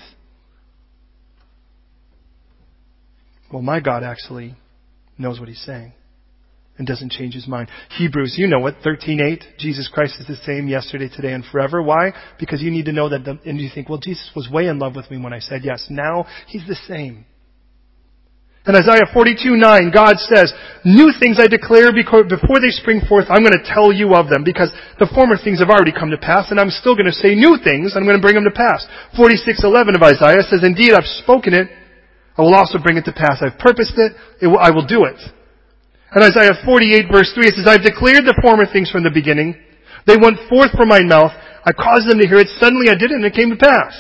Well, 3.52 3.62
my 3.62 3.80
God 3.80 4.04
actually 4.04 4.56
knows 5.20 5.40
what 5.40 5.48
he's 5.48 5.64
saying 5.64 5.94
and 6.78 6.88
doesn't 6.88 7.12
change 7.12 7.34
his 7.34 7.48
mind. 7.48 7.70
Hebrews, 7.98 8.36
you 8.38 8.48
know 8.48 8.66
it, 8.68 8.76
13:8, 8.84 9.58
Jesus 9.60 9.88
Christ 9.88 10.20
is 10.20 10.28
the 10.28 10.36
same 10.38 10.68
yesterday, 10.68 11.10
today, 11.10 11.34
and 11.34 11.46
forever. 11.46 11.82
Why? 11.82 12.12
Because 12.40 12.62
you 12.62 12.72
need 12.72 12.86
to 12.86 12.92
know 12.92 13.10
that, 13.10 13.24
the, 13.24 13.40
and 13.46 13.60
you 13.60 13.70
think, 13.74 13.90
well, 13.90 14.00
Jesus 14.00 14.32
was 14.36 14.50
way 14.50 14.68
in 14.68 14.80
love 14.80 14.96
with 14.96 15.10
me 15.12 15.18
when 15.18 15.34
I 15.34 15.40
said 15.40 15.62
yes. 15.64 15.88
Now, 15.90 16.26
he's 16.48 16.66
the 16.68 16.76
same. 16.88 17.26
And 18.66 18.78
Isaiah 18.78 19.12
42:9, 19.14 19.94
God 19.94 20.18
says, 20.20 20.54
New 20.86 21.12
things 21.20 21.38
I 21.38 21.48
declare 21.48 21.92
before 21.92 22.60
they 22.64 22.72
spring 22.72 23.02
forth, 23.08 23.26
I'm 23.30 23.44
going 23.44 23.60
to 23.60 23.68
tell 23.68 23.92
you 23.92 24.16
of 24.16 24.30
them, 24.30 24.44
because 24.44 24.72
the 25.00 25.12
former 25.14 25.36
things 25.36 25.60
have 25.60 25.70
already 25.70 25.92
come 25.92 26.12
to 26.12 26.18
pass, 26.18 26.50
and 26.50 26.60
I'm 26.60 26.72
still 26.72 26.96
going 26.96 27.12
to 27.12 27.14
say 27.14 27.36
new 27.36 27.60
things, 27.62 27.94
I'm 27.96 28.06
going 28.06 28.16
to 28.16 28.24
bring 28.24 28.36
them 28.36 28.48
to 28.48 28.56
pass. 28.56 28.88
46:11 29.20 29.96
of 29.96 30.02
Isaiah 30.02 30.42
says, 30.48 30.64
Indeed, 30.64 30.94
I've 30.94 31.06
spoken 31.22 31.54
it, 31.54 31.68
I 32.38 32.42
will 32.42 32.56
also 32.56 32.80
bring 32.80 32.98
it 32.98 33.06
to 33.06 33.14
pass. 33.14 33.44
I've 33.44 33.60
purposed 33.60 33.94
it, 33.98 34.14
it 34.42 34.48
will, 34.48 34.60
I 34.60 34.72
will 34.72 34.88
do 34.88 35.04
it. 35.06 35.20
And 36.14 36.24
Isaiah 36.24 36.54
48 36.66 37.10
verse 37.12 37.32
3, 37.34 37.48
it 37.48 37.54
says, 37.58 37.66
I've 37.68 37.82
declared 37.82 38.26
the 38.26 38.38
former 38.42 38.70
things 38.70 38.90
from 38.90 39.04
the 39.04 39.14
beginning. 39.14 39.58
They 40.06 40.18
went 40.18 40.38
forth 40.50 40.72
from 40.78 40.90
my 40.90 41.02
mouth. 41.02 41.34
I 41.66 41.74
caused 41.74 42.10
them 42.10 42.20
to 42.20 42.28
hear 42.28 42.38
it. 42.38 42.54
Suddenly 42.60 42.90
I 42.90 42.96
did 42.96 43.10
it 43.10 43.18
and 43.18 43.26
it 43.26 43.34
came 43.34 43.50
to 43.50 43.58
pass. 43.58 43.98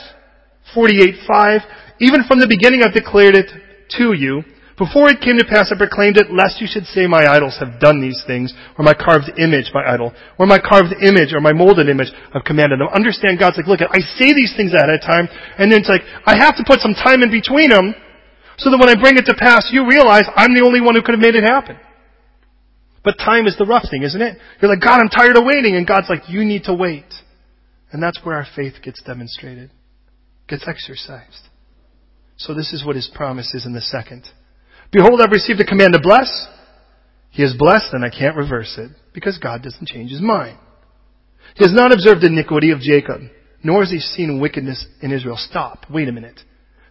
48 0.73 1.25
5, 1.27 1.61
even 1.99 2.23
from 2.27 2.39
the 2.39 2.47
beginning 2.47 2.83
I've 2.83 2.93
declared 2.93 3.35
it 3.35 3.49
to 3.97 4.13
you. 4.13 4.43
Before 4.73 5.05
it 5.05 5.21
came 5.21 5.37
to 5.37 5.45
pass, 5.45 5.69
I 5.69 5.77
proclaimed 5.77 6.17
it, 6.17 6.33
lest 6.33 6.57
you 6.57 6.65
should 6.65 6.89
say 6.89 7.05
my 7.05 7.29
idols 7.29 7.61
have 7.61 7.77
done 7.77 8.01
these 8.01 8.17
things, 8.25 8.49
or 8.73 8.81
my 8.81 8.97
carved 8.97 9.29
image, 9.37 9.69
my 9.69 9.85
idol, 9.85 10.09
or 10.41 10.49
my 10.49 10.57
carved 10.57 10.97
image, 10.97 11.29
or 11.29 11.41
my 11.45 11.53
molded 11.53 11.89
image 11.93 12.09
I've 12.33 12.41
commanded 12.41 12.81
them. 12.81 12.89
Understand 12.89 13.37
God's 13.37 13.61
like, 13.61 13.69
look, 13.69 13.85
I 13.85 14.01
say 14.17 14.33
these 14.33 14.49
things 14.57 14.73
ahead 14.73 14.89
of 14.89 14.97
time, 15.05 15.29
and 15.61 15.69
then 15.69 15.85
it's 15.85 15.93
like, 15.93 16.01
I 16.25 16.41
have 16.41 16.57
to 16.57 16.65
put 16.65 16.81
some 16.81 16.97
time 16.97 17.21
in 17.21 17.29
between 17.29 17.69
them, 17.69 17.93
so 18.57 18.73
that 18.73 18.81
when 18.81 18.89
I 18.89 18.97
bring 18.97 19.13
it 19.13 19.29
to 19.29 19.37
pass, 19.37 19.69
you 19.69 19.85
realize 19.85 20.25
I'm 20.33 20.57
the 20.57 20.65
only 20.65 20.81
one 20.81 20.97
who 20.97 21.05
could 21.05 21.13
have 21.13 21.21
made 21.21 21.37
it 21.37 21.45
happen. 21.45 21.77
But 23.03 23.17
time 23.17 23.47
is 23.47 23.57
the 23.57 23.65
rough 23.65 23.85
thing, 23.89 24.03
isn't 24.03 24.21
it? 24.21 24.37
You're 24.61 24.71
like, 24.71 24.81
God, 24.81 24.99
I'm 24.99 25.09
tired 25.09 25.37
of 25.37 25.43
waiting. 25.45 25.75
And 25.75 25.85
God's 25.85 26.09
like, 26.09 26.29
you 26.29 26.45
need 26.45 26.63
to 26.65 26.73
wait. 26.73 27.05
And 27.91 28.01
that's 28.01 28.19
where 28.23 28.35
our 28.35 28.47
faith 28.55 28.75
gets 28.81 29.01
demonstrated, 29.03 29.69
gets 30.47 30.67
exercised. 30.67 31.49
So 32.37 32.53
this 32.53 32.73
is 32.73 32.85
what 32.85 32.95
his 32.95 33.11
promise 33.13 33.53
is 33.53 33.65
in 33.65 33.73
the 33.73 33.81
second. 33.81 34.23
Behold, 34.91 35.21
I've 35.21 35.31
received 35.31 35.59
a 35.59 35.65
command 35.65 35.93
to 35.93 35.99
bless. 36.01 36.47
He 37.29 37.41
has 37.43 37.55
blessed 37.57 37.93
and 37.93 38.05
I 38.05 38.09
can't 38.09 38.37
reverse 38.37 38.75
it 38.77 38.91
because 39.13 39.37
God 39.37 39.63
doesn't 39.63 39.87
change 39.87 40.11
his 40.11 40.21
mind. 40.21 40.57
He 41.55 41.63
has 41.63 41.73
not 41.73 41.91
observed 41.91 42.21
the 42.21 42.27
iniquity 42.27 42.71
of 42.71 42.79
Jacob, 42.79 43.21
nor 43.63 43.81
has 43.81 43.91
he 43.91 43.99
seen 43.99 44.39
wickedness 44.39 44.85
in 45.01 45.11
Israel. 45.11 45.37
Stop. 45.37 45.85
Wait 45.89 46.07
a 46.07 46.11
minute. 46.11 46.39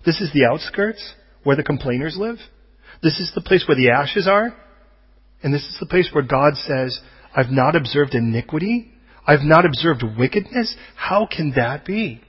This 0.04 0.20
is 0.20 0.32
the 0.32 0.44
outskirts 0.44 1.14
where 1.42 1.56
the 1.56 1.62
complainers 1.62 2.16
live. 2.18 2.36
This 3.02 3.18
is 3.18 3.32
the 3.34 3.40
place 3.40 3.64
where 3.66 3.76
the 3.76 3.90
ashes 3.90 4.28
are. 4.28 4.54
And 5.42 5.52
this 5.52 5.62
is 5.62 5.76
the 5.80 5.86
place 5.86 6.10
where 6.12 6.22
God 6.22 6.54
says, 6.56 7.00
I've 7.34 7.50
not 7.50 7.76
observed 7.76 8.14
iniquity. 8.14 8.92
I've 9.26 9.42
not 9.42 9.64
observed 9.64 10.02
wickedness. 10.18 10.74
How 10.96 11.26
can 11.26 11.52
that 11.56 11.84
be? 11.84 12.20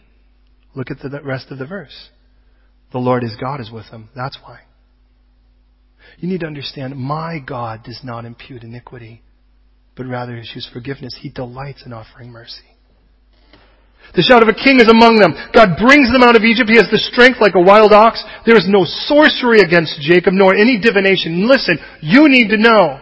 Look 0.75 0.87
at 0.89 0.99
the 0.99 1.21
rest 1.23 1.51
of 1.51 1.59
the 1.59 1.65
verse. 1.65 2.09
The 2.91 2.99
Lord 2.99 3.23
his 3.23 3.35
God 3.35 3.59
is 3.59 3.71
with 3.71 3.85
him. 3.85 4.09
That's 4.15 4.37
why. 4.43 4.61
You 6.17 6.27
need 6.27 6.41
to 6.41 6.47
understand, 6.47 6.95
my 6.95 7.39
God 7.39 7.83
does 7.83 7.99
not 8.03 8.25
impute 8.25 8.63
iniquity, 8.63 9.23
but 9.95 10.05
rather 10.05 10.35
issues 10.35 10.69
forgiveness. 10.71 11.17
He 11.21 11.29
delights 11.29 11.83
in 11.85 11.93
offering 11.93 12.29
mercy. 12.29 12.63
The 14.13 14.21
shout 14.21 14.45
of 14.45 14.49
a 14.49 14.53
king 14.53 14.77
is 14.77 14.89
among 14.89 15.17
them. 15.17 15.33
God 15.57 15.73
brings 15.81 16.13
them 16.13 16.21
out 16.21 16.37
of 16.37 16.45
Egypt. 16.45 16.69
He 16.69 16.77
has 16.77 16.89
the 16.93 17.01
strength 17.01 17.41
like 17.41 17.57
a 17.57 17.65
wild 17.65 17.93
ox. 17.93 18.21
There 18.45 18.57
is 18.57 18.69
no 18.69 18.85
sorcery 18.85 19.65
against 19.65 19.97
Jacob, 20.05 20.37
nor 20.37 20.53
any 20.53 20.77
divination. 20.77 21.49
Listen, 21.49 21.81
you 22.01 22.29
need 22.29 22.53
to 22.53 22.61
know 22.61 23.01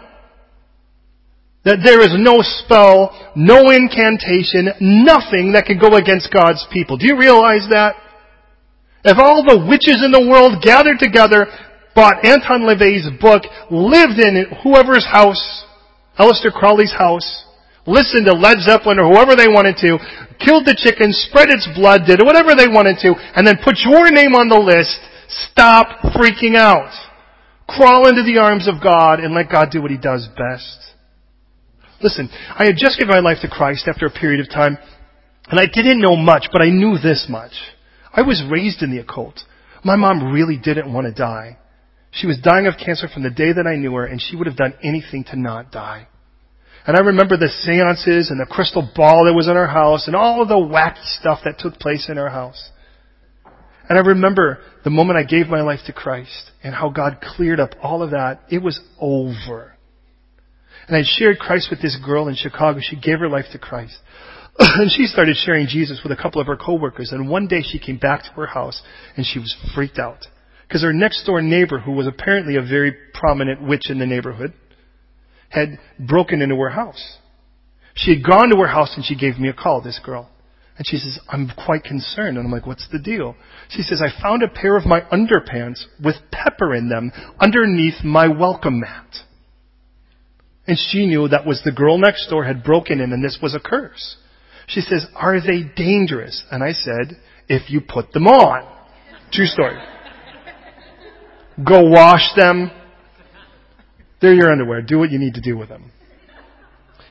that 1.68 1.84
there 1.84 2.00
is 2.00 2.16
no 2.16 2.40
spell, 2.40 3.12
no 3.36 3.70
incantation, 3.70 4.72
nothing 4.80 5.52
that 5.54 5.68
can 5.68 5.78
go 5.78 6.00
against 6.00 6.32
God's 6.32 6.66
people. 6.72 6.96
Do 6.96 7.06
you 7.06 7.20
realize 7.20 7.68
that? 7.70 8.00
If 9.04 9.20
all 9.20 9.44
the 9.44 9.68
witches 9.68 10.00
in 10.00 10.16
the 10.16 10.26
world 10.30 10.64
gathered 10.64 10.98
together, 10.98 11.48
bought 11.94 12.24
Anton 12.24 12.64
LaVey's 12.64 13.10
book, 13.20 13.44
lived 13.70 14.16
in 14.16 14.48
whoever's 14.64 15.06
house, 15.06 15.66
Aleister 16.18 16.54
Crowley's 16.54 16.94
house, 16.94 17.46
listened 17.86 18.26
to 18.26 18.34
Led 18.34 18.60
Zeppelin 18.62 19.00
or 19.00 19.10
whoever 19.10 19.36
they 19.36 19.48
wanted 19.48 19.78
to, 19.82 19.98
killed 20.40 20.66
the 20.66 20.78
chicken, 20.78 21.14
spread 21.14 21.50
its 21.50 21.68
blood, 21.76 22.06
did 22.06 22.22
whatever 22.22 22.54
they 22.56 22.68
wanted 22.68 22.98
to, 23.02 23.14
and 23.36 23.46
then 23.46 23.62
put 23.64 23.82
your 23.86 24.10
name 24.12 24.34
on 24.34 24.50
the 24.50 24.60
list, 24.60 24.98
stop 25.52 26.02
freaking 26.14 26.56
out. 26.58 26.92
Crawl 27.68 28.08
into 28.08 28.24
the 28.24 28.40
arms 28.40 28.68
of 28.68 28.84
God 28.84 29.20
and 29.20 29.34
let 29.34 29.50
God 29.50 29.70
do 29.72 29.82
what 29.82 29.92
He 29.92 29.98
does 29.98 30.28
best. 30.36 30.92
Listen, 32.02 32.30
I 32.58 32.66
had 32.66 32.76
just 32.76 32.98
given 33.00 33.14
my 33.14 33.22
life 33.22 33.38
to 33.42 33.48
Christ 33.48 33.88
after 33.88 34.06
a 34.06 34.12
period 34.12 34.42
of 34.42 34.50
time, 34.50 34.78
and 35.48 35.60
I 35.60 35.66
didn't 35.66 36.02
know 36.02 36.16
much, 36.16 36.48
but 36.52 36.62
I 36.62 36.70
knew 36.70 36.98
this 36.98 37.28
much. 37.30 37.54
I 38.12 38.24
was 38.24 38.44
raised 38.50 38.82
in 38.82 38.92
the 38.92 39.00
occult. 39.00 39.40
My 39.84 39.96
mom 39.96 40.34
really 40.34 40.58
didn't 40.58 40.92
want 40.92 41.08
to 41.08 41.14
die. 41.14 41.58
She 42.12 42.28
was 42.28 42.40
dying 42.44 42.68
of 42.68 42.74
cancer 42.84 43.08
from 43.08 43.24
the 43.24 43.30
day 43.30 43.54
that 43.54 43.68
I 43.68 43.78
knew 43.78 43.94
her, 43.94 44.06
and 44.06 44.22
she 44.22 44.36
would 44.36 44.48
have 44.48 44.58
done 44.58 44.74
anything 44.84 45.24
to 45.26 45.40
not 45.40 45.72
die. 45.72 46.08
And 46.88 46.98
I 46.98 47.02
remember 47.02 47.38
the 47.38 47.48
seances 47.48 48.32
and 48.32 48.40
the 48.40 48.46
crystal 48.50 48.90
ball 48.96 49.26
that 49.26 49.34
was 49.34 49.48
in 49.48 49.56
our 49.56 49.68
house 49.68 50.08
and 50.08 50.16
all 50.16 50.42
of 50.42 50.48
the 50.48 50.56
wacky 50.56 51.04
stuff 51.20 51.40
that 51.46 51.60
took 51.60 51.76
place 51.76 52.10
in 52.10 52.18
our 52.18 52.30
house. 52.30 52.72
And 53.88 53.98
I 54.00 54.02
remember 54.02 54.60
the 54.84 54.90
moment 54.90 55.18
I 55.18 55.24
gave 55.24 55.48
my 55.48 55.62
life 55.62 55.82
to 55.88 55.94
Christ 55.94 56.52
and 56.64 56.74
how 56.74 56.90
God 56.90 57.18
cleared 57.22 57.60
up 57.60 57.72
all 57.84 58.02
of 58.02 58.12
that. 58.12 58.42
It 58.50 58.64
was 58.64 58.80
over. 59.00 59.76
And 60.88 60.98
I 60.98 61.04
shared 61.06 61.40
Christ 61.40 61.68
with 61.70 61.82
this 61.82 61.98
girl 62.04 62.28
in 62.28 62.36
Chicago. 62.36 62.80
She 62.82 62.96
gave 62.96 63.20
her 63.20 63.30
life 63.30 63.46
to 63.52 63.60
Christ. 63.60 63.98
and 64.60 64.92
she 64.92 65.06
started 65.06 65.36
sharing 65.36 65.68
Jesus 65.68 66.02
with 66.04 66.12
a 66.12 66.22
couple 66.22 66.42
of 66.42 66.48
her 66.48 66.58
coworkers. 66.58 67.12
And 67.12 67.30
one 67.30 67.48
day 67.48 67.62
she 67.62 67.80
came 67.80 67.98
back 67.98 68.24
to 68.24 68.32
her 68.32 68.48
house 68.48 68.82
and 69.16 69.26
she 69.26 69.40
was 69.40 69.56
freaked 69.76 70.00
out. 70.00 70.26
Because 70.68 70.84
her 70.84 70.94
next 70.94 71.26
door 71.26 71.42
neighbor, 71.42 71.80
who 71.80 71.92
was 71.92 72.08
apparently 72.08 72.56
a 72.56 72.62
very 72.62 72.96
prominent 73.14 73.62
witch 73.62 73.90
in 73.90 74.00
the 74.00 74.06
neighborhood, 74.06 74.54
had 75.52 75.80
broken 76.00 76.42
into 76.42 76.56
her 76.56 76.70
house. 76.70 77.18
She 77.94 78.16
had 78.16 78.26
gone 78.26 78.50
to 78.50 78.58
her 78.58 78.68
house 78.68 78.94
and 78.96 79.06
she 79.06 79.16
gave 79.16 79.38
me 79.38 79.50
a 79.50 79.54
call, 79.54 79.82
this 79.82 80.00
girl. 80.04 80.30
And 80.78 80.88
she 80.88 80.98
says, 80.98 81.20
I'm 81.30 81.52
quite 81.66 81.84
concerned. 81.84 82.38
And 82.38 82.46
I'm 82.46 82.52
like, 82.52 82.66
what's 82.66 82.88
the 82.92 83.00
deal? 83.00 83.36
She 83.70 83.84
says, 83.84 84.02
I 84.02 84.22
found 84.22 84.42
a 84.42 84.48
pair 84.48 84.78
of 84.78 84.86
my 84.86 85.02
underpants 85.02 85.84
with 86.04 86.16
pepper 86.32 86.74
in 86.74 86.90
them 86.90 87.12
underneath 87.40 88.04
my 88.04 88.28
welcome 88.28 88.80
mat. 88.80 89.14
And 90.66 90.78
she 90.78 91.06
knew 91.06 91.28
that 91.28 91.46
was 91.46 91.62
the 91.64 91.72
girl 91.72 91.98
next 91.98 92.30
door 92.30 92.46
had 92.46 92.64
broken 92.64 93.02
in 93.02 93.12
and 93.12 93.24
this 93.24 93.40
was 93.42 93.54
a 93.54 93.60
curse. 93.60 94.16
She 94.68 94.80
says, 94.80 95.06
are 95.16 95.42
they 95.42 95.64
dangerous? 95.76 96.44
And 96.50 96.64
I 96.64 96.72
said, 96.72 97.20
if 97.50 97.70
you 97.70 97.82
put 97.82 98.14
them 98.14 98.28
on. 98.28 98.68
True 99.34 99.46
story. 99.46 99.78
Go 101.68 101.90
wash 101.90 102.30
them. 102.38 102.72
They're 104.22 104.34
your 104.34 104.52
underwear. 104.52 104.82
Do 104.82 105.00
what 105.00 105.12
you 105.12 105.20
need 105.20 105.34
to 105.36 105.42
do 105.42 105.58
with 105.58 105.70
them. 105.70 105.92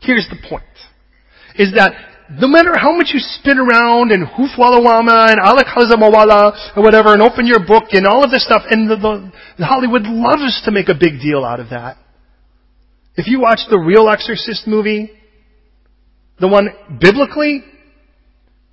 Here's 0.01 0.29
the 0.31 0.37
point. 0.49 0.65
Is 1.57 1.75
that 1.75 1.93
no 2.39 2.47
matter 2.47 2.73
how 2.79 2.93
much 2.97 3.11
you 3.13 3.19
spin 3.19 3.59
around 3.59 4.13
and 4.13 4.27
hoofwallawama 4.27 5.33
and 5.33 5.41
alakazamawala 5.41 6.77
or 6.77 6.83
whatever 6.83 7.13
and 7.13 7.23
open 7.23 7.47
your 7.47 7.67
book 7.67 7.85
and 7.93 8.07
all 8.07 8.23
of 8.23 8.31
this 8.31 8.45
stuff, 8.45 8.63
and 8.71 8.89
the, 8.89 9.33
the, 9.59 9.67
Hollywood 9.67 10.03
loves 10.05 10.63
to 10.65 10.71
make 10.71 10.89
a 10.89 10.95
big 10.95 11.21
deal 11.21 11.45
out 11.45 11.59
of 11.59 11.71
that. 11.71 11.97
If 13.17 13.27
you 13.27 13.41
watch 13.41 13.61
the 13.69 13.79
real 13.79 14.09
Exorcist 14.09 14.67
movie, 14.69 15.11
the 16.39 16.47
one 16.47 16.69
biblically, 17.01 17.65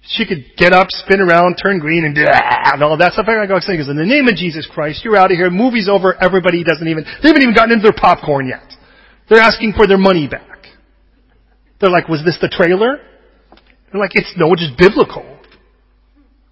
she 0.07 0.25
could 0.25 0.45
get 0.55 0.73
up, 0.73 0.87
spin 0.89 1.19
around, 1.19 1.55
turn 1.55 1.79
green, 1.79 2.05
and, 2.05 2.17
and 2.17 2.83
all 2.83 2.97
that 2.97 3.13
stuff. 3.13 3.27
I 3.27 3.45
go 3.45 3.59
saying 3.59 3.79
is 3.79 3.89
in 3.89 3.97
the 3.97 4.05
name 4.05 4.27
of 4.27 4.35
Jesus 4.35 4.67
Christ, 4.71 5.03
you're 5.03 5.17
out 5.17 5.31
of 5.31 5.37
here. 5.37 5.49
Movie's 5.49 5.89
over. 5.89 6.15
Everybody 6.15 6.63
doesn't 6.63 6.87
even 6.87 7.03
they 7.21 7.29
haven't 7.29 7.41
even 7.41 7.53
gotten 7.55 7.73
into 7.73 7.83
their 7.83 7.97
popcorn 7.97 8.47
yet. 8.47 8.63
They're 9.29 9.41
asking 9.41 9.73
for 9.75 9.85
their 9.87 9.97
money 9.97 10.27
back. 10.27 10.67
They're 11.79 11.91
like, 11.91 12.07
was 12.07 12.23
this 12.23 12.37
the 12.41 12.47
trailer? 12.47 12.99
They're 13.91 14.01
like, 14.01 14.11
it's 14.15 14.33
no, 14.37 14.51
it's 14.53 14.63
just 14.65 14.79
biblical. 14.79 15.37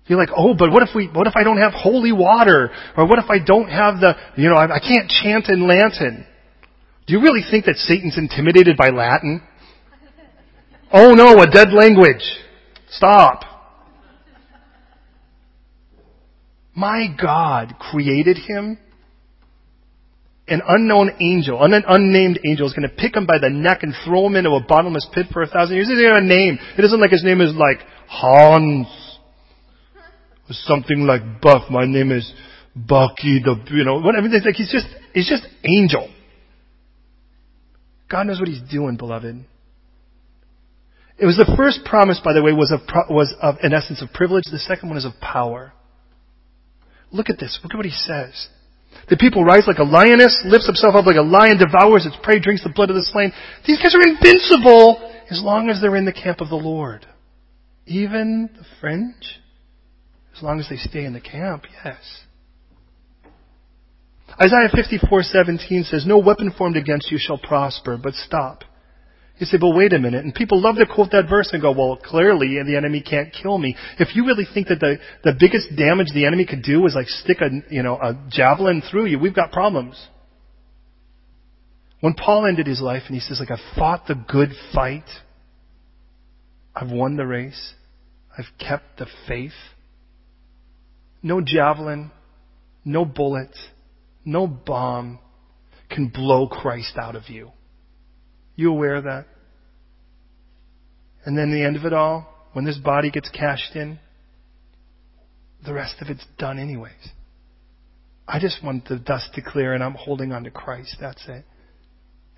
You're 0.07 0.19
like, 0.19 0.29
oh, 0.35 0.53
but 0.53 0.71
what 0.71 0.83
if 0.83 0.89
we, 0.93 1.07
what 1.07 1.25
if 1.25 1.33
I 1.35 1.43
don't 1.43 1.57
have 1.57 1.73
holy 1.73 2.11
water? 2.11 2.69
Or 2.95 3.07
what 3.07 3.17
if 3.17 3.25
I 3.27 3.39
don't 3.43 3.69
have 3.69 3.99
the, 3.99 4.13
you 4.37 4.49
know, 4.49 4.55
I, 4.55 4.75
I 4.75 4.79
can't 4.79 5.09
chant 5.09 5.49
in 5.49 5.67
Latin? 5.67 6.27
Do 7.07 7.13
you 7.13 7.21
really 7.21 7.41
think 7.49 7.65
that 7.65 7.77
Satan's 7.77 8.17
intimidated 8.17 8.77
by 8.77 8.89
Latin? 8.89 9.41
Oh 10.91 11.13
no, 11.13 11.41
a 11.41 11.47
dead 11.47 11.73
language. 11.73 12.21
Stop. 12.97 13.41
My 16.73 17.07
God 17.21 17.75
created 17.79 18.37
him. 18.37 18.77
An 20.47 20.61
unknown 20.67 21.09
angel, 21.19 21.63
an 21.63 21.73
unnamed 21.87 22.39
angel 22.47 22.67
is 22.67 22.73
going 22.73 22.87
to 22.87 22.95
pick 22.95 23.15
him 23.15 23.25
by 23.25 23.39
the 23.39 23.49
neck 23.49 23.79
and 23.81 23.95
throw 24.05 24.27
him 24.27 24.35
into 24.35 24.51
a 24.51 24.61
bottomless 24.61 25.07
pit 25.11 25.25
for 25.33 25.41
a 25.41 25.47
thousand 25.47 25.75
years. 25.75 25.87
He 25.87 25.95
doesn't 25.95 26.07
have 26.07 26.23
a 26.23 26.25
name. 26.25 26.59
It 26.77 26.85
isn't 26.85 27.01
like 27.01 27.09
his 27.09 27.23
name 27.23 27.41
is 27.41 27.55
like 27.55 27.79
Hans. 28.07 28.85
Or 30.47 30.53
something 30.53 31.07
like 31.07 31.41
Buff. 31.41 31.63
My 31.71 31.85
name 31.85 32.11
is 32.11 32.31
Bucky 32.75 33.41
the, 33.43 33.55
you 33.71 33.85
know, 33.85 33.99
what, 34.01 34.15
I 34.15 34.21
mean, 34.21 34.31
it's 34.33 34.45
like 34.45 34.55
he's 34.55 34.71
just, 34.71 34.85
he's 35.13 35.27
just 35.27 35.47
angel. 35.67 36.07
God 38.07 38.27
knows 38.27 38.39
what 38.39 38.47
he's 38.47 38.61
doing, 38.69 38.97
beloved. 38.97 39.45
It 41.17 41.25
was 41.25 41.37
the 41.37 41.53
first 41.55 41.85
promise, 41.85 42.19
by 42.23 42.33
the 42.33 42.43
way, 42.43 42.51
was 42.51 42.71
of, 42.71 42.81
was 43.09 43.33
of, 43.41 43.55
in 43.63 43.73
essence, 43.73 44.01
of 44.01 44.11
privilege. 44.11 44.43
The 44.51 44.59
second 44.59 44.89
one 44.89 44.97
is 44.97 45.05
of 45.05 45.13
power. 45.21 45.73
Look 47.11 47.29
at 47.29 47.39
this. 47.39 47.59
Look 47.63 47.73
at 47.73 47.77
what 47.77 47.85
he 47.85 47.91
says. 47.91 48.49
The 49.09 49.17
people 49.17 49.43
rise 49.43 49.67
like 49.67 49.77
a 49.77 49.83
lioness, 49.83 50.43
lifts 50.45 50.65
himself 50.65 50.95
up 50.95 51.05
like 51.05 51.15
a 51.15 51.21
lion, 51.21 51.57
devours 51.57 52.05
its 52.05 52.17
prey, 52.23 52.39
drinks 52.39 52.63
the 52.63 52.73
blood 52.73 52.89
of 52.89 52.95
the 52.95 53.03
slain. 53.03 53.31
These 53.65 53.81
guys 53.81 53.95
are 53.95 54.01
invincible 54.01 55.11
as 55.29 55.41
long 55.41 55.69
as 55.69 55.79
they're 55.79 55.95
in 55.95 56.05
the 56.05 56.13
camp 56.13 56.41
of 56.41 56.49
the 56.49 56.55
Lord. 56.55 57.05
Even 57.85 58.49
the 58.57 58.65
French, 58.81 59.39
as 60.35 60.41
long 60.41 60.59
as 60.59 60.67
they 60.69 60.77
stay 60.77 61.05
in 61.05 61.13
the 61.13 61.21
camp, 61.21 61.63
yes. 61.83 61.97
Isaiah 64.41 64.69
54:17 64.69 65.85
says, 65.85 66.05
"No 66.05 66.17
weapon 66.17 66.51
formed 66.51 66.75
against 66.75 67.11
you 67.11 67.17
shall 67.17 67.37
prosper." 67.37 67.97
But 67.97 68.15
stop. 68.15 68.63
You 69.37 69.45
say, 69.45 69.57
but 69.57 69.75
wait 69.75 69.91
a 69.91 69.99
minute. 69.99 70.23
And 70.23 70.33
people 70.33 70.61
love 70.61 70.75
to 70.77 70.85
quote 70.85 71.11
that 71.11 71.29
verse 71.29 71.49
and 71.51 71.61
go, 71.61 71.71
well, 71.71 71.97
clearly 72.01 72.61
the 72.63 72.77
enemy 72.77 73.01
can't 73.01 73.33
kill 73.33 73.57
me. 73.57 73.75
If 73.99 74.15
you 74.15 74.25
really 74.25 74.47
think 74.51 74.67
that 74.67 74.79
the, 74.79 74.97
the 75.23 75.33
biggest 75.37 75.75
damage 75.75 76.07
the 76.13 76.25
enemy 76.25 76.45
could 76.45 76.63
do 76.63 76.85
is 76.85 76.95
like 76.95 77.07
stick 77.07 77.37
a, 77.41 77.49
you 77.69 77.83
know, 77.83 77.95
a 77.95 78.17
javelin 78.29 78.81
through 78.89 79.07
you, 79.07 79.19
we've 79.19 79.35
got 79.35 79.51
problems. 79.51 80.07
When 81.99 82.13
Paul 82.13 82.45
ended 82.45 82.67
his 82.67 82.81
life 82.81 83.03
and 83.07 83.15
he 83.15 83.19
says, 83.19 83.39
like, 83.41 83.51
I've 83.51 83.75
fought 83.77 84.07
the 84.07 84.15
good 84.15 84.51
fight. 84.73 85.09
I've 86.73 86.91
won 86.91 87.17
the 87.17 87.25
race. 87.25 87.73
I've 88.37 88.45
kept 88.57 88.99
the 88.99 89.07
faith. 89.27 89.53
No 91.23 91.41
javelin, 91.41 92.11
no 92.85 93.03
bullet, 93.03 93.55
no 94.23 94.45
bomb 94.45 95.19
can 95.89 96.07
blow 96.07 96.47
Christ 96.47 96.97
out 96.97 97.15
of 97.15 97.29
you. 97.29 97.51
You 98.55 98.71
aware 98.71 98.95
of 98.95 99.03
that? 99.03 99.25
And 101.25 101.37
then 101.37 101.51
the 101.51 101.63
end 101.63 101.75
of 101.75 101.85
it 101.85 101.93
all, 101.93 102.27
when 102.53 102.65
this 102.65 102.77
body 102.77 103.11
gets 103.11 103.29
cashed 103.29 103.75
in, 103.75 103.99
the 105.65 105.73
rest 105.73 105.95
of 106.01 106.07
it's 106.09 106.25
done 106.37 106.59
anyways. 106.59 106.93
I 108.27 108.39
just 108.39 108.63
want 108.63 108.87
the 108.87 108.97
dust 108.97 109.33
to 109.33 109.41
clear 109.41 109.73
and 109.73 109.83
I'm 109.83 109.95
holding 109.95 110.31
on 110.31 110.43
to 110.43 110.51
Christ. 110.51 110.97
That's 110.99 111.23
it. 111.27 111.43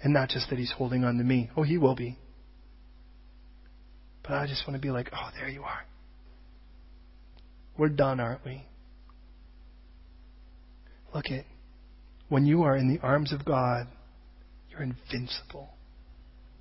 And 0.02 0.14
not 0.14 0.30
just 0.30 0.50
that 0.50 0.58
He's 0.58 0.72
holding 0.72 1.04
on 1.04 1.18
to 1.18 1.24
me. 1.24 1.50
Oh, 1.56 1.64
He 1.64 1.78
will 1.78 1.96
be. 1.96 2.18
But 4.24 4.34
I 4.34 4.48
just 4.48 4.68
want 4.68 4.80
to 4.80 4.86
be 4.86 4.92
like, 4.92 5.10
oh, 5.14 5.30
there 5.38 5.50
you 5.50 5.64
are. 5.64 5.86
We're 7.78 7.90
done, 7.90 8.20
aren't 8.20 8.44
we? 8.44 8.66
Look 11.14 11.26
at 11.32 11.46
when 12.30 12.46
you 12.46 12.64
are 12.64 12.76
in 12.76 12.94
the 12.94 13.00
arms 13.02 13.32
of 13.32 13.46
God, 13.46 13.88
you're 14.70 14.84
invincible 14.84 15.77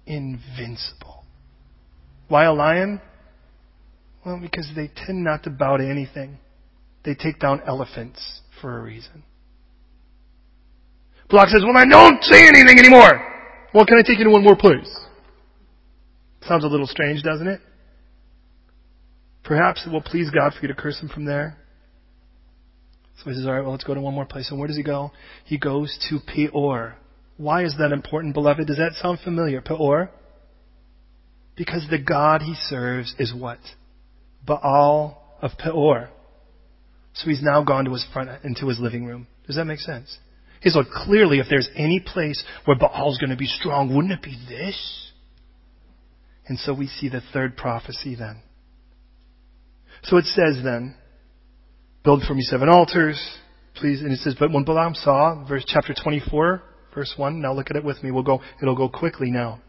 invincible. 0.06 1.24
Why 2.28 2.44
a 2.44 2.52
lion? 2.52 3.00
Well, 4.24 4.40
because 4.40 4.68
they 4.74 4.90
tend 5.06 5.22
not 5.22 5.44
to 5.44 5.50
bow 5.50 5.76
to 5.76 5.88
anything. 5.88 6.38
They 7.04 7.14
take 7.14 7.38
down 7.38 7.62
elephants 7.66 8.40
for 8.60 8.78
a 8.78 8.82
reason. 8.82 9.22
Balak 11.30 11.48
says, 11.48 11.62
well, 11.64 11.76
I 11.76 11.84
don't 11.86 12.22
say 12.22 12.46
anything 12.46 12.78
anymore. 12.78 13.20
Well, 13.74 13.86
can 13.86 13.98
I 13.98 14.02
take 14.02 14.18
you 14.18 14.24
to 14.24 14.30
one 14.30 14.42
more 14.44 14.56
place? 14.56 14.88
Sounds 16.42 16.64
a 16.64 16.68
little 16.68 16.86
strange, 16.86 17.22
doesn't 17.22 17.46
it? 17.46 17.60
Perhaps 19.44 19.86
it 19.86 19.90
will 19.90 20.02
please 20.02 20.30
God 20.30 20.52
for 20.54 20.62
you 20.62 20.68
to 20.68 20.74
curse 20.74 21.00
him 21.00 21.08
from 21.08 21.24
there. 21.24 21.56
So 23.18 23.30
he 23.30 23.36
says, 23.36 23.46
all 23.46 23.52
right, 23.52 23.62
well, 23.62 23.72
let's 23.72 23.84
go 23.84 23.94
to 23.94 24.00
one 24.00 24.14
more 24.14 24.26
place. 24.26 24.50
And 24.50 24.58
where 24.58 24.68
does 24.68 24.76
he 24.76 24.82
go? 24.82 25.12
He 25.44 25.58
goes 25.58 25.96
to 26.10 26.18
Peor. 26.20 26.96
Why 27.36 27.64
is 27.64 27.76
that 27.78 27.92
important, 27.92 28.34
beloved? 28.34 28.66
Does 28.66 28.78
that 28.78 28.94
sound 28.94 29.18
familiar? 29.22 29.60
Peor? 29.60 30.10
Because 31.56 31.86
the 31.90 31.98
God 31.98 32.42
he 32.42 32.54
serves 32.54 33.14
is 33.18 33.34
what? 33.34 33.58
Baal 34.44 35.36
of 35.42 35.52
Peor. 35.58 36.10
So 37.14 37.28
he's 37.28 37.42
now 37.42 37.62
gone 37.62 37.86
to 37.86 37.92
his 37.92 38.06
front, 38.12 38.30
into 38.44 38.68
his 38.68 38.78
living 38.78 39.06
room. 39.06 39.26
Does 39.46 39.56
that 39.56 39.64
make 39.64 39.80
sense? 39.80 40.18
He's 40.60 40.76
like, 40.76 40.88
clearly, 40.88 41.38
if 41.38 41.46
there's 41.48 41.68
any 41.76 42.00
place 42.00 42.42
where 42.64 42.76
Baal's 42.78 43.18
going 43.18 43.30
to 43.30 43.36
be 43.36 43.46
strong, 43.46 43.94
wouldn't 43.94 44.12
it 44.12 44.22
be 44.22 44.38
this? 44.48 45.12
And 46.46 46.58
so 46.58 46.74
we 46.74 46.86
see 46.86 47.08
the 47.08 47.22
third 47.32 47.56
prophecy 47.56 48.14
then. 48.14 48.42
So 50.04 50.16
it 50.16 50.24
says 50.26 50.62
then, 50.62 50.94
build 52.04 52.22
for 52.26 52.34
me 52.34 52.42
seven 52.42 52.68
altars, 52.68 53.20
please. 53.74 54.00
And 54.02 54.12
it 54.12 54.20
says, 54.20 54.36
but 54.38 54.52
when 54.52 54.64
Balaam 54.64 54.94
saw, 54.94 55.44
verse 55.46 55.64
chapter 55.66 55.94
24, 55.94 56.62
Verse 56.96 57.12
1. 57.14 57.42
Now 57.42 57.52
look 57.52 57.68
at 57.68 57.76
it 57.76 57.84
with 57.84 58.02
me. 58.02 58.10
We'll 58.10 58.22
go, 58.22 58.40
it'll 58.60 58.74
go 58.74 58.88
quickly 58.88 59.30
now. 59.30 59.60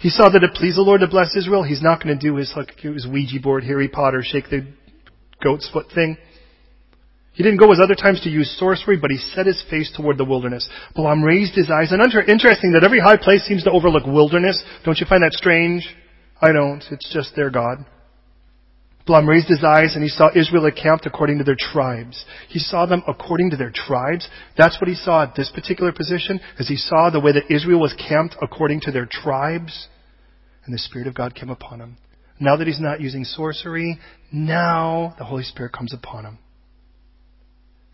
He 0.00 0.08
saw 0.08 0.30
that 0.30 0.42
it 0.42 0.54
pleased 0.54 0.78
the 0.78 0.82
Lord 0.82 1.02
to 1.02 1.06
bless 1.06 1.36
Israel. 1.36 1.62
He's 1.62 1.82
not 1.82 2.02
going 2.02 2.18
to 2.18 2.20
do 2.20 2.36
his, 2.36 2.52
his 2.78 3.06
Ouija 3.06 3.40
board, 3.40 3.62
Harry 3.64 3.88
Potter, 3.88 4.22
shake 4.24 4.48
the 4.48 4.66
goat's 5.44 5.68
foot 5.70 5.86
thing. 5.94 6.16
He 7.34 7.42
didn't 7.42 7.60
go 7.60 7.70
as 7.72 7.78
other 7.78 7.94
times 7.94 8.22
to 8.22 8.30
use 8.30 8.56
sorcery, 8.58 8.96
but 8.96 9.10
he 9.10 9.18
set 9.18 9.44
his 9.44 9.62
face 9.70 9.92
toward 9.94 10.16
the 10.16 10.24
wilderness. 10.24 10.66
Balaam 10.96 11.22
raised 11.22 11.54
his 11.54 11.70
eyes. 11.70 11.92
And 11.92 12.00
interesting 12.02 12.72
that 12.72 12.84
every 12.84 12.98
high 12.98 13.18
place 13.18 13.44
seems 13.44 13.62
to 13.64 13.70
overlook 13.70 14.06
wilderness. 14.06 14.62
Don't 14.86 14.98
you 14.98 15.06
find 15.06 15.22
that 15.22 15.34
strange? 15.34 15.86
I 16.40 16.52
don't. 16.52 16.82
It's 16.90 17.12
just 17.12 17.36
their 17.36 17.50
God. 17.50 17.84
Balaam 19.06 19.28
raised 19.28 19.48
his 19.48 19.64
eyes 19.64 19.94
and 19.94 20.02
he 20.02 20.08
saw 20.08 20.28
Israel 20.34 20.66
encamped 20.66 21.06
according 21.06 21.38
to 21.38 21.44
their 21.44 21.56
tribes. 21.58 22.24
He 22.48 22.58
saw 22.58 22.86
them 22.86 23.02
according 23.08 23.50
to 23.50 23.56
their 23.56 23.72
tribes. 23.74 24.28
That's 24.56 24.80
what 24.80 24.88
he 24.88 24.94
saw 24.94 25.24
at 25.24 25.34
this 25.34 25.50
particular 25.52 25.92
position, 25.92 26.40
as 26.58 26.68
he 26.68 26.76
saw 26.76 27.10
the 27.10 27.20
way 27.20 27.32
that 27.32 27.50
Israel 27.50 27.80
was 27.80 27.94
camped 27.94 28.36
according 28.40 28.80
to 28.82 28.92
their 28.92 29.08
tribes. 29.10 29.88
And 30.64 30.72
the 30.72 30.78
Spirit 30.78 31.08
of 31.08 31.14
God 31.14 31.34
came 31.34 31.50
upon 31.50 31.80
him. 31.80 31.96
Now 32.38 32.56
that 32.56 32.66
he's 32.66 32.80
not 32.80 33.00
using 33.00 33.24
sorcery, 33.24 33.98
now 34.32 35.14
the 35.18 35.24
Holy 35.24 35.42
Spirit 35.42 35.72
comes 35.72 35.92
upon 35.92 36.24
him. 36.24 36.38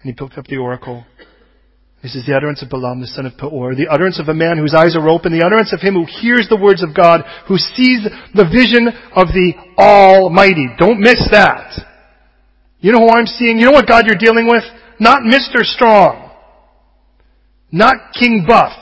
And 0.02 0.12
he 0.12 0.12
picked 0.12 0.38
up 0.38 0.46
the 0.46 0.58
oracle 0.58 1.04
this 2.02 2.14
is 2.14 2.26
the 2.26 2.36
utterance 2.36 2.62
of 2.62 2.70
Balaam, 2.70 3.00
the 3.00 3.08
son 3.08 3.26
of 3.26 3.36
Peor, 3.36 3.74
the 3.74 3.88
utterance 3.88 4.20
of 4.20 4.28
a 4.28 4.34
man 4.34 4.56
whose 4.56 4.74
eyes 4.74 4.94
are 4.94 5.08
open, 5.08 5.32
the 5.32 5.44
utterance 5.44 5.72
of 5.72 5.80
him 5.80 5.94
who 5.94 6.06
hears 6.06 6.46
the 6.48 6.60
words 6.60 6.82
of 6.82 6.94
God, 6.94 7.22
who 7.48 7.58
sees 7.58 8.06
the 8.34 8.46
vision 8.46 8.86
of 9.16 9.28
the 9.34 9.54
Almighty. 9.76 10.68
Don't 10.78 11.00
miss 11.00 11.26
that. 11.32 11.74
You 12.78 12.92
know 12.92 13.00
who 13.00 13.10
I'm 13.10 13.26
seeing? 13.26 13.58
You 13.58 13.66
know 13.66 13.72
what 13.72 13.88
God 13.88 14.06
you're 14.06 14.14
dealing 14.14 14.46
with? 14.46 14.62
Not 15.00 15.22
Mr. 15.22 15.64
Strong. 15.64 16.30
Not 17.72 18.14
King 18.14 18.44
Buff. 18.46 18.72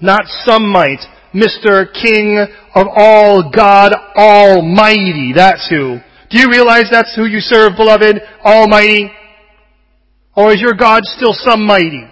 Not 0.00 0.26
some 0.44 0.68
might. 0.70 1.00
Mr. 1.34 1.92
King 1.92 2.46
of 2.74 2.86
all, 2.94 3.50
God 3.50 3.92
Almighty. 4.16 5.32
That's 5.34 5.66
who. 5.70 5.98
Do 6.28 6.38
you 6.38 6.50
realize 6.50 6.88
that's 6.90 7.14
who 7.16 7.24
you 7.24 7.40
serve, 7.40 7.72
beloved? 7.76 8.20
Almighty. 8.44 9.10
Or 10.36 10.52
is 10.52 10.60
your 10.60 10.74
God 10.74 11.04
still 11.04 11.32
some 11.32 11.64
mighty? 11.66 12.06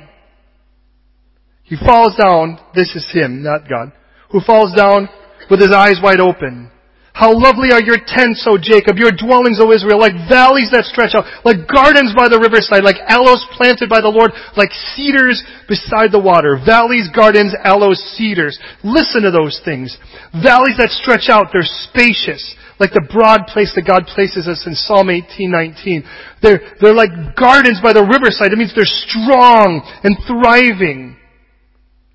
He 1.65 1.77
falls 1.77 2.17
down, 2.17 2.59
this 2.75 2.95
is 2.95 3.07
him, 3.13 3.43
not 3.43 3.69
God, 3.69 3.93
who 4.31 4.41
falls 4.41 4.75
down 4.75 5.09
with 5.51 5.61
his 5.61 5.73
eyes 5.73 6.01
wide 6.03 6.21
open. 6.21 6.71
How 7.15 7.31
lovely 7.31 7.71
are 7.71 7.81
your 7.81 8.03
tents, 8.03 8.43
O 8.43 8.59
Jacob, 8.59 8.99
your 8.99 9.15
dwellings, 9.15 9.63
O 9.63 9.71
Israel, 9.71 10.03
like 10.03 10.19
valleys 10.27 10.75
that 10.75 10.83
stretch 10.83 11.15
out, 11.15 11.23
like 11.47 11.71
gardens 11.71 12.11
by 12.11 12.27
the 12.27 12.43
riverside, 12.43 12.83
like 12.83 12.99
aloes 13.07 13.39
planted 13.55 13.87
by 13.87 14.03
the 14.03 14.11
Lord, 14.11 14.35
like 14.59 14.75
cedars 14.99 15.39
beside 15.71 16.11
the 16.11 16.19
water. 16.19 16.59
Valleys, 16.59 17.07
gardens, 17.15 17.55
aloes, 17.63 18.03
cedars. 18.19 18.59
Listen 18.83 19.23
to 19.23 19.31
those 19.31 19.63
things. 19.63 19.95
Valleys 20.35 20.75
that 20.83 20.91
stretch 20.91 21.31
out, 21.31 21.55
they're 21.55 21.63
spacious, 21.87 22.43
like 22.83 22.91
the 22.91 23.07
broad 23.07 23.47
place 23.47 23.71
that 23.79 23.87
God 23.87 24.11
places 24.11 24.51
us 24.51 24.67
in 24.67 24.75
Psalm 24.75 25.07
18:19. 25.07 26.03
They're, 26.43 26.75
they're 26.83 26.99
like 26.99 27.39
gardens 27.39 27.79
by 27.79 27.95
the 27.95 28.03
riverside. 28.03 28.51
It 28.51 28.59
means 28.59 28.75
they're 28.75 28.91
strong 28.91 29.87
and 30.03 30.19
thriving. 30.27 31.15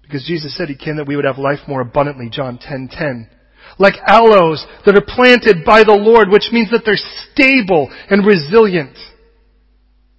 Because 0.03 0.27
Jesus 0.27 0.51
said 0.59 0.67
He 0.67 0.75
came 0.75 0.99
that 0.99 1.07
we 1.07 1.15
would 1.15 1.23
have 1.23 1.39
life 1.39 1.63
more 1.71 1.79
abundantly, 1.79 2.27
John 2.27 2.59
10:10. 2.59 2.91
10, 2.91 3.29
10 3.31 3.38
like 3.79 3.95
aloes 4.05 4.63
that 4.85 4.95
are 4.95 5.01
planted 5.01 5.65
by 5.65 5.83
the 5.83 5.93
Lord, 5.93 6.29
which 6.29 6.49
means 6.51 6.69
that 6.71 6.83
they're 6.85 6.99
stable 7.31 7.89
and 8.09 8.25
resilient. 8.25 8.95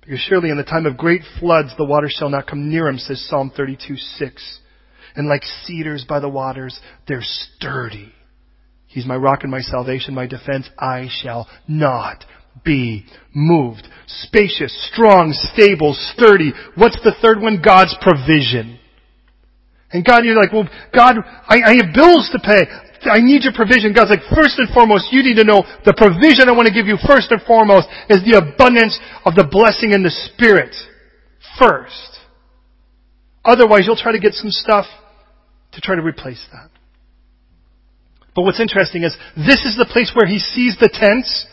Because 0.01 0.19
surely 0.21 0.51
in 0.51 0.57
the 0.57 0.65
time 0.65 0.87
of 0.87 0.97
great 0.97 1.23
floods 1.39 1.71
the 1.77 1.85
water 1.85 2.09
shall 2.11 2.31
not 2.31 2.49
come 2.49 2.69
near 2.69 2.87
them, 2.87 2.99
says 2.99 3.25
Psalm 3.29 3.53
32, 3.55 3.97
6. 3.97 4.59
And 5.15 5.29
like 5.29 5.43
cedars 5.65 6.05
by 6.09 6.21
the 6.21 6.29
waters, 6.29 6.81
they're 7.07 7.23
sturdy. 7.23 8.13
He's 8.87 9.07
my 9.07 9.17
rock 9.17 9.41
and 9.43 9.51
my 9.51 9.61
salvation, 9.61 10.15
my 10.15 10.27
defense. 10.27 10.69
I 10.79 11.09
shall 11.23 11.49
not 11.69 12.25
be 12.65 13.07
moved. 13.35 13.87
Spacious, 14.07 14.91
strong, 14.93 15.33
stable, 15.33 15.95
sturdy. 16.15 16.53
What's 16.75 16.99
the 17.05 17.15
third 17.23 17.41
one? 17.41 17.63
God's 17.63 17.97
provision. 18.01 18.79
And 19.93 20.05
God, 20.05 20.25
you're 20.25 20.41
like, 20.41 20.53
well, 20.53 20.69
God, 20.95 21.17
I, 21.49 21.63
I 21.63 21.75
have 21.77 21.95
bills 21.95 22.31
to 22.33 22.39
pay. 22.39 22.67
I 23.03 23.21
need 23.21 23.45
your 23.45 23.53
provision. 23.55 23.93
God's 23.95 24.11
like, 24.11 24.27
first 24.35 24.59
and 24.59 24.69
foremost, 24.75 25.09
you 25.11 25.23
need 25.23 25.37
to 25.37 25.45
know 25.45 25.65
the 25.85 25.97
provision 25.97 26.49
I 26.49 26.53
want 26.53 26.69
to 26.69 26.75
give 26.75 26.87
you 26.87 26.99
first 27.01 27.33
and 27.33 27.41
foremost 27.43 27.89
is 28.09 28.21
the 28.25 28.37
abundance 28.37 28.99
of 29.25 29.35
the 29.35 29.49
blessing 29.49 29.93
in 29.93 30.03
the 30.03 30.11
Spirit. 30.11 30.75
First. 31.59 32.21
Otherwise, 33.45 33.85
you'll 33.87 33.97
try 33.97 34.13
to 34.13 34.21
get 34.21 34.35
some 34.35 34.51
stuff 34.51 34.85
to 35.73 35.81
try 35.81 35.97
to 35.97 36.03
replace 36.03 36.45
that. 36.53 36.69
But 38.35 38.43
what's 38.43 38.61
interesting 38.61 39.03
is 39.03 39.17
this 39.37 39.65
is 39.65 39.77
the 39.77 39.89
place 39.89 40.13
where 40.15 40.29
he 40.29 40.39
sees 40.39 40.77
the 40.79 40.91
tents 40.93 41.47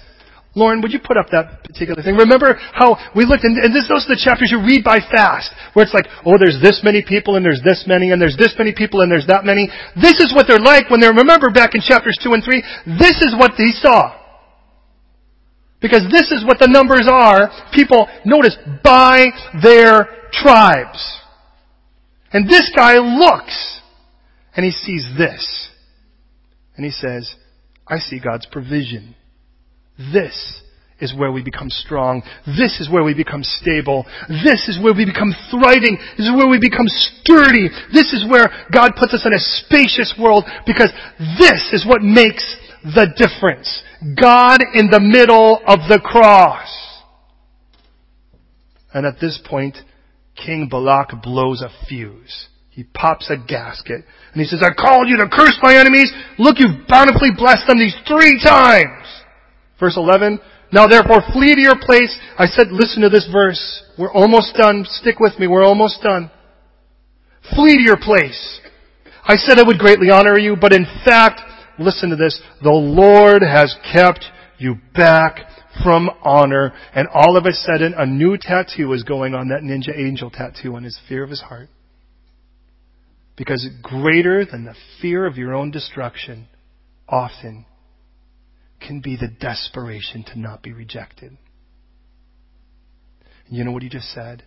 Lauren, 0.58 0.82
would 0.82 0.92
you 0.92 0.98
put 0.98 1.22
up 1.22 1.30
that 1.30 1.62
particular 1.62 2.02
thing? 2.02 2.18
Remember 2.18 2.58
how 2.74 2.98
we 3.14 3.30
looked, 3.30 3.46
and, 3.46 3.62
and 3.62 3.70
this, 3.70 3.86
those 3.86 4.10
are 4.10 4.18
the 4.18 4.22
chapters 4.22 4.50
you 4.50 4.58
read 4.58 4.82
by 4.82 4.98
fast, 4.98 5.54
where 5.78 5.86
it's 5.86 5.94
like, 5.94 6.10
oh, 6.26 6.42
there's 6.42 6.58
this 6.58 6.82
many 6.82 7.06
people, 7.06 7.38
and 7.38 7.46
there's 7.46 7.62
this 7.62 7.86
many, 7.86 8.10
and 8.10 8.18
there's 8.18 8.36
this 8.42 8.58
many 8.58 8.74
people, 8.74 9.06
and 9.06 9.12
there's 9.14 9.30
that 9.30 9.46
many. 9.46 9.70
This 9.94 10.18
is 10.18 10.34
what 10.34 10.50
they're 10.50 10.58
like 10.58 10.90
when 10.90 10.98
they're, 10.98 11.14
remember 11.14 11.54
back 11.54 11.78
in 11.78 11.82
chapters 11.86 12.18
2 12.26 12.34
and 12.34 12.42
3, 12.42 12.98
this 12.98 13.22
is 13.22 13.38
what 13.38 13.54
he 13.54 13.70
saw. 13.78 14.18
Because 15.78 16.10
this 16.10 16.34
is 16.34 16.42
what 16.42 16.58
the 16.58 16.66
numbers 16.66 17.06
are, 17.06 17.54
people, 17.70 18.10
notice, 18.26 18.58
by 18.84 19.30
their 19.62 20.26
tribes. 20.34 20.98
And 22.34 22.50
this 22.50 22.74
guy 22.76 22.98
looks, 22.98 23.54
and 24.58 24.66
he 24.66 24.72
sees 24.72 25.06
this. 25.22 25.70
And 26.76 26.84
he 26.84 26.92
says, 26.92 27.30
I 27.88 28.00
see 28.00 28.20
God's 28.20 28.48
provision. 28.48 29.14
This 29.98 30.62
is 31.00 31.14
where 31.16 31.32
we 31.32 31.44
become 31.44 31.70
strong. 31.70 32.24
This 32.46 32.80
is 32.80 32.90
where 32.90 33.04
we 33.04 33.14
become 33.14 33.44
stable. 33.44 34.06
This 34.30 34.68
is 34.68 34.80
where 34.82 34.94
we 34.94 35.06
become 35.06 35.34
thriving. 35.52 35.98
This 36.18 36.28
is 36.28 36.36
where 36.36 36.50
we 36.50 36.60
become 36.60 36.88
sturdy. 36.88 37.70
This 37.94 38.14
is 38.14 38.26
where 38.30 38.50
God 38.74 38.94
puts 38.98 39.14
us 39.14 39.26
in 39.26 39.34
a 39.34 39.40
spacious 39.40 40.16
world 40.20 40.46
because 40.66 40.92
this 41.38 41.70
is 41.74 41.86
what 41.86 42.02
makes 42.02 42.44
the 42.84 43.08
difference. 43.16 43.84
God 44.20 44.62
in 44.74 44.90
the 44.90 45.00
middle 45.02 45.62
of 45.68 45.80
the 45.90 46.00
cross. 46.04 46.70
And 48.94 49.06
at 49.06 49.20
this 49.20 49.40
point, 49.46 49.78
King 50.36 50.68
Balak 50.70 51.22
blows 51.22 51.62
a 51.62 51.70
fuse. 51.88 52.48
He 52.70 52.84
pops 52.84 53.30
a 53.30 53.38
gasket 53.38 54.06
and 54.34 54.42
he 54.42 54.46
says, 54.46 54.62
I 54.62 54.70
called 54.74 55.10
you 55.10 55.18
to 55.18 55.30
curse 55.30 55.58
my 55.64 55.76
enemies. 55.76 56.12
Look, 56.38 56.58
you've 56.60 56.88
bountifully 56.88 57.30
blessed 57.36 57.68
them 57.68 57.80
these 57.80 57.96
three 58.08 58.40
times. 58.44 59.17
Verse 59.80 59.96
11, 59.96 60.40
now 60.72 60.88
therefore 60.88 61.22
flee 61.34 61.56
to 61.56 61.62
your 61.62 61.80
place. 61.80 62.18
I 62.38 62.46
said, 62.46 62.68
listen 62.72 63.02
to 63.04 63.10
this 63.10 63.30
verse. 63.32 63.84
We're 63.98 64.12
almost 64.12 64.56
done. 64.56 64.86
Stick 64.86 65.20
with 65.20 65.38
me. 65.40 65.48
We're 65.48 65.66
almost 65.66 66.02
done. 66.02 66.32
Flee 67.56 67.78
to 67.78 67.84
your 67.84 67.98
place. 67.98 68.60
I 69.24 69.36
said 69.36 69.60
I 69.60 69.64
would 69.64 69.78
greatly 69.78 70.10
honor 70.10 70.38
you, 70.38 70.56
but 70.60 70.74
in 70.74 70.86
fact, 71.06 71.42
listen 71.80 72.10
to 72.10 72.16
this. 72.16 72.42
The 72.64 72.70
Lord 72.70 73.42
has 73.42 73.76
kept 73.94 74.26
you 74.58 74.76
back 74.96 75.40
from 75.84 76.10
honor. 76.24 76.74
And 76.94 77.08
all 77.14 77.38
of 77.38 77.46
a 77.46 77.54
sudden, 77.54 77.94
a 77.96 78.06
new 78.06 78.38
tattoo 78.38 78.94
is 78.94 79.04
going 79.04 79.36
on 79.36 79.50
that 79.50 79.62
ninja 79.62 79.98
angel 79.98 80.32
tattoo 80.32 80.76
on 80.76 80.84
his 80.84 81.00
fear 81.08 81.24
of 81.24 81.30
his 81.30 81.42
heart. 81.42 81.70
Because 83.36 83.68
greater 83.84 84.46
than 84.46 84.66
the 84.66 84.76
fear 85.02 85.26
of 85.26 85.38
your 85.38 85.54
own 85.54 85.70
destruction 85.70 86.48
often 87.08 87.66
can 88.80 89.02
be 89.02 89.16
the 89.16 89.28
desperation 89.28 90.24
to 90.24 90.40
not 90.40 90.62
be 90.62 90.72
rejected. 90.72 91.38
You 93.50 93.64
know 93.64 93.72
what 93.72 93.84
he 93.84 93.90
just 93.90 94.14
said? 94.14 94.44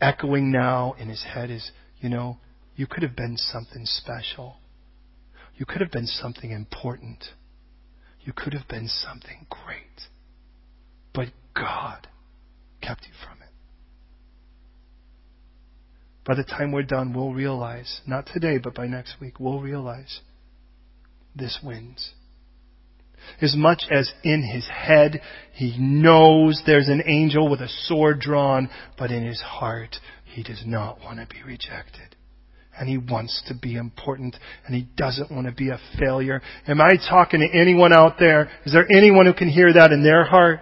Echoing 0.00 0.50
now 0.52 0.94
in 0.98 1.08
his 1.08 1.24
head 1.24 1.50
is, 1.50 1.70
you 2.00 2.08
know, 2.08 2.38
you 2.76 2.86
could 2.86 3.02
have 3.02 3.16
been 3.16 3.36
something 3.36 3.84
special. 3.84 4.56
You 5.56 5.66
could 5.66 5.80
have 5.80 5.90
been 5.90 6.06
something 6.06 6.52
important. 6.52 7.24
You 8.20 8.32
could 8.32 8.52
have 8.52 8.68
been 8.68 8.88
something 8.88 9.46
great. 9.50 10.08
But 11.12 11.28
God 11.54 12.06
kept 12.80 13.02
you 13.02 13.12
from 13.24 13.42
it. 13.42 13.48
By 16.24 16.34
the 16.34 16.44
time 16.44 16.70
we're 16.70 16.82
done, 16.82 17.12
we'll 17.12 17.32
realize, 17.32 18.02
not 18.06 18.28
today, 18.32 18.58
but 18.58 18.74
by 18.74 18.86
next 18.86 19.16
week, 19.20 19.40
we'll 19.40 19.60
realize 19.60 20.20
this 21.34 21.58
wins. 21.64 22.12
As 23.40 23.54
much 23.56 23.84
as 23.90 24.12
in 24.24 24.42
his 24.42 24.66
head 24.68 25.20
he 25.52 25.76
knows 25.78 26.62
there's 26.66 26.88
an 26.88 27.02
angel 27.06 27.48
with 27.50 27.60
a 27.60 27.68
sword 27.68 28.20
drawn, 28.20 28.70
but 28.96 29.10
in 29.10 29.26
his 29.26 29.40
heart 29.40 29.96
he 30.24 30.42
does 30.42 30.62
not 30.64 31.00
want 31.00 31.18
to 31.18 31.26
be 31.26 31.42
rejected. 31.42 32.14
And 32.78 32.88
he 32.88 32.96
wants 32.96 33.42
to 33.48 33.54
be 33.54 33.74
important 33.74 34.36
and 34.64 34.74
he 34.74 34.86
doesn't 34.96 35.32
want 35.32 35.48
to 35.48 35.52
be 35.52 35.70
a 35.70 35.80
failure. 35.98 36.40
Am 36.68 36.80
I 36.80 36.92
talking 37.08 37.40
to 37.40 37.58
anyone 37.58 37.92
out 37.92 38.20
there? 38.20 38.48
Is 38.64 38.72
there 38.72 38.86
anyone 38.90 39.26
who 39.26 39.34
can 39.34 39.48
hear 39.48 39.72
that 39.72 39.90
in 39.90 40.04
their 40.04 40.24
heart? 40.24 40.60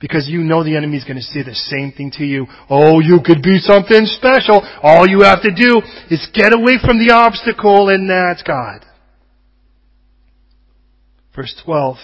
Because 0.00 0.28
you 0.28 0.40
know 0.40 0.62
the 0.62 0.76
enemy's 0.76 1.04
going 1.04 1.16
to 1.18 1.22
say 1.22 1.42
the 1.42 1.54
same 1.54 1.92
thing 1.92 2.12
to 2.12 2.24
you. 2.24 2.46
Oh, 2.70 3.00
you 3.00 3.20
could 3.24 3.42
be 3.42 3.58
something 3.58 4.06
special. 4.06 4.62
All 4.82 5.06
you 5.06 5.22
have 5.22 5.42
to 5.42 5.54
do 5.54 5.82
is 6.10 6.26
get 6.32 6.54
away 6.54 6.78
from 6.82 7.04
the 7.04 7.12
obstacle 7.12 7.88
and 7.88 8.08
that's 8.08 8.42
God. 8.42 8.86
Verse 11.40 11.56
12. 11.64 11.96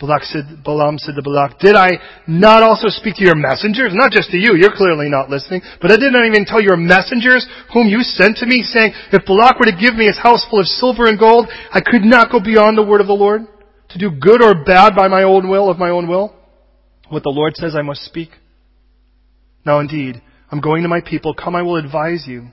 Balak 0.00 0.22
said, 0.22 0.64
Balaam 0.64 0.96
said 0.96 1.14
to 1.16 1.22
Balak, 1.22 1.58
Did 1.58 1.76
I 1.76 1.90
not 2.26 2.62
also 2.62 2.88
speak 2.88 3.16
to 3.16 3.22
your 3.22 3.36
messengers? 3.36 3.92
Not 3.92 4.12
just 4.12 4.30
to 4.30 4.38
you, 4.38 4.56
you're 4.56 4.74
clearly 4.74 5.10
not 5.10 5.28
listening, 5.28 5.60
but 5.82 5.92
I 5.92 5.96
did 5.96 6.10
not 6.10 6.24
even 6.24 6.46
tell 6.46 6.62
your 6.62 6.78
messengers 6.78 7.46
whom 7.74 7.86
you 7.86 8.00
sent 8.00 8.38
to 8.38 8.46
me, 8.46 8.62
saying, 8.62 8.94
If 9.12 9.26
Balak 9.26 9.58
were 9.58 9.66
to 9.66 9.76
give 9.76 9.94
me 9.94 10.06
his 10.06 10.16
house 10.16 10.42
full 10.48 10.60
of 10.60 10.66
silver 10.66 11.04
and 11.04 11.18
gold, 11.18 11.48
I 11.70 11.82
could 11.82 12.00
not 12.00 12.32
go 12.32 12.40
beyond 12.40 12.78
the 12.78 12.82
word 12.82 13.02
of 13.02 13.08
the 13.08 13.12
Lord, 13.12 13.42
to 13.90 13.98
do 13.98 14.10
good 14.10 14.42
or 14.42 14.64
bad 14.64 14.96
by 14.96 15.06
my 15.08 15.22
own 15.22 15.50
will, 15.50 15.70
of 15.70 15.76
my 15.76 15.90
own 15.90 16.08
will. 16.08 16.34
What 17.10 17.24
the 17.24 17.28
Lord 17.28 17.54
says 17.56 17.76
I 17.76 17.82
must 17.82 18.06
speak. 18.06 18.30
Now 19.66 19.80
indeed, 19.80 20.22
I'm 20.50 20.62
going 20.62 20.82
to 20.82 20.88
my 20.88 21.02
people, 21.02 21.34
come 21.34 21.54
I 21.54 21.60
will 21.60 21.76
advise 21.76 22.24
you 22.26 22.48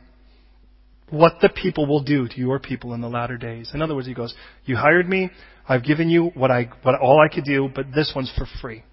what 1.12 1.38
the 1.42 1.50
people 1.50 1.86
will 1.86 2.04
do 2.04 2.28
to 2.28 2.38
your 2.38 2.60
people 2.60 2.94
in 2.94 3.02
the 3.02 3.08
latter 3.08 3.38
days. 3.38 3.72
In 3.74 3.82
other 3.82 3.96
words, 3.96 4.08
he 4.08 4.14
goes, 4.14 4.34
You 4.66 4.76
hired 4.76 5.10
me, 5.10 5.32
I've 5.70 5.84
given 5.84 6.10
you 6.10 6.32
what 6.34 6.50
I, 6.50 6.68
what 6.82 7.00
all 7.00 7.22
I 7.22 7.34
could 7.34 7.46
do, 7.46 7.70
but 7.74 7.86
this 7.94 8.12
one's 8.16 8.32
for 8.36 8.48
free. 8.60 8.84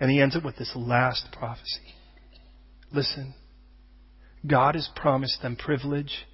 And 0.00 0.10
he 0.10 0.20
ends 0.20 0.34
it 0.34 0.44
with 0.44 0.56
this 0.56 0.72
last 0.74 1.28
prophecy. 1.32 1.94
Listen, 2.92 3.34
God 4.44 4.74
has 4.74 4.88
promised 4.96 5.40
them 5.40 5.54
privilege. 5.54 6.26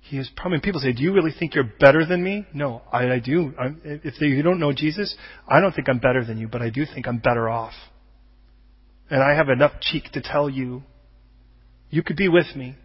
He 0.00 0.16
has 0.16 0.30
promised. 0.36 0.62
People 0.62 0.80
say, 0.80 0.92
"Do 0.92 1.02
you 1.02 1.12
really 1.12 1.32
think 1.38 1.54
you're 1.54 1.70
better 1.80 2.06
than 2.06 2.22
me?" 2.22 2.46
No, 2.54 2.82
I, 2.90 3.10
I 3.10 3.18
do. 3.18 3.52
I'm, 3.58 3.80
if 3.84 4.20
you 4.20 4.42
don't 4.42 4.60
know 4.60 4.72
Jesus, 4.72 5.14
I 5.46 5.60
don't 5.60 5.74
think 5.74 5.88
I'm 5.88 5.98
better 5.98 6.24
than 6.24 6.38
you, 6.38 6.48
but 6.48 6.62
I 6.62 6.70
do 6.70 6.86
think 6.86 7.06
I'm 7.06 7.18
better 7.18 7.48
off. 7.48 7.74
And 9.10 9.22
I 9.22 9.34
have 9.34 9.48
enough 9.48 9.72
cheek 9.80 10.04
to 10.12 10.22
tell 10.22 10.48
you, 10.48 10.82
you 11.90 12.02
could 12.02 12.16
be 12.16 12.28
with 12.28 12.54
me. 12.56 12.76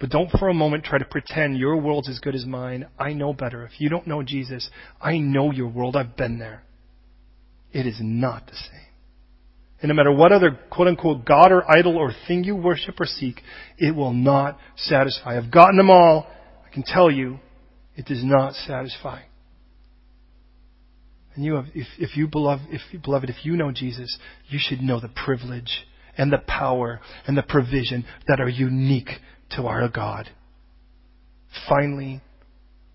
But 0.00 0.10
don't 0.10 0.30
for 0.30 0.48
a 0.48 0.54
moment 0.54 0.84
try 0.84 0.98
to 0.98 1.04
pretend 1.04 1.58
your 1.58 1.76
world's 1.76 2.08
as 2.08 2.20
good 2.20 2.34
as 2.34 2.46
mine. 2.46 2.86
I 2.98 3.12
know 3.12 3.32
better. 3.32 3.64
If 3.64 3.80
you 3.80 3.88
don't 3.88 4.06
know 4.06 4.22
Jesus, 4.22 4.70
I 5.00 5.18
know 5.18 5.50
your 5.50 5.68
world. 5.68 5.96
I've 5.96 6.16
been 6.16 6.38
there. 6.38 6.62
It 7.72 7.86
is 7.86 7.98
not 8.00 8.46
the 8.46 8.54
same. 8.54 8.88
And 9.80 9.88
no 9.88 9.94
matter 9.94 10.12
what 10.12 10.32
other 10.32 10.58
quote 10.70 10.88
unquote 10.88 11.24
God 11.24 11.52
or 11.52 11.68
idol 11.70 11.96
or 11.96 12.12
thing 12.26 12.44
you 12.44 12.56
worship 12.56 13.00
or 13.00 13.06
seek, 13.06 13.40
it 13.76 13.94
will 13.94 14.12
not 14.12 14.58
satisfy. 14.76 15.36
I've 15.36 15.52
gotten 15.52 15.76
them 15.76 15.90
all. 15.90 16.26
I 16.64 16.72
can 16.72 16.82
tell 16.84 17.10
you, 17.10 17.38
It 17.96 18.06
does 18.06 18.22
not 18.24 18.54
satisfy. 18.54 19.22
And 21.34 21.44
you 21.44 21.54
have, 21.54 21.66
if, 21.74 21.86
if 21.98 22.16
you 22.16 22.28
beloved, 22.28 22.64
if 22.70 23.02
beloved, 23.02 23.30
if 23.30 23.44
you 23.44 23.56
know 23.56 23.72
Jesus, 23.72 24.18
you 24.48 24.58
should 24.60 24.80
know 24.80 25.00
the 25.00 25.08
privilege 25.08 25.86
and 26.16 26.32
the 26.32 26.38
power 26.38 27.00
and 27.26 27.36
the 27.36 27.42
provision 27.42 28.04
that 28.26 28.40
are 28.40 28.48
unique 28.48 29.10
to 29.50 29.66
our 29.66 29.88
God. 29.88 30.30
Finally, 31.68 32.20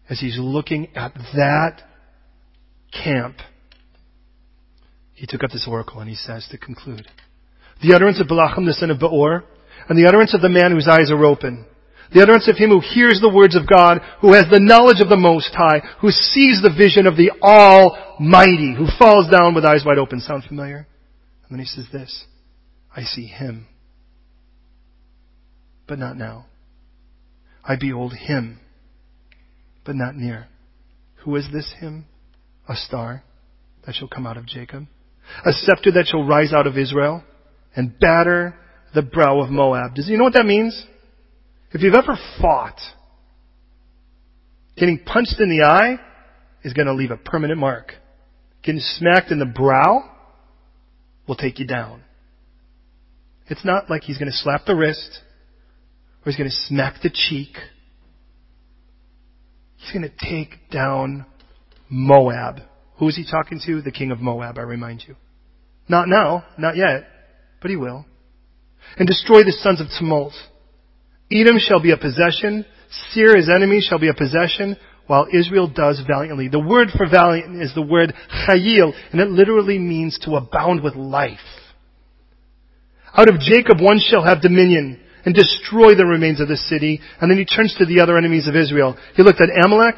as 0.10 0.20
he's 0.20 0.38
looking 0.40 0.90
at 0.96 1.14
that 1.36 1.82
camp, 2.92 3.38
he 5.14 5.26
took 5.28 5.44
up 5.44 5.52
this 5.52 5.68
oracle 5.68 6.00
and 6.00 6.10
he 6.10 6.16
says 6.16 6.48
to 6.52 6.58
conclude, 6.58 7.08
the 7.82 7.96
utterance 7.96 8.20
of 8.20 8.28
Balaam 8.28 8.66
the 8.66 8.74
son 8.74 8.92
of 8.92 9.00
Beor, 9.00 9.44
and 9.90 9.98
the 9.98 10.08
utterance 10.08 10.34
of 10.34 10.42
the 10.42 10.50
man 10.50 10.72
whose 10.72 10.88
eyes 10.88 11.12
are 11.12 11.26
open, 11.26 11.66
the 12.14 12.22
utterance 12.22 12.48
of 12.48 12.58
him 12.58 12.70
who 12.70 12.80
hears 12.80 13.20
the 13.20 13.34
words 13.34 13.56
of 13.56 13.68
God, 13.68 14.00
who 14.22 14.34
has 14.34 14.46
the 14.50 14.60
knowledge 14.60 15.02
of 15.02 15.10
the 15.10 15.18
Most 15.18 15.54
High, 15.54 15.82
who 16.00 16.12
sees 16.12 16.62
the 16.62 16.74
vision 16.76 17.08
of 17.08 17.18
the 17.18 17.32
Almighty, 17.42 18.76
who 18.78 18.86
falls 19.00 19.30
down 19.30 19.56
with 19.56 19.66
eyes 19.66 19.84
wide 19.86 19.98
open. 19.98 20.20
Sound 20.20 20.44
familiar? 20.44 20.88
And 21.44 21.52
then 21.52 21.60
he 21.60 21.66
says 21.66 21.88
this, 21.92 22.26
I 22.96 23.02
see 23.04 23.26
him, 23.26 23.68
but 25.88 26.00
not 26.00 26.18
now. 26.18 26.46
I 27.64 27.76
behold 27.80 28.14
him, 28.14 28.60
but 29.86 29.96
not 29.96 30.16
near. 30.16 30.48
Who 31.24 31.36
is 31.36 31.48
this 31.52 31.74
him? 31.80 32.06
A 32.68 32.76
star 32.76 33.24
that 33.86 33.96
shall 33.96 34.08
come 34.08 34.26
out 34.26 34.38
of 34.38 34.46
Jacob, 34.46 34.86
a 35.46 35.52
scepter 35.52 35.92
that 35.92 36.08
shall 36.08 36.24
rise 36.24 36.54
out 36.54 36.68
of 36.68 36.78
Israel, 36.78 37.24
and 37.76 37.98
batter 38.00 38.56
the 38.94 39.02
brow 39.02 39.42
of 39.42 39.50
Moab. 39.50 39.96
Does 39.96 40.08
you 40.08 40.18
know 40.18 40.24
what 40.24 40.34
that 40.34 40.46
means? 40.46 40.86
If 41.72 41.82
you've 41.82 41.96
ever 41.96 42.18
fought, 42.40 42.80
getting 44.78 45.00
punched 45.00 45.40
in 45.40 45.50
the 45.50 45.66
eye 45.66 45.98
is 46.64 46.74
going 46.74 46.88
to 46.88 46.94
leave 46.94 47.12
a 47.12 47.18
permanent 47.18 47.60
mark. 47.60 47.94
Getting 48.64 48.82
smacked 48.82 49.32
in 49.32 49.40
the 49.40 49.46
brow 49.46 50.10
will 51.28 51.36
take 51.36 51.60
you 51.60 51.68
down. 51.68 52.04
It's 53.48 53.66
not 53.66 53.90
like 53.90 54.04
he's 54.04 54.18
going 54.18 54.32
to 54.32 54.38
slap 54.38 54.66
the 54.66 54.76
wrist 54.76 55.20
or 56.26 56.32
he's 56.32 56.38
going 56.38 56.50
to 56.50 56.56
smack 56.68 57.02
the 57.02 57.10
cheek. 57.10 57.56
He's 59.78 59.92
going 59.92 60.10
to 60.10 60.30
take 60.30 60.70
down 60.72 61.26
Moab. 61.90 62.62
Who 62.98 63.10
is 63.10 63.18
he 63.18 63.26
talking 63.30 63.60
to? 63.66 63.82
The 63.82 63.92
king 63.92 64.12
of 64.12 64.20
Moab, 64.20 64.58
I 64.58 64.62
remind 64.62 65.04
you. 65.08 65.16
Not 65.90 66.08
now, 66.08 66.46
not 66.58 66.78
yet, 66.78 67.04
but 67.62 67.70
he 67.70 67.76
will. 67.76 68.06
And 68.98 69.08
destroy 69.08 69.44
the 69.44 69.52
sons 69.52 69.82
of 69.82 69.88
tumult. 70.00 70.34
Edom 71.32 71.58
shall 71.60 71.82
be 71.82 71.92
a 71.92 71.98
possession. 71.98 72.66
Seir, 73.12 73.36
his 73.36 73.50
enemy, 73.50 73.82
shall 73.82 74.00
be 74.00 74.08
a 74.08 74.14
possession, 74.14 74.78
while 75.08 75.28
Israel 75.34 75.68
does 75.68 76.02
valiantly. 76.08 76.48
The 76.48 76.60
word 76.60 76.90
for 76.96 77.10
valiant 77.10 77.62
is 77.62 77.74
the 77.74 77.82
word 77.82 78.14
chayil, 78.48 78.94
and 79.12 79.20
it 79.20 79.30
literally 79.30 79.80
means 79.80 80.18
to 80.24 80.36
abound 80.36 80.84
with 80.84 80.96
life. 80.96 81.40
Out 83.16 83.30
of 83.30 83.40
Jacob 83.40 83.82
one 83.82 84.00
shall 84.00 84.24
have 84.24 84.42
dominion 84.42 85.03
and 85.26 85.34
destroy 85.34 85.96
the 85.96 86.06
remains 86.06 86.40
of 86.42 86.48
the 86.48 86.58
city. 86.58 87.00
And 87.20 87.30
then 87.30 87.38
he 87.38 87.46
turns 87.46 87.76
to 87.76 87.86
the 87.86 88.02
other 88.02 88.18
enemies 88.18 88.48
of 88.48 88.56
Israel. 88.56 88.98
He 89.16 89.24
looked 89.24 89.42
at 89.42 89.50
Amalek. 89.66 89.96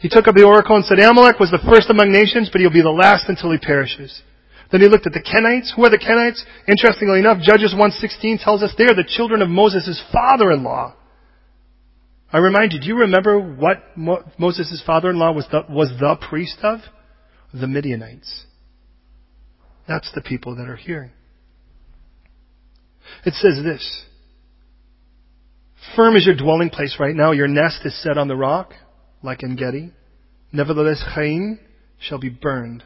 He 0.00 0.08
took 0.08 0.28
up 0.28 0.34
the 0.34 0.44
oracle 0.44 0.76
and 0.76 0.84
said, 0.84 1.00
Amalek 1.00 1.40
was 1.40 1.50
the 1.50 1.64
first 1.66 1.90
among 1.90 2.12
nations, 2.12 2.50
but 2.52 2.60
he'll 2.60 2.70
be 2.70 2.82
the 2.82 2.90
last 2.90 3.28
until 3.28 3.50
he 3.50 3.58
perishes. 3.58 4.22
Then 4.70 4.80
he 4.80 4.88
looked 4.88 5.06
at 5.06 5.12
the 5.12 5.24
Kenites. 5.24 5.74
Who 5.74 5.84
are 5.84 5.90
the 5.90 5.98
Kenites? 5.98 6.44
Interestingly 6.68 7.18
enough, 7.18 7.40
Judges 7.40 7.74
1.16 7.74 8.44
tells 8.44 8.62
us 8.62 8.74
they 8.76 8.84
are 8.84 8.94
the 8.94 9.08
children 9.08 9.42
of 9.42 9.48
Moses' 9.48 10.02
father-in-law. 10.12 10.94
I 12.30 12.38
remind 12.38 12.72
you, 12.72 12.80
do 12.80 12.86
you 12.86 12.98
remember 12.98 13.40
what 13.40 13.96
Mo- 13.96 14.22
Moses' 14.36 14.82
father-in-law 14.86 15.32
was 15.32 15.46
the, 15.50 15.62
was 15.70 15.88
the 15.98 16.16
priest 16.28 16.58
of? 16.62 16.80
The 17.54 17.66
Midianites. 17.66 18.44
That's 19.88 20.12
the 20.14 20.20
people 20.20 20.56
that 20.56 20.68
are 20.68 20.76
here. 20.76 21.12
It 23.24 23.32
says 23.32 23.64
this. 23.64 24.04
Firm 25.96 26.16
is 26.16 26.26
your 26.26 26.36
dwelling 26.36 26.70
place 26.70 26.96
right 26.98 27.14
now. 27.14 27.32
Your 27.32 27.48
nest 27.48 27.80
is 27.84 28.00
set 28.02 28.18
on 28.18 28.28
the 28.28 28.36
rock, 28.36 28.72
like 29.22 29.42
En 29.42 29.56
Gedi. 29.56 29.92
Nevertheless, 30.52 31.04
Kain 31.14 31.58
shall 31.98 32.18
be 32.18 32.28
burned. 32.28 32.84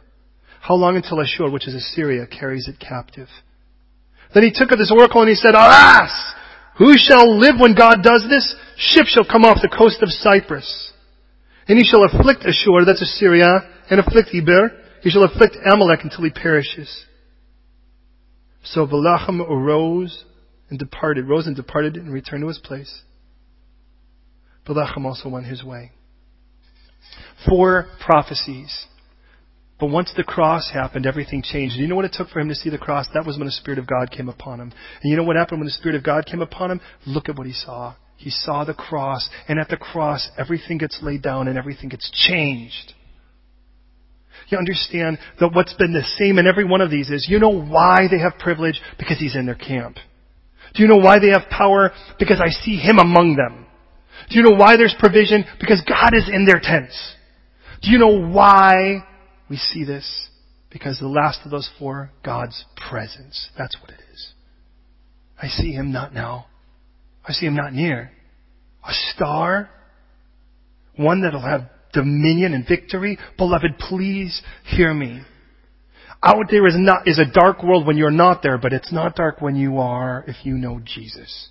How 0.61 0.74
long 0.74 0.96
until 0.96 1.20
Ashur, 1.20 1.50
which 1.50 1.66
is 1.66 1.74
Assyria, 1.74 2.26
carries 2.26 2.68
it 2.68 2.78
captive? 2.78 3.28
Then 4.34 4.44
he 4.44 4.53
took 4.55 4.72
up 4.72 4.78
this 4.78 4.92
oracle 4.94 5.20
and 5.20 5.28
he 5.28 5.34
said, 5.34 5.55
Alas! 5.55 6.34
Who 6.78 6.94
shall 6.96 7.38
live 7.38 7.57
when 7.59 7.74
God 7.74 8.03
does 8.03 8.24
this? 8.28 8.55
Ships 8.76 9.11
shall 9.11 9.24
come 9.24 9.44
off 9.44 9.59
the 9.61 9.68
coast 9.68 10.03
of 10.03 10.09
Cyprus. 10.09 10.92
And 11.68 11.78
he 11.78 11.84
shall 11.84 12.05
afflict 12.05 12.44
Ashur, 12.44 12.84
that's 12.86 13.03
Assyria, 13.03 13.68
and 13.90 14.00
afflict 14.00 14.30
Eber. 14.32 14.72
He 15.03 15.11
shall 15.11 15.24
afflict 15.24 15.57
Amalek 15.64 16.00
until 16.03 16.24
he 16.24 16.30
perishes. 16.30 17.07
So 18.64 18.86
Balaam 18.86 19.42
arose 19.42 20.24
and 20.73 20.79
departed, 20.79 21.29
rose 21.29 21.47
and 21.47 21.55
departed 21.55 21.97
and 21.97 22.12
returned 22.12 22.43
to 22.43 22.49
his 22.49 22.59
place. 22.59 23.03
Balaam 24.66 25.07
also 25.07 25.29
went 25.29 25.47
his 25.47 25.62
way. 25.62 25.93
Four 27.47 27.89
prophecies 28.01 28.87
but 29.83 29.91
once 29.91 30.12
the 30.16 30.23
cross 30.23 30.70
happened, 30.73 31.07
everything 31.07 31.43
changed. 31.43 31.75
And 31.75 31.83
you 31.83 31.89
know 31.89 31.97
what 31.97 32.05
it 32.05 32.12
took 32.12 32.29
for 32.29 32.39
him 32.39 32.49
to 32.49 32.55
see 32.55 32.70
the 32.70 32.79
cross? 32.79 33.09
That 33.14 33.27
was 33.27 33.37
when 33.37 33.47
the 33.47 33.53
Spirit 33.53 33.81
of 33.81 33.87
God 33.89 34.12
came 34.12 34.29
upon 34.29 34.61
him. 34.61 34.73
And 35.03 35.11
you 35.11 35.16
know 35.16 35.25
what 35.25 35.35
happened 35.35 35.59
when 35.59 35.66
the 35.66 35.73
Spirit 35.73 35.97
of 35.97 36.05
God 36.05 36.25
came 36.25 36.41
upon 36.41 36.70
him? 36.70 36.81
Look 37.05 37.29
at 37.29 37.37
what 37.37 37.49
he 37.49 37.53
saw. 37.53 37.97
He 38.16 38.31
saw 38.31 38.64
the 38.64 38.75
cross, 38.75 39.29
and 39.49 39.59
at 39.59 39.68
the 39.68 39.77
cross, 39.77 40.31
everything 40.39 40.79
gets 40.79 41.01
laid 41.03 41.23
down 41.23 41.49
and 41.49 41.59
everything 41.59 41.89
gets 41.89 42.09
changed. 42.29 42.95
You 44.51 44.57
understand 44.57 45.18
that 45.41 45.53
what's 45.53 45.75
been 45.75 45.93
the 45.93 46.05
same 46.16 46.39
in 46.39 46.47
every 46.47 46.64
one 46.64 46.81
of 46.81 46.89
these 46.89 47.11
is 47.11 47.27
you 47.29 47.41
know 47.41 47.61
why 47.61 48.07
they 48.09 48.20
have 48.20 48.39
privilege? 48.39 48.81
Because 49.01 49.18
he's 49.18 49.35
in 49.35 49.47
their 49.47 49.57
camp. 49.57 49.97
Do 50.75 50.83
you 50.83 50.89
know 50.89 50.97
why 50.97 51.18
they 51.18 51.29
have 51.29 51.49
power? 51.51 51.91
Because 52.18 52.41
I 52.41 52.51
see 52.51 52.77
him 52.77 52.99
among 52.99 53.37
them. 53.37 53.66
Do 54.31 54.37
you 54.37 54.43
know 54.43 54.57
why 54.57 54.77
there's 54.77 54.95
provision? 54.99 55.45
Because 55.61 55.83
God 55.87 56.12
is 56.14 56.29
in 56.33 56.47
their 56.47 56.61
tents. 56.62 57.14
Do 57.83 57.91
you 57.91 57.99
know 57.99 58.29
why 58.29 59.05
we 59.51 59.57
see 59.57 59.85
this 59.85 60.29
because 60.73 60.99
the 60.99 61.09
last 61.09 61.41
of 61.45 61.51
those 61.51 61.68
four, 61.79 62.11
God's 62.25 62.64
presence. 62.89 63.51
That's 63.59 63.77
what 63.81 63.91
it 63.91 64.01
is. 64.12 64.33
I 65.41 65.49
see 65.49 65.73
him 65.73 65.93
not 65.93 66.14
now. 66.14 66.47
I 67.29 67.33
see 67.33 67.47
him 67.47 67.55
not 67.55 67.73
near. 67.73 68.11
A 68.87 68.93
star, 68.93 69.68
one 70.97 71.23
that'll 71.23 71.41
have 71.43 71.68
dominion 71.93 72.55
and 72.55 72.66
victory. 72.66 73.18
Beloved, 73.37 73.79
please 73.79 74.41
hear 74.64 74.95
me. 74.95 75.20
Out 76.23 76.47
there 76.51 76.66
is 76.66 76.77
not, 76.77 77.09
is 77.09 77.18
a 77.18 77.31
dark 77.31 77.62
world 77.62 77.87
when 77.87 77.97
you're 77.97 78.11
not 78.11 78.43
there, 78.43 78.57
but 78.57 78.73
it's 78.73 78.93
not 78.93 79.16
dark 79.16 79.41
when 79.41 79.57
you 79.57 79.79
are 79.79 80.25
if 80.29 80.37
you 80.45 80.55
know 80.55 80.81
Jesus. 80.85 81.49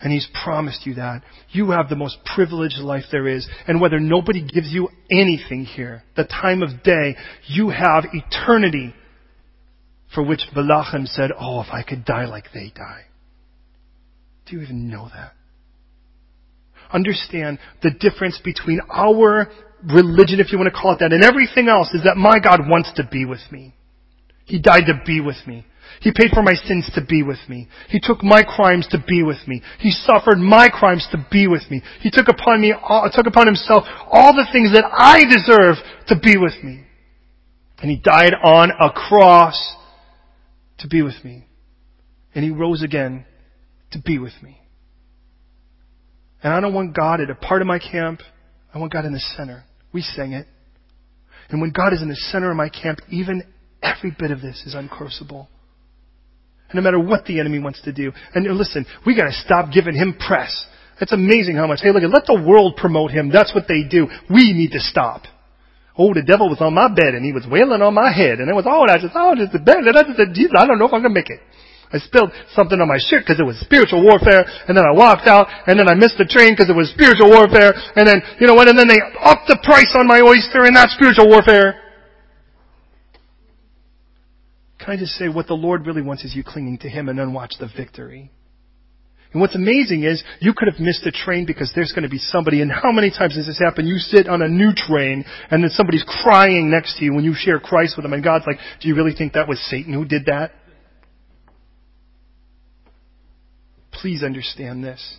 And 0.00 0.12
He's 0.12 0.28
promised 0.44 0.84
you 0.84 0.94
that. 0.94 1.22
You 1.50 1.70
have 1.70 1.88
the 1.88 1.96
most 1.96 2.18
privileged 2.34 2.78
life 2.78 3.04
there 3.10 3.26
is. 3.26 3.48
And 3.66 3.80
whether 3.80 3.98
nobody 3.98 4.46
gives 4.46 4.70
you 4.70 4.88
anything 5.10 5.64
here, 5.64 6.02
the 6.16 6.24
time 6.24 6.62
of 6.62 6.82
day, 6.82 7.16
you 7.46 7.70
have 7.70 8.04
eternity 8.12 8.94
for 10.14 10.22
which 10.22 10.42
Balaam 10.54 11.06
said, 11.06 11.30
Oh, 11.38 11.62
if 11.62 11.68
I 11.72 11.82
could 11.82 12.04
die 12.04 12.26
like 12.26 12.52
they 12.52 12.72
die. 12.74 13.04
Do 14.46 14.56
you 14.56 14.62
even 14.62 14.90
know 14.90 15.08
that? 15.12 15.32
Understand 16.92 17.58
the 17.82 17.90
difference 17.90 18.38
between 18.44 18.80
our 18.88 19.50
religion, 19.86 20.40
if 20.40 20.52
you 20.52 20.58
want 20.58 20.72
to 20.72 20.78
call 20.78 20.92
it 20.94 20.98
that, 21.00 21.12
and 21.12 21.22
everything 21.22 21.68
else 21.68 21.92
is 21.94 22.02
that 22.04 22.16
my 22.16 22.38
God 22.38 22.68
wants 22.68 22.92
to 22.96 23.06
be 23.10 23.24
with 23.24 23.42
me. 23.50 23.74
He 24.44 24.60
died 24.60 24.86
to 24.86 25.00
be 25.04 25.20
with 25.20 25.36
me. 25.46 25.66
He 26.00 26.12
paid 26.14 26.30
for 26.32 26.42
my 26.42 26.54
sins 26.54 26.90
to 26.94 27.04
be 27.04 27.22
with 27.22 27.38
me. 27.48 27.68
He 27.88 28.00
took 28.00 28.22
my 28.22 28.42
crimes 28.42 28.86
to 28.90 28.98
be 29.06 29.22
with 29.22 29.38
me. 29.46 29.62
He 29.78 29.90
suffered 29.90 30.38
my 30.38 30.68
crimes 30.68 31.06
to 31.12 31.26
be 31.30 31.46
with 31.46 31.62
me. 31.70 31.82
He 32.00 32.10
took 32.10 32.28
upon 32.28 32.60
me, 32.60 32.72
all, 32.72 33.08
took 33.12 33.26
upon 33.26 33.46
himself 33.46 33.84
all 34.10 34.34
the 34.34 34.46
things 34.52 34.72
that 34.72 34.84
I 34.92 35.20
deserve 35.24 35.76
to 36.08 36.16
be 36.20 36.36
with 36.36 36.62
me. 36.62 36.84
And 37.78 37.90
he 37.90 37.96
died 37.96 38.34
on 38.42 38.70
a 38.70 38.90
cross 38.90 39.76
to 40.78 40.88
be 40.88 41.02
with 41.02 41.24
me. 41.24 41.46
And 42.34 42.44
he 42.44 42.50
rose 42.50 42.82
again 42.82 43.24
to 43.92 44.00
be 44.00 44.18
with 44.18 44.34
me. 44.42 44.60
And 46.42 46.52
I 46.52 46.60
don't 46.60 46.74
want 46.74 46.94
God 46.94 47.20
at 47.20 47.30
a 47.30 47.34
part 47.34 47.62
of 47.62 47.66
my 47.66 47.78
camp. 47.78 48.20
I 48.72 48.78
want 48.78 48.92
God 48.92 49.04
in 49.04 49.12
the 49.12 49.20
center. 49.36 49.64
We 49.96 50.02
sang 50.02 50.34
it. 50.34 50.46
And 51.48 51.62
when 51.62 51.70
God 51.70 51.94
is 51.94 52.02
in 52.02 52.10
the 52.10 52.16
center 52.16 52.50
of 52.50 52.56
my 52.58 52.68
camp, 52.68 52.98
even 53.08 53.42
every 53.82 54.14
bit 54.18 54.30
of 54.30 54.42
this 54.42 54.62
is 54.66 54.74
uncrossable 54.74 55.46
no 56.74 56.82
matter 56.82 56.98
what 56.98 57.24
the 57.24 57.40
enemy 57.40 57.60
wants 57.60 57.80
to 57.82 57.92
do. 57.94 58.12
And 58.34 58.44
listen, 58.58 58.84
we 59.06 59.16
gotta 59.16 59.32
stop 59.32 59.72
giving 59.72 59.94
him 59.94 60.18
press. 60.18 60.66
It's 61.00 61.12
amazing 61.12 61.56
how 61.56 61.66
much, 61.66 61.80
hey 61.80 61.92
look, 61.92 62.02
let 62.02 62.26
the 62.26 62.44
world 62.46 62.76
promote 62.76 63.10
him. 63.10 63.30
That's 63.32 63.54
what 63.54 63.64
they 63.68 63.84
do. 63.88 64.06
We 64.28 64.52
need 64.52 64.72
to 64.72 64.80
stop. 64.80 65.22
Oh, 65.96 66.12
the 66.12 66.22
devil 66.22 66.50
was 66.50 66.60
on 66.60 66.74
my 66.74 66.88
bed 66.88 67.14
and 67.14 67.24
he 67.24 67.32
was 67.32 67.46
wailing 67.48 67.80
on 67.80 67.94
my 67.94 68.12
head. 68.12 68.40
And 68.40 68.50
it 68.50 68.54
was, 68.54 68.66
oh, 68.68 68.84
I 68.84 69.00
just, 69.00 69.14
oh, 69.14 69.34
just 69.34 69.52
the 69.52 69.60
bed. 69.60 69.78
I 69.88 70.66
don't 70.66 70.78
know 70.78 70.84
if 70.84 70.92
I'm 70.92 71.00
gonna 71.00 71.14
make 71.14 71.30
it. 71.30 71.40
I 71.92 71.98
spilled 71.98 72.32
something 72.52 72.80
on 72.80 72.88
my 72.88 72.98
shirt 72.98 73.22
because 73.22 73.38
it 73.38 73.46
was 73.46 73.58
spiritual 73.60 74.02
warfare, 74.02 74.44
and 74.66 74.76
then 74.76 74.84
I 74.84 74.92
walked 74.92 75.26
out, 75.26 75.46
and 75.66 75.78
then 75.78 75.88
I 75.88 75.94
missed 75.94 76.18
the 76.18 76.26
train 76.26 76.52
because 76.52 76.68
it 76.68 76.76
was 76.76 76.90
spiritual 76.90 77.30
warfare, 77.30 77.72
and 77.94 78.06
then, 78.06 78.22
you 78.40 78.46
know 78.46 78.54
what, 78.54 78.68
and 78.68 78.78
then 78.78 78.88
they 78.88 78.98
upped 79.20 79.46
the 79.46 79.58
price 79.62 79.94
on 79.94 80.06
my 80.06 80.20
oyster, 80.20 80.64
and 80.64 80.74
that's 80.74 80.94
spiritual 80.94 81.28
warfare. 81.28 81.82
Can 84.78 84.94
I 84.94 84.96
just 84.96 85.14
say 85.14 85.28
what 85.28 85.46
the 85.46 85.54
Lord 85.54 85.86
really 85.86 86.02
wants 86.02 86.24
is 86.24 86.34
you 86.34 86.44
clinging 86.44 86.78
to 86.78 86.88
Him 86.88 87.08
and 87.08 87.18
then 87.18 87.32
watch 87.32 87.54
the 87.58 87.68
victory. 87.76 88.30
And 89.32 89.40
what's 89.40 89.54
amazing 89.54 90.04
is 90.04 90.22
you 90.40 90.54
could 90.56 90.68
have 90.68 90.80
missed 90.80 91.04
a 91.06 91.10
train 91.10 91.44
because 91.44 91.72
there's 91.74 91.92
going 91.92 92.04
to 92.04 92.08
be 92.08 92.18
somebody, 92.18 92.62
and 92.62 92.70
how 92.70 92.92
many 92.92 93.10
times 93.10 93.36
has 93.36 93.46
this 93.46 93.58
happened? 93.58 93.88
You 93.88 93.98
sit 93.98 94.28
on 94.28 94.42
a 94.42 94.48
new 94.48 94.72
train 94.74 95.24
and 95.50 95.62
then 95.62 95.70
somebody's 95.70 96.04
crying 96.06 96.70
next 96.70 96.98
to 96.98 97.04
you 97.04 97.14
when 97.14 97.24
you 97.24 97.34
share 97.34 97.58
Christ 97.58 97.96
with 97.96 98.04
them 98.04 98.12
and 98.12 98.22
God's 98.22 98.46
like, 98.46 98.58
do 98.80 98.88
you 98.88 98.94
really 98.94 99.14
think 99.14 99.32
that 99.34 99.48
was 99.48 99.60
Satan 99.68 99.92
who 99.92 100.04
did 100.04 100.26
that? 100.26 100.52
Please 104.06 104.22
understand 104.22 104.84
this. 104.84 105.16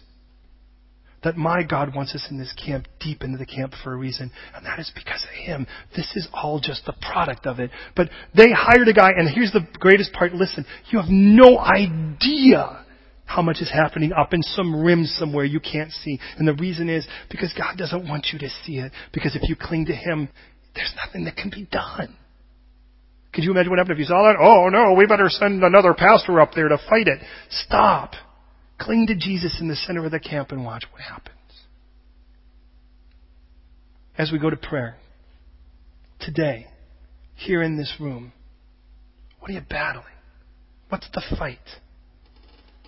That 1.22 1.36
my 1.36 1.62
God 1.62 1.94
wants 1.94 2.16
us 2.16 2.26
in 2.32 2.38
this 2.40 2.54
camp, 2.54 2.88
deep 3.02 3.22
into 3.22 3.38
the 3.38 3.46
camp 3.46 3.74
for 3.84 3.92
a 3.92 3.98
reason, 3.98 4.32
and 4.56 4.66
that 4.66 4.80
is 4.80 4.90
because 4.96 5.22
of 5.26 5.46
Him. 5.46 5.68
This 5.94 6.10
is 6.16 6.26
all 6.32 6.62
just 6.62 6.86
the 6.86 6.94
product 7.02 7.46
of 7.46 7.60
it. 7.60 7.70
But 7.98 8.08
they 8.34 8.50
hired 8.50 8.88
a 8.88 8.94
guy, 8.94 9.10
and 9.10 9.28
here's 9.30 9.52
the 9.52 9.68
greatest 9.78 10.14
part, 10.14 10.32
listen, 10.32 10.66
you 10.90 11.02
have 11.02 11.10
no 11.10 11.60
idea 11.60 12.86
how 13.26 13.42
much 13.42 13.58
is 13.60 13.70
happening 13.70 14.14
up 14.14 14.34
in 14.34 14.42
some 14.42 14.82
rim 14.82 15.04
somewhere 15.04 15.44
you 15.44 15.60
can't 15.60 15.92
see. 15.92 16.18
And 16.38 16.48
the 16.48 16.54
reason 16.54 16.88
is 16.88 17.06
because 17.30 17.54
God 17.58 17.78
doesn't 17.78 18.08
want 18.08 18.28
you 18.32 18.40
to 18.40 18.48
see 18.64 18.78
it. 18.78 18.94
Because 19.12 19.36
if 19.36 19.50
you 19.50 19.58
cling 19.60 19.88
to 19.88 19.94
Him, 19.94 20.30
there's 20.76 20.94
nothing 21.06 21.26
that 21.26 21.36
can 21.36 21.50
be 21.50 21.68
done. 21.70 22.16
Could 23.34 23.44
you 23.44 23.52
imagine 23.52 23.70
what 23.70 23.80
happened 23.80 23.98
if 23.98 24.00
you 24.00 24.06
saw 24.06 24.32
that? 24.32 24.38
Oh 24.42 24.70
no, 24.70 24.94
we 24.94 25.08
better 25.08 25.28
send 25.28 25.62
another 25.62 25.94
pastor 25.94 26.40
up 26.40 26.52
there 26.56 26.70
to 26.70 26.78
fight 26.90 27.10
it. 27.10 27.20
Stop. 27.50 28.14
Cling 28.80 29.08
to 29.08 29.16
Jesus 29.16 29.58
in 29.60 29.68
the 29.68 29.76
center 29.76 30.06
of 30.06 30.12
the 30.12 30.20
camp 30.20 30.52
and 30.52 30.64
watch 30.64 30.86
what 30.92 31.02
happens. 31.02 31.36
As 34.18 34.32
we 34.32 34.40
go 34.40 34.50
to 34.50 34.58
prayer, 34.58 34.98
today, 36.20 36.68
here 37.36 37.62
in 37.62 37.78
this 37.78 37.94
room, 38.00 38.34
what 39.40 39.52
are 39.52 39.54
you 39.54 39.62
battling? 39.68 40.06
What's 40.90 41.08
the 41.14 41.22
fight? 41.38 41.60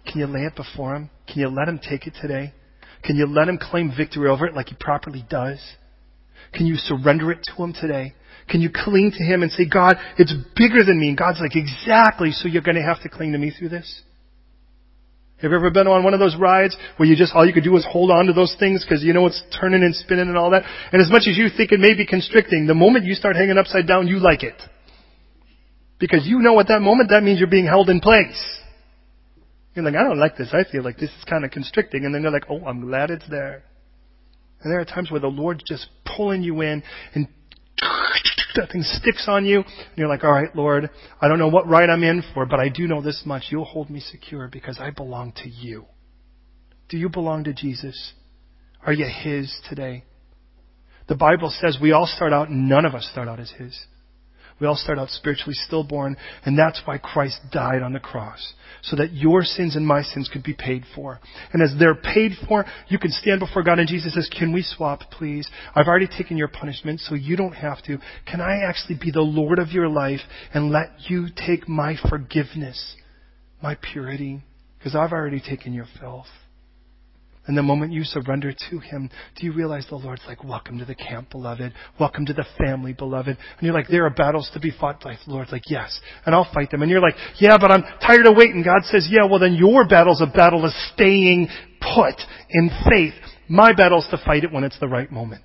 Can 0.05 0.19
you 0.19 0.27
lay 0.27 0.41
it 0.41 0.55
before 0.55 0.95
Him? 0.95 1.09
Can 1.27 1.39
you 1.39 1.49
let 1.49 1.67
Him 1.67 1.79
take 1.79 2.07
it 2.07 2.13
today? 2.19 2.53
Can 3.03 3.15
you 3.15 3.27
let 3.27 3.47
Him 3.47 3.57
claim 3.59 3.91
victory 3.95 4.29
over 4.29 4.45
it 4.45 4.55
like 4.55 4.69
He 4.69 4.75
properly 4.79 5.23
does? 5.29 5.59
Can 6.53 6.65
you 6.65 6.75
surrender 6.75 7.31
it 7.31 7.39
to 7.43 7.63
Him 7.63 7.73
today? 7.73 8.13
Can 8.47 8.61
you 8.61 8.69
cling 8.73 9.11
to 9.15 9.23
Him 9.23 9.43
and 9.43 9.51
say, 9.51 9.65
God, 9.71 9.97
it's 10.17 10.33
bigger 10.55 10.83
than 10.83 10.99
me? 10.99 11.09
And 11.09 11.17
God's 11.17 11.39
like, 11.39 11.55
exactly, 11.55 12.31
so 12.31 12.47
you're 12.47 12.63
going 12.63 12.75
to 12.75 12.81
have 12.81 13.01
to 13.03 13.09
cling 13.09 13.33
to 13.33 13.37
me 13.37 13.51
through 13.51 13.69
this? 13.69 14.01
Have 15.41 15.51
you 15.51 15.57
ever 15.57 15.71
been 15.71 15.87
on 15.87 16.03
one 16.03 16.13
of 16.13 16.19
those 16.19 16.35
rides 16.35 16.75
where 16.97 17.07
you 17.07 17.15
just, 17.15 17.33
all 17.33 17.45
you 17.45 17.53
could 17.53 17.63
do 17.63 17.75
is 17.77 17.87
hold 17.89 18.11
on 18.11 18.25
to 18.25 18.33
those 18.33 18.55
things 18.59 18.83
because 18.83 19.03
you 19.03 19.13
know 19.13 19.25
it's 19.25 19.41
turning 19.57 19.83
and 19.83 19.95
spinning 19.95 20.27
and 20.27 20.37
all 20.37 20.51
that? 20.51 20.63
And 20.91 21.01
as 21.01 21.09
much 21.09 21.23
as 21.29 21.37
you 21.37 21.47
think 21.55 21.71
it 21.71 21.79
may 21.79 21.93
be 21.95 22.05
constricting, 22.05 22.67
the 22.67 22.73
moment 22.73 23.05
you 23.05 23.15
start 23.15 23.37
hanging 23.37 23.57
upside 23.57 23.87
down, 23.87 24.07
you 24.07 24.19
like 24.19 24.43
it. 24.43 24.61
Because 25.97 26.25
you 26.25 26.39
know 26.39 26.59
at 26.59 26.67
that 26.67 26.81
moment 26.81 27.09
that 27.09 27.23
means 27.23 27.39
you're 27.39 27.49
being 27.49 27.67
held 27.67 27.89
in 27.89 28.01
place. 28.01 28.59
You're 29.75 29.85
like, 29.85 29.95
I 29.95 30.03
don't 30.03 30.19
like 30.19 30.35
this. 30.35 30.49
I 30.51 30.69
feel 30.69 30.83
like 30.83 30.97
this 30.97 31.09
is 31.09 31.23
kind 31.29 31.45
of 31.45 31.51
constricting. 31.51 32.03
And 32.03 32.13
then 32.13 32.21
you're 32.21 32.31
like, 32.31 32.49
oh, 32.49 32.65
I'm 32.65 32.81
glad 32.81 33.09
it's 33.09 33.27
there. 33.29 33.63
And 34.61 34.71
there 34.71 34.81
are 34.81 34.85
times 34.85 35.09
where 35.09 35.21
the 35.21 35.27
Lord's 35.27 35.63
just 35.65 35.87
pulling 36.17 36.43
you 36.43 36.61
in 36.61 36.83
and 37.15 37.27
that 38.55 38.71
thing 38.71 38.83
sticks 38.83 39.25
on 39.27 39.45
you, 39.45 39.59
and 39.59 39.97
you're 39.97 40.07
like, 40.07 40.23
all 40.23 40.31
right, 40.31 40.53
Lord, 40.55 40.89
I 41.21 41.27
don't 41.27 41.39
know 41.39 41.47
what 41.47 41.67
ride 41.67 41.89
I'm 41.89 42.03
in 42.03 42.23
for, 42.33 42.45
but 42.45 42.59
I 42.59 42.69
do 42.69 42.87
know 42.87 43.01
this 43.01 43.23
much. 43.25 43.45
You'll 43.49 43.65
hold 43.65 43.89
me 43.89 43.99
secure 43.99 44.47
because 44.47 44.79
I 44.79 44.89
belong 44.91 45.33
to 45.43 45.49
you. 45.49 45.85
Do 46.89 46.97
you 46.97 47.09
belong 47.09 47.43
to 47.45 47.53
Jesus? 47.53 48.13
Are 48.85 48.93
you 48.93 49.05
His 49.05 49.53
today? 49.69 50.03
The 51.07 51.15
Bible 51.15 51.53
says 51.59 51.77
we 51.81 51.91
all 51.91 52.07
start 52.07 52.33
out, 52.33 52.51
none 52.51 52.85
of 52.85 52.95
us 52.95 53.07
start 53.11 53.27
out 53.27 53.39
as 53.39 53.51
His. 53.51 53.85
We 54.59 54.67
all 54.67 54.75
start 54.75 54.99
out 54.99 55.09
spiritually 55.09 55.53
stillborn, 55.53 56.17
and 56.45 56.57
that's 56.57 56.81
why 56.85 56.97
Christ 56.97 57.39
died 57.51 57.81
on 57.81 57.93
the 57.93 57.99
cross. 57.99 58.53
So 58.81 58.95
that 58.95 59.13
your 59.13 59.43
sins 59.43 59.75
and 59.75 59.85
my 59.85 60.03
sins 60.03 60.29
could 60.31 60.43
be 60.43 60.53
paid 60.53 60.83
for. 60.95 61.19
And 61.51 61.61
as 61.61 61.73
they're 61.77 61.95
paid 61.95 62.31
for, 62.47 62.65
you 62.87 62.97
can 62.97 63.11
stand 63.11 63.39
before 63.39 63.63
God 63.63 63.79
and 63.79 63.87
Jesus 63.87 64.13
says, 64.13 64.29
Can 64.37 64.53
we 64.53 64.61
swap, 64.61 65.01
please? 65.11 65.49
I've 65.75 65.87
already 65.87 66.07
taken 66.07 66.37
your 66.37 66.47
punishment, 66.47 67.01
so 67.01 67.15
you 67.15 67.35
don't 67.35 67.53
have 67.53 67.83
to. 67.83 67.97
Can 68.25 68.41
I 68.41 68.61
actually 68.67 68.97
be 69.01 69.11
the 69.11 69.21
Lord 69.21 69.59
of 69.59 69.69
your 69.69 69.89
life 69.89 70.21
and 70.53 70.71
let 70.71 70.91
you 71.09 71.27
take 71.35 71.67
my 71.67 71.95
forgiveness, 72.09 72.95
my 73.61 73.75
purity? 73.75 74.41
Because 74.77 74.95
I've 74.95 75.11
already 75.11 75.41
taken 75.41 75.73
your 75.73 75.87
filth. 75.99 76.27
And 77.49 77.57
the 77.57 77.63
moment 77.63 77.91
you 77.91 78.03
surrender 78.03 78.53
to 78.69 78.77
Him, 78.77 79.09
do 79.35 79.43
you 79.43 79.51
realize 79.51 79.87
the 79.89 79.95
Lord's 79.95 80.21
like, 80.27 80.43
welcome 80.43 80.77
to 80.77 80.85
the 80.85 80.93
camp, 80.93 81.31
beloved. 81.31 81.73
Welcome 81.99 82.27
to 82.27 82.33
the 82.33 82.45
family, 82.59 82.93
beloved. 82.93 83.29
And 83.29 83.61
you're 83.61 83.73
like, 83.73 83.87
there 83.87 84.05
are 84.05 84.11
battles 84.11 84.51
to 84.53 84.59
be 84.59 84.69
fought. 84.69 85.03
Like, 85.03 85.17
the 85.25 85.33
Lord's 85.33 85.51
like, 85.51 85.63
yes. 85.65 85.99
And 86.27 86.35
I'll 86.35 86.47
fight 86.53 86.69
them. 86.69 86.83
And 86.83 86.91
you're 86.91 87.01
like, 87.01 87.15
yeah, 87.39 87.57
but 87.59 87.71
I'm 87.71 87.81
tired 88.05 88.27
of 88.27 88.37
waiting. 88.37 88.61
God 88.61 88.83
says, 88.83 89.07
yeah, 89.09 89.25
well 89.27 89.39
then 89.39 89.55
your 89.55 89.87
battle's 89.87 90.21
a 90.21 90.27
battle 90.27 90.63
of 90.63 90.71
staying 90.93 91.47
put 91.81 92.21
in 92.51 92.69
faith. 92.87 93.15
My 93.47 93.73
battle's 93.73 94.07
to 94.11 94.21
fight 94.23 94.43
it 94.43 94.51
when 94.51 94.63
it's 94.63 94.79
the 94.79 94.87
right 94.87 95.11
moment. 95.11 95.41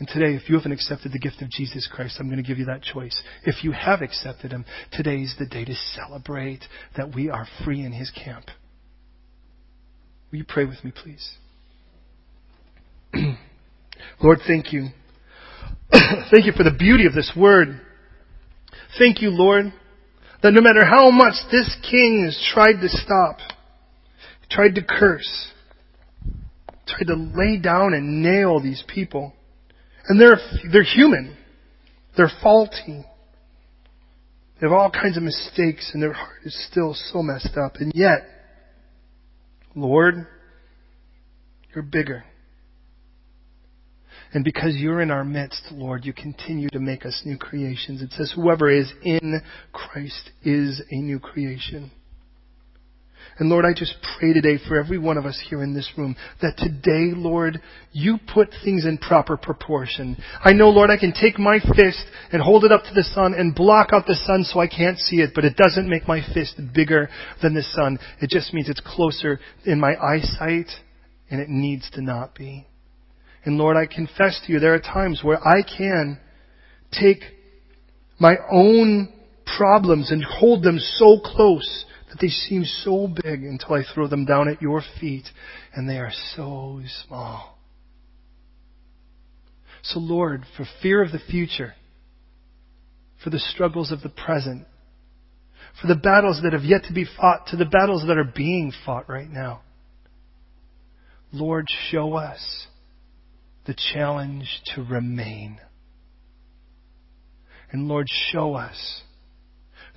And 0.00 0.08
today, 0.08 0.34
if 0.34 0.48
you 0.48 0.56
haven't 0.56 0.72
accepted 0.72 1.12
the 1.12 1.18
gift 1.18 1.42
of 1.42 1.50
Jesus 1.50 1.86
Christ, 1.92 2.16
I'm 2.18 2.28
going 2.28 2.42
to 2.42 2.48
give 2.48 2.56
you 2.56 2.64
that 2.64 2.82
choice. 2.82 3.22
If 3.44 3.62
you 3.62 3.72
have 3.72 4.00
accepted 4.00 4.50
Him, 4.50 4.64
today 4.90 5.16
is 5.16 5.36
the 5.38 5.44
day 5.44 5.66
to 5.66 5.74
celebrate 5.74 6.64
that 6.96 7.14
we 7.14 7.28
are 7.28 7.46
free 7.62 7.84
in 7.84 7.92
His 7.92 8.10
camp. 8.10 8.46
Will 10.32 10.38
you 10.38 10.46
pray 10.48 10.64
with 10.64 10.82
me, 10.82 10.90
please? 10.90 11.36
Lord, 14.22 14.38
thank 14.46 14.72
you. 14.72 14.86
thank 15.92 16.46
you 16.46 16.52
for 16.56 16.64
the 16.64 16.74
beauty 16.76 17.04
of 17.04 17.12
this 17.12 17.32
word. 17.36 17.82
Thank 18.98 19.20
you, 19.20 19.28
Lord, 19.28 19.66
that 20.42 20.54
no 20.54 20.62
matter 20.62 20.82
how 20.82 21.10
much 21.10 21.34
this 21.52 21.76
king 21.90 22.24
has 22.24 22.42
tried 22.54 22.80
to 22.80 22.88
stop, 22.88 23.36
tried 24.50 24.76
to 24.76 24.82
curse, 24.82 25.48
tried 26.86 27.08
to 27.08 27.16
lay 27.36 27.58
down 27.58 27.92
and 27.92 28.22
nail 28.22 28.60
these 28.60 28.82
people, 28.88 29.34
and 30.08 30.20
they're, 30.20 30.38
they're 30.72 30.82
human. 30.82 31.36
They're 32.16 32.30
faulty. 32.42 33.04
They 34.60 34.66
have 34.66 34.72
all 34.72 34.90
kinds 34.90 35.16
of 35.16 35.22
mistakes 35.22 35.90
and 35.94 36.02
their 36.02 36.12
heart 36.12 36.40
is 36.44 36.68
still 36.70 36.94
so 36.94 37.22
messed 37.22 37.56
up. 37.56 37.76
And 37.76 37.92
yet, 37.94 38.26
Lord, 39.74 40.26
you're 41.74 41.84
bigger. 41.84 42.24
And 44.32 44.44
because 44.44 44.76
you're 44.76 45.00
in 45.00 45.10
our 45.10 45.24
midst, 45.24 45.62
Lord, 45.72 46.04
you 46.04 46.12
continue 46.12 46.68
to 46.70 46.78
make 46.78 47.04
us 47.04 47.22
new 47.24 47.36
creations. 47.36 48.00
It 48.00 48.12
says, 48.12 48.32
whoever 48.34 48.70
is 48.70 48.92
in 49.02 49.40
Christ 49.72 50.30
is 50.42 50.80
a 50.90 50.96
new 50.96 51.18
creation. 51.18 51.90
And 53.38 53.48
Lord, 53.48 53.64
I 53.64 53.72
just 53.74 53.94
pray 54.18 54.32
today 54.32 54.58
for 54.68 54.78
every 54.78 54.98
one 54.98 55.16
of 55.16 55.24
us 55.24 55.42
here 55.48 55.62
in 55.62 55.74
this 55.74 55.90
room 55.96 56.14
that 56.42 56.58
today, 56.58 57.12
Lord, 57.16 57.60
you 57.92 58.18
put 58.32 58.50
things 58.62 58.84
in 58.84 58.98
proper 58.98 59.36
proportion. 59.36 60.16
I 60.44 60.52
know, 60.52 60.68
Lord, 60.68 60.90
I 60.90 60.98
can 60.98 61.12
take 61.12 61.38
my 61.38 61.58
fist 61.58 62.04
and 62.32 62.42
hold 62.42 62.64
it 62.64 62.72
up 62.72 62.82
to 62.84 62.94
the 62.94 63.02
sun 63.02 63.34
and 63.34 63.54
block 63.54 63.90
out 63.92 64.06
the 64.06 64.14
sun 64.26 64.44
so 64.44 64.60
I 64.60 64.68
can't 64.68 64.98
see 64.98 65.16
it, 65.16 65.30
but 65.34 65.44
it 65.44 65.56
doesn't 65.56 65.88
make 65.88 66.06
my 66.06 66.20
fist 66.34 66.60
bigger 66.74 67.08
than 67.42 67.54
the 67.54 67.62
sun. 67.62 67.98
It 68.20 68.28
just 68.30 68.52
means 68.52 68.68
it's 68.68 68.82
closer 68.84 69.40
in 69.64 69.80
my 69.80 69.96
eyesight 69.96 70.68
and 71.30 71.40
it 71.40 71.48
needs 71.48 71.88
to 71.92 72.02
not 72.02 72.34
be. 72.34 72.66
And 73.44 73.56
Lord, 73.56 73.76
I 73.76 73.86
confess 73.86 74.38
to 74.46 74.52
you, 74.52 74.58
there 74.58 74.74
are 74.74 74.80
times 74.80 75.20
where 75.22 75.38
I 75.42 75.62
can 75.62 76.18
take 76.92 77.22
my 78.18 78.36
own 78.50 79.12
problems 79.56 80.10
and 80.10 80.22
hold 80.22 80.62
them 80.62 80.78
so 80.78 81.18
close 81.24 81.86
that 82.10 82.20
they 82.20 82.28
seem 82.28 82.64
so 82.64 83.08
big 83.08 83.44
until 83.44 83.74
I 83.74 83.84
throw 83.94 84.08
them 84.08 84.24
down 84.24 84.48
at 84.48 84.60
your 84.60 84.82
feet 85.00 85.24
and 85.74 85.88
they 85.88 85.98
are 85.98 86.12
so 86.36 86.80
small. 87.06 87.58
So 89.82 90.00
Lord, 90.00 90.44
for 90.56 90.66
fear 90.82 91.02
of 91.02 91.12
the 91.12 91.20
future, 91.30 91.74
for 93.22 93.30
the 93.30 93.38
struggles 93.38 93.92
of 93.92 94.02
the 94.02 94.08
present, 94.08 94.66
for 95.80 95.86
the 95.86 95.94
battles 95.94 96.40
that 96.42 96.52
have 96.52 96.64
yet 96.64 96.84
to 96.84 96.92
be 96.92 97.06
fought, 97.16 97.46
to 97.48 97.56
the 97.56 97.64
battles 97.64 98.04
that 98.06 98.18
are 98.18 98.24
being 98.24 98.72
fought 98.84 99.08
right 99.08 99.30
now, 99.30 99.62
Lord, 101.32 101.66
show 101.90 102.14
us 102.14 102.66
the 103.66 103.74
challenge 103.94 104.48
to 104.74 104.82
remain. 104.82 105.60
And 107.70 107.86
Lord, 107.86 108.08
show 108.32 108.54
us 108.54 109.02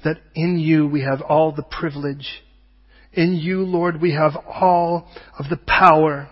that 0.03 0.17
in 0.35 0.57
you 0.57 0.87
we 0.87 1.01
have 1.01 1.21
all 1.21 1.51
the 1.51 1.63
privilege. 1.63 2.43
In 3.11 3.33
you, 3.33 3.61
Lord, 3.61 4.01
we 4.01 4.13
have 4.13 4.35
all 4.35 5.07
of 5.37 5.49
the 5.49 5.57
power. 5.57 6.29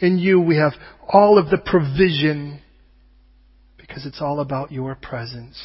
In 0.00 0.18
you 0.18 0.40
we 0.40 0.56
have 0.56 0.72
all 1.08 1.38
of 1.38 1.50
the 1.50 1.58
provision 1.58 2.60
because 3.76 4.06
it's 4.06 4.20
all 4.20 4.40
about 4.40 4.72
your 4.72 4.94
presence. 4.94 5.60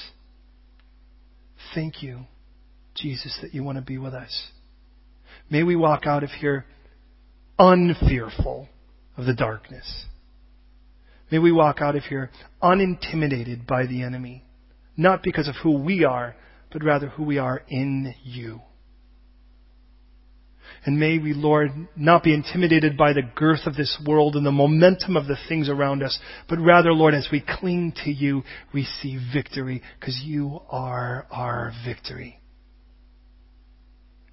Thank 1.73 2.01
you, 2.01 2.21
Jesus, 2.95 3.37
that 3.41 3.53
you 3.53 3.63
want 3.63 3.77
to 3.77 3.83
be 3.83 3.97
with 3.97 4.13
us. 4.13 4.49
May 5.49 5.63
we 5.63 5.75
walk 5.75 6.05
out 6.05 6.23
of 6.23 6.29
here 6.29 6.65
unfearful 7.57 8.69
of 9.17 9.25
the 9.25 9.33
darkness. 9.33 10.05
May 11.31 11.39
we 11.39 11.51
walk 11.51 11.81
out 11.81 11.95
of 11.95 12.03
here 12.03 12.31
unintimidated 12.61 13.67
by 13.67 13.85
the 13.85 14.03
enemy, 14.03 14.43
not 14.97 15.21
because 15.21 15.47
of 15.47 15.55
who 15.61 15.83
we 15.83 16.03
are, 16.03 16.35
but 16.71 16.83
rather 16.83 17.09
who 17.09 17.23
we 17.23 17.37
are 17.37 17.61
in 17.67 18.13
you. 18.23 18.61
And 20.85 20.99
may 20.99 21.17
we, 21.17 21.33
Lord, 21.33 21.71
not 21.95 22.23
be 22.23 22.33
intimidated 22.33 22.95
by 22.95 23.13
the 23.13 23.29
girth 23.35 23.65
of 23.65 23.75
this 23.75 24.01
world 24.05 24.35
and 24.35 24.45
the 24.45 24.51
momentum 24.51 25.17
of 25.17 25.27
the 25.27 25.37
things 25.47 25.67
around 25.67 26.03
us, 26.03 26.17
but 26.47 26.59
rather, 26.59 26.93
Lord, 26.93 27.13
as 27.13 27.27
we 27.31 27.43
cling 27.45 27.93
to 28.05 28.11
you, 28.11 28.43
we 28.73 28.85
see 29.01 29.19
victory 29.33 29.81
because 29.99 30.21
you 30.23 30.59
are 30.69 31.27
our 31.31 31.73
victory. 31.85 32.39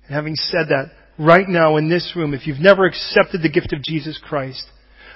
And 0.07 0.15
having 0.15 0.37
said 0.37 0.69
that, 0.69 0.93
right 1.19 1.49
now 1.49 1.77
in 1.77 1.89
this 1.89 2.13
room, 2.15 2.33
if 2.33 2.47
you've 2.47 2.61
never 2.61 2.85
accepted 2.85 3.43
the 3.43 3.51
gift 3.51 3.73
of 3.73 3.83
Jesus 3.83 4.21
Christ, 4.23 4.65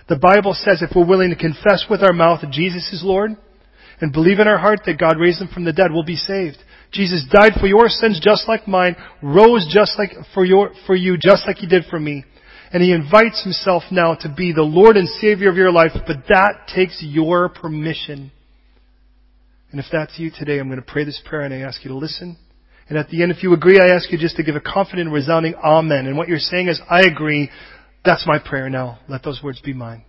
the 0.09 0.19
Bible 0.19 0.55
says 0.55 0.83
if 0.83 0.97
we're 0.97 1.07
willing 1.07 1.31
to 1.31 1.37
confess 1.37 1.87
with 1.89 2.03
our 2.03 2.13
mouth 2.13 2.41
that 2.41 2.51
Jesus 2.51 2.93
is 2.93 3.03
Lord 3.05 3.31
and 4.01 4.13
believe 4.13 4.41
in 4.41 4.49
our 4.49 4.59
heart 4.59 4.81
that 4.87 4.99
God 4.99 5.21
raised 5.21 5.41
him 5.41 5.49
from 5.53 5.65
the 5.65 5.73
dead, 5.73 5.93
we'll 5.93 6.03
be 6.03 6.17
saved. 6.17 6.57
Jesus 6.93 7.25
died 7.31 7.53
for 7.61 7.67
your 7.67 7.89
sins 7.89 8.21
just 8.23 8.49
like 8.49 8.67
mine, 8.67 8.97
rose 9.23 9.69
just 9.73 9.99
like 9.99 10.11
for 10.35 10.45
your, 10.45 10.73
for 10.87 10.97
you 10.97 11.17
just 11.17 11.47
like 11.47 11.59
he 11.59 11.67
did 11.67 11.85
for 11.89 12.01
me. 12.01 12.25
And 12.73 12.83
he 12.83 12.93
invites 12.93 13.43
himself 13.43 13.85
now 13.91 14.15
to 14.15 14.33
be 14.35 14.53
the 14.53 14.63
Lord 14.63 14.97
and 14.97 15.09
Savior 15.09 15.51
of 15.51 15.57
your 15.57 15.73
life, 15.73 15.93
but 16.07 16.19
that 16.29 16.69
takes 16.75 17.03
your 17.03 17.49
permission. 17.49 18.31
And 19.71 19.81
if 19.81 19.87
that's 19.91 20.19
you 20.19 20.31
today, 20.37 20.59
I'm 20.59 20.69
going 20.69 20.81
to 20.81 20.87
pray 20.87 21.05
this 21.05 21.21
prayer 21.25 21.43
and 21.43 21.55
I 21.55 21.59
ask 21.59 21.85
you 21.85 21.91
to 21.91 21.97
listen. 21.97 22.37
And 22.89 22.99
at 22.99 23.09
the 23.09 23.23
end, 23.23 23.31
if 23.31 23.43
you 23.45 23.53
agree, 23.55 23.81
I 23.81 23.95
ask 23.95 24.11
you 24.11 24.19
just 24.19 24.37
to 24.37 24.43
give 24.43 24.57
a 24.57 24.61
confident, 24.61 25.13
resounding 25.13 25.55
Amen. 25.55 26.07
And 26.07 26.17
what 26.17 26.29
you're 26.29 26.39
saying 26.39 26.69
is, 26.69 26.81
I 26.91 27.03
agree. 27.03 27.51
That's 28.05 28.27
my 28.27 28.39
prayer 28.41 28.69
now. 28.69 28.99
Let 29.09 29.23
those 29.23 29.41
words 29.45 29.61
be 29.61 29.73
mine. 29.73 30.05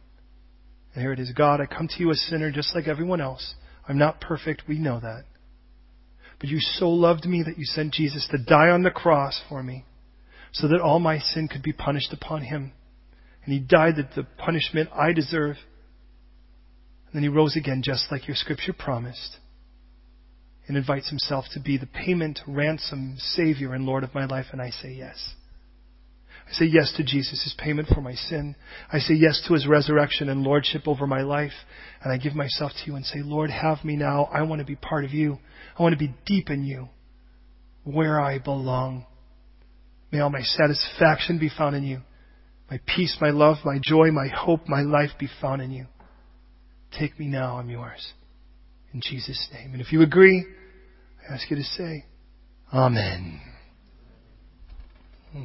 And 0.94 1.04
here 1.04 1.14
it 1.14 1.20
is. 1.20 1.32
God, 1.32 1.62
I 1.62 1.68
come 1.68 1.88
to 1.88 2.00
you 2.00 2.10
a 2.10 2.16
sinner 2.16 2.52
just 2.52 2.74
like 2.76 2.88
everyone 2.88 3.22
else. 3.22 3.54
I'm 3.88 4.00
not 4.00 4.20
perfect. 4.20 4.64
We 4.68 4.80
know 4.80 5.00
that. 5.00 5.26
But 6.42 6.50
you 6.50 6.60
so 6.60 6.90
loved 6.90 7.26
me 7.26 7.44
that 7.44 7.60
you 7.60 7.66
sent 7.66 7.94
Jesus 7.94 8.28
to 8.32 8.44
die 8.44 8.70
on 8.70 8.82
the 8.82 8.90
cross 8.90 9.40
for 9.48 9.62
me 9.62 9.86
so 10.52 10.68
that 10.68 10.82
all 10.82 11.00
my 11.00 11.20
sin 11.20 11.48
could 11.48 11.62
be 11.62 11.72
punished 11.72 12.12
upon 12.12 12.42
him. 12.42 12.74
And 13.46 13.54
he 13.54 13.60
died 13.60 13.98
that 13.98 14.16
the 14.16 14.24
punishment 14.24 14.90
I 14.92 15.14
deserve. 15.14 15.58
And 17.06 17.14
then 17.14 17.22
he 17.22 17.30
rose 17.30 17.56
again 17.56 17.84
just 17.84 18.12
like 18.12 18.28
your 18.28 18.36
scripture 18.36 18.74
promised 18.74 19.38
and 20.68 20.76
invites 20.76 21.10
himself 21.10 21.46
to 21.54 21.60
be 21.60 21.78
the 21.78 21.86
payment, 21.86 22.40
ransom, 22.48 23.18
Savior, 23.20 23.74
and 23.76 23.86
Lord 23.86 24.04
of 24.04 24.16
my 24.16 24.26
life, 24.26 24.48
and 24.52 24.62
I 24.62 24.72
say 24.72 24.94
yes. 24.94 25.36
I 26.48 26.54
say 26.54 26.66
yes 26.66 26.94
to 26.98 27.04
Jesus' 27.04 27.44
his 27.44 27.56
payment 27.58 27.88
for 27.88 28.02
my 28.02 28.14
sin. 28.14 28.56
I 28.92 29.00
say 29.00 29.14
yes 29.14 29.42
to 29.48 29.54
his 29.54 29.68
resurrection 29.68 30.28
and 30.28 30.42
lordship 30.42 30.88
over 30.88 31.08
my 31.08 31.22
life. 31.22 31.54
And 32.04 32.12
I 32.12 32.18
give 32.18 32.36
myself 32.36 32.72
to 32.74 32.88
you 32.88 32.96
and 32.96 33.06
say, 33.06 33.20
Lord, 33.22 33.50
have 33.50 33.86
me 33.86 33.96
now. 33.96 34.26
I 34.26 34.42
want 34.42 34.60
to 34.60 34.66
be 34.66 34.76
part 34.76 35.06
of 35.06 35.12
you. 35.12 35.38
I 35.82 35.84
want 35.84 35.98
to 35.98 36.08
be 36.08 36.14
deep 36.28 36.52
in 36.52 36.64
you, 36.64 36.90
where 37.84 38.22
I 38.22 38.38
belong. 38.38 39.08
May 40.12 40.20
all 40.20 40.30
my 40.30 40.44
satisfaction 40.44 41.40
be 41.40 41.50
found 41.50 41.76
in 41.76 41.84
you. 41.84 42.02
My 42.70 42.80
peace, 42.86 43.18
my 43.20 43.32
love, 43.32 43.58
my 43.66 43.80
joy, 43.82 44.12
my 44.12 44.28
hope, 44.28 44.68
my 44.68 44.82
life 44.82 45.10
be 45.20 45.28
found 45.42 45.60
in 45.60 45.72
you. 45.72 45.88
Take 47.00 47.20
me 47.20 47.26
now, 47.26 47.58
I'm 47.58 47.68
yours. 47.68 48.14
In 48.94 49.02
Jesus' 49.04 49.48
name. 49.52 49.72
And 49.74 49.82
if 49.82 49.92
you 49.92 50.04
agree, 50.04 50.46
I 51.28 51.34
ask 51.34 51.50
you 51.50 51.58
to 51.58 51.64
say, 51.64 52.06
Amen. 52.72 53.42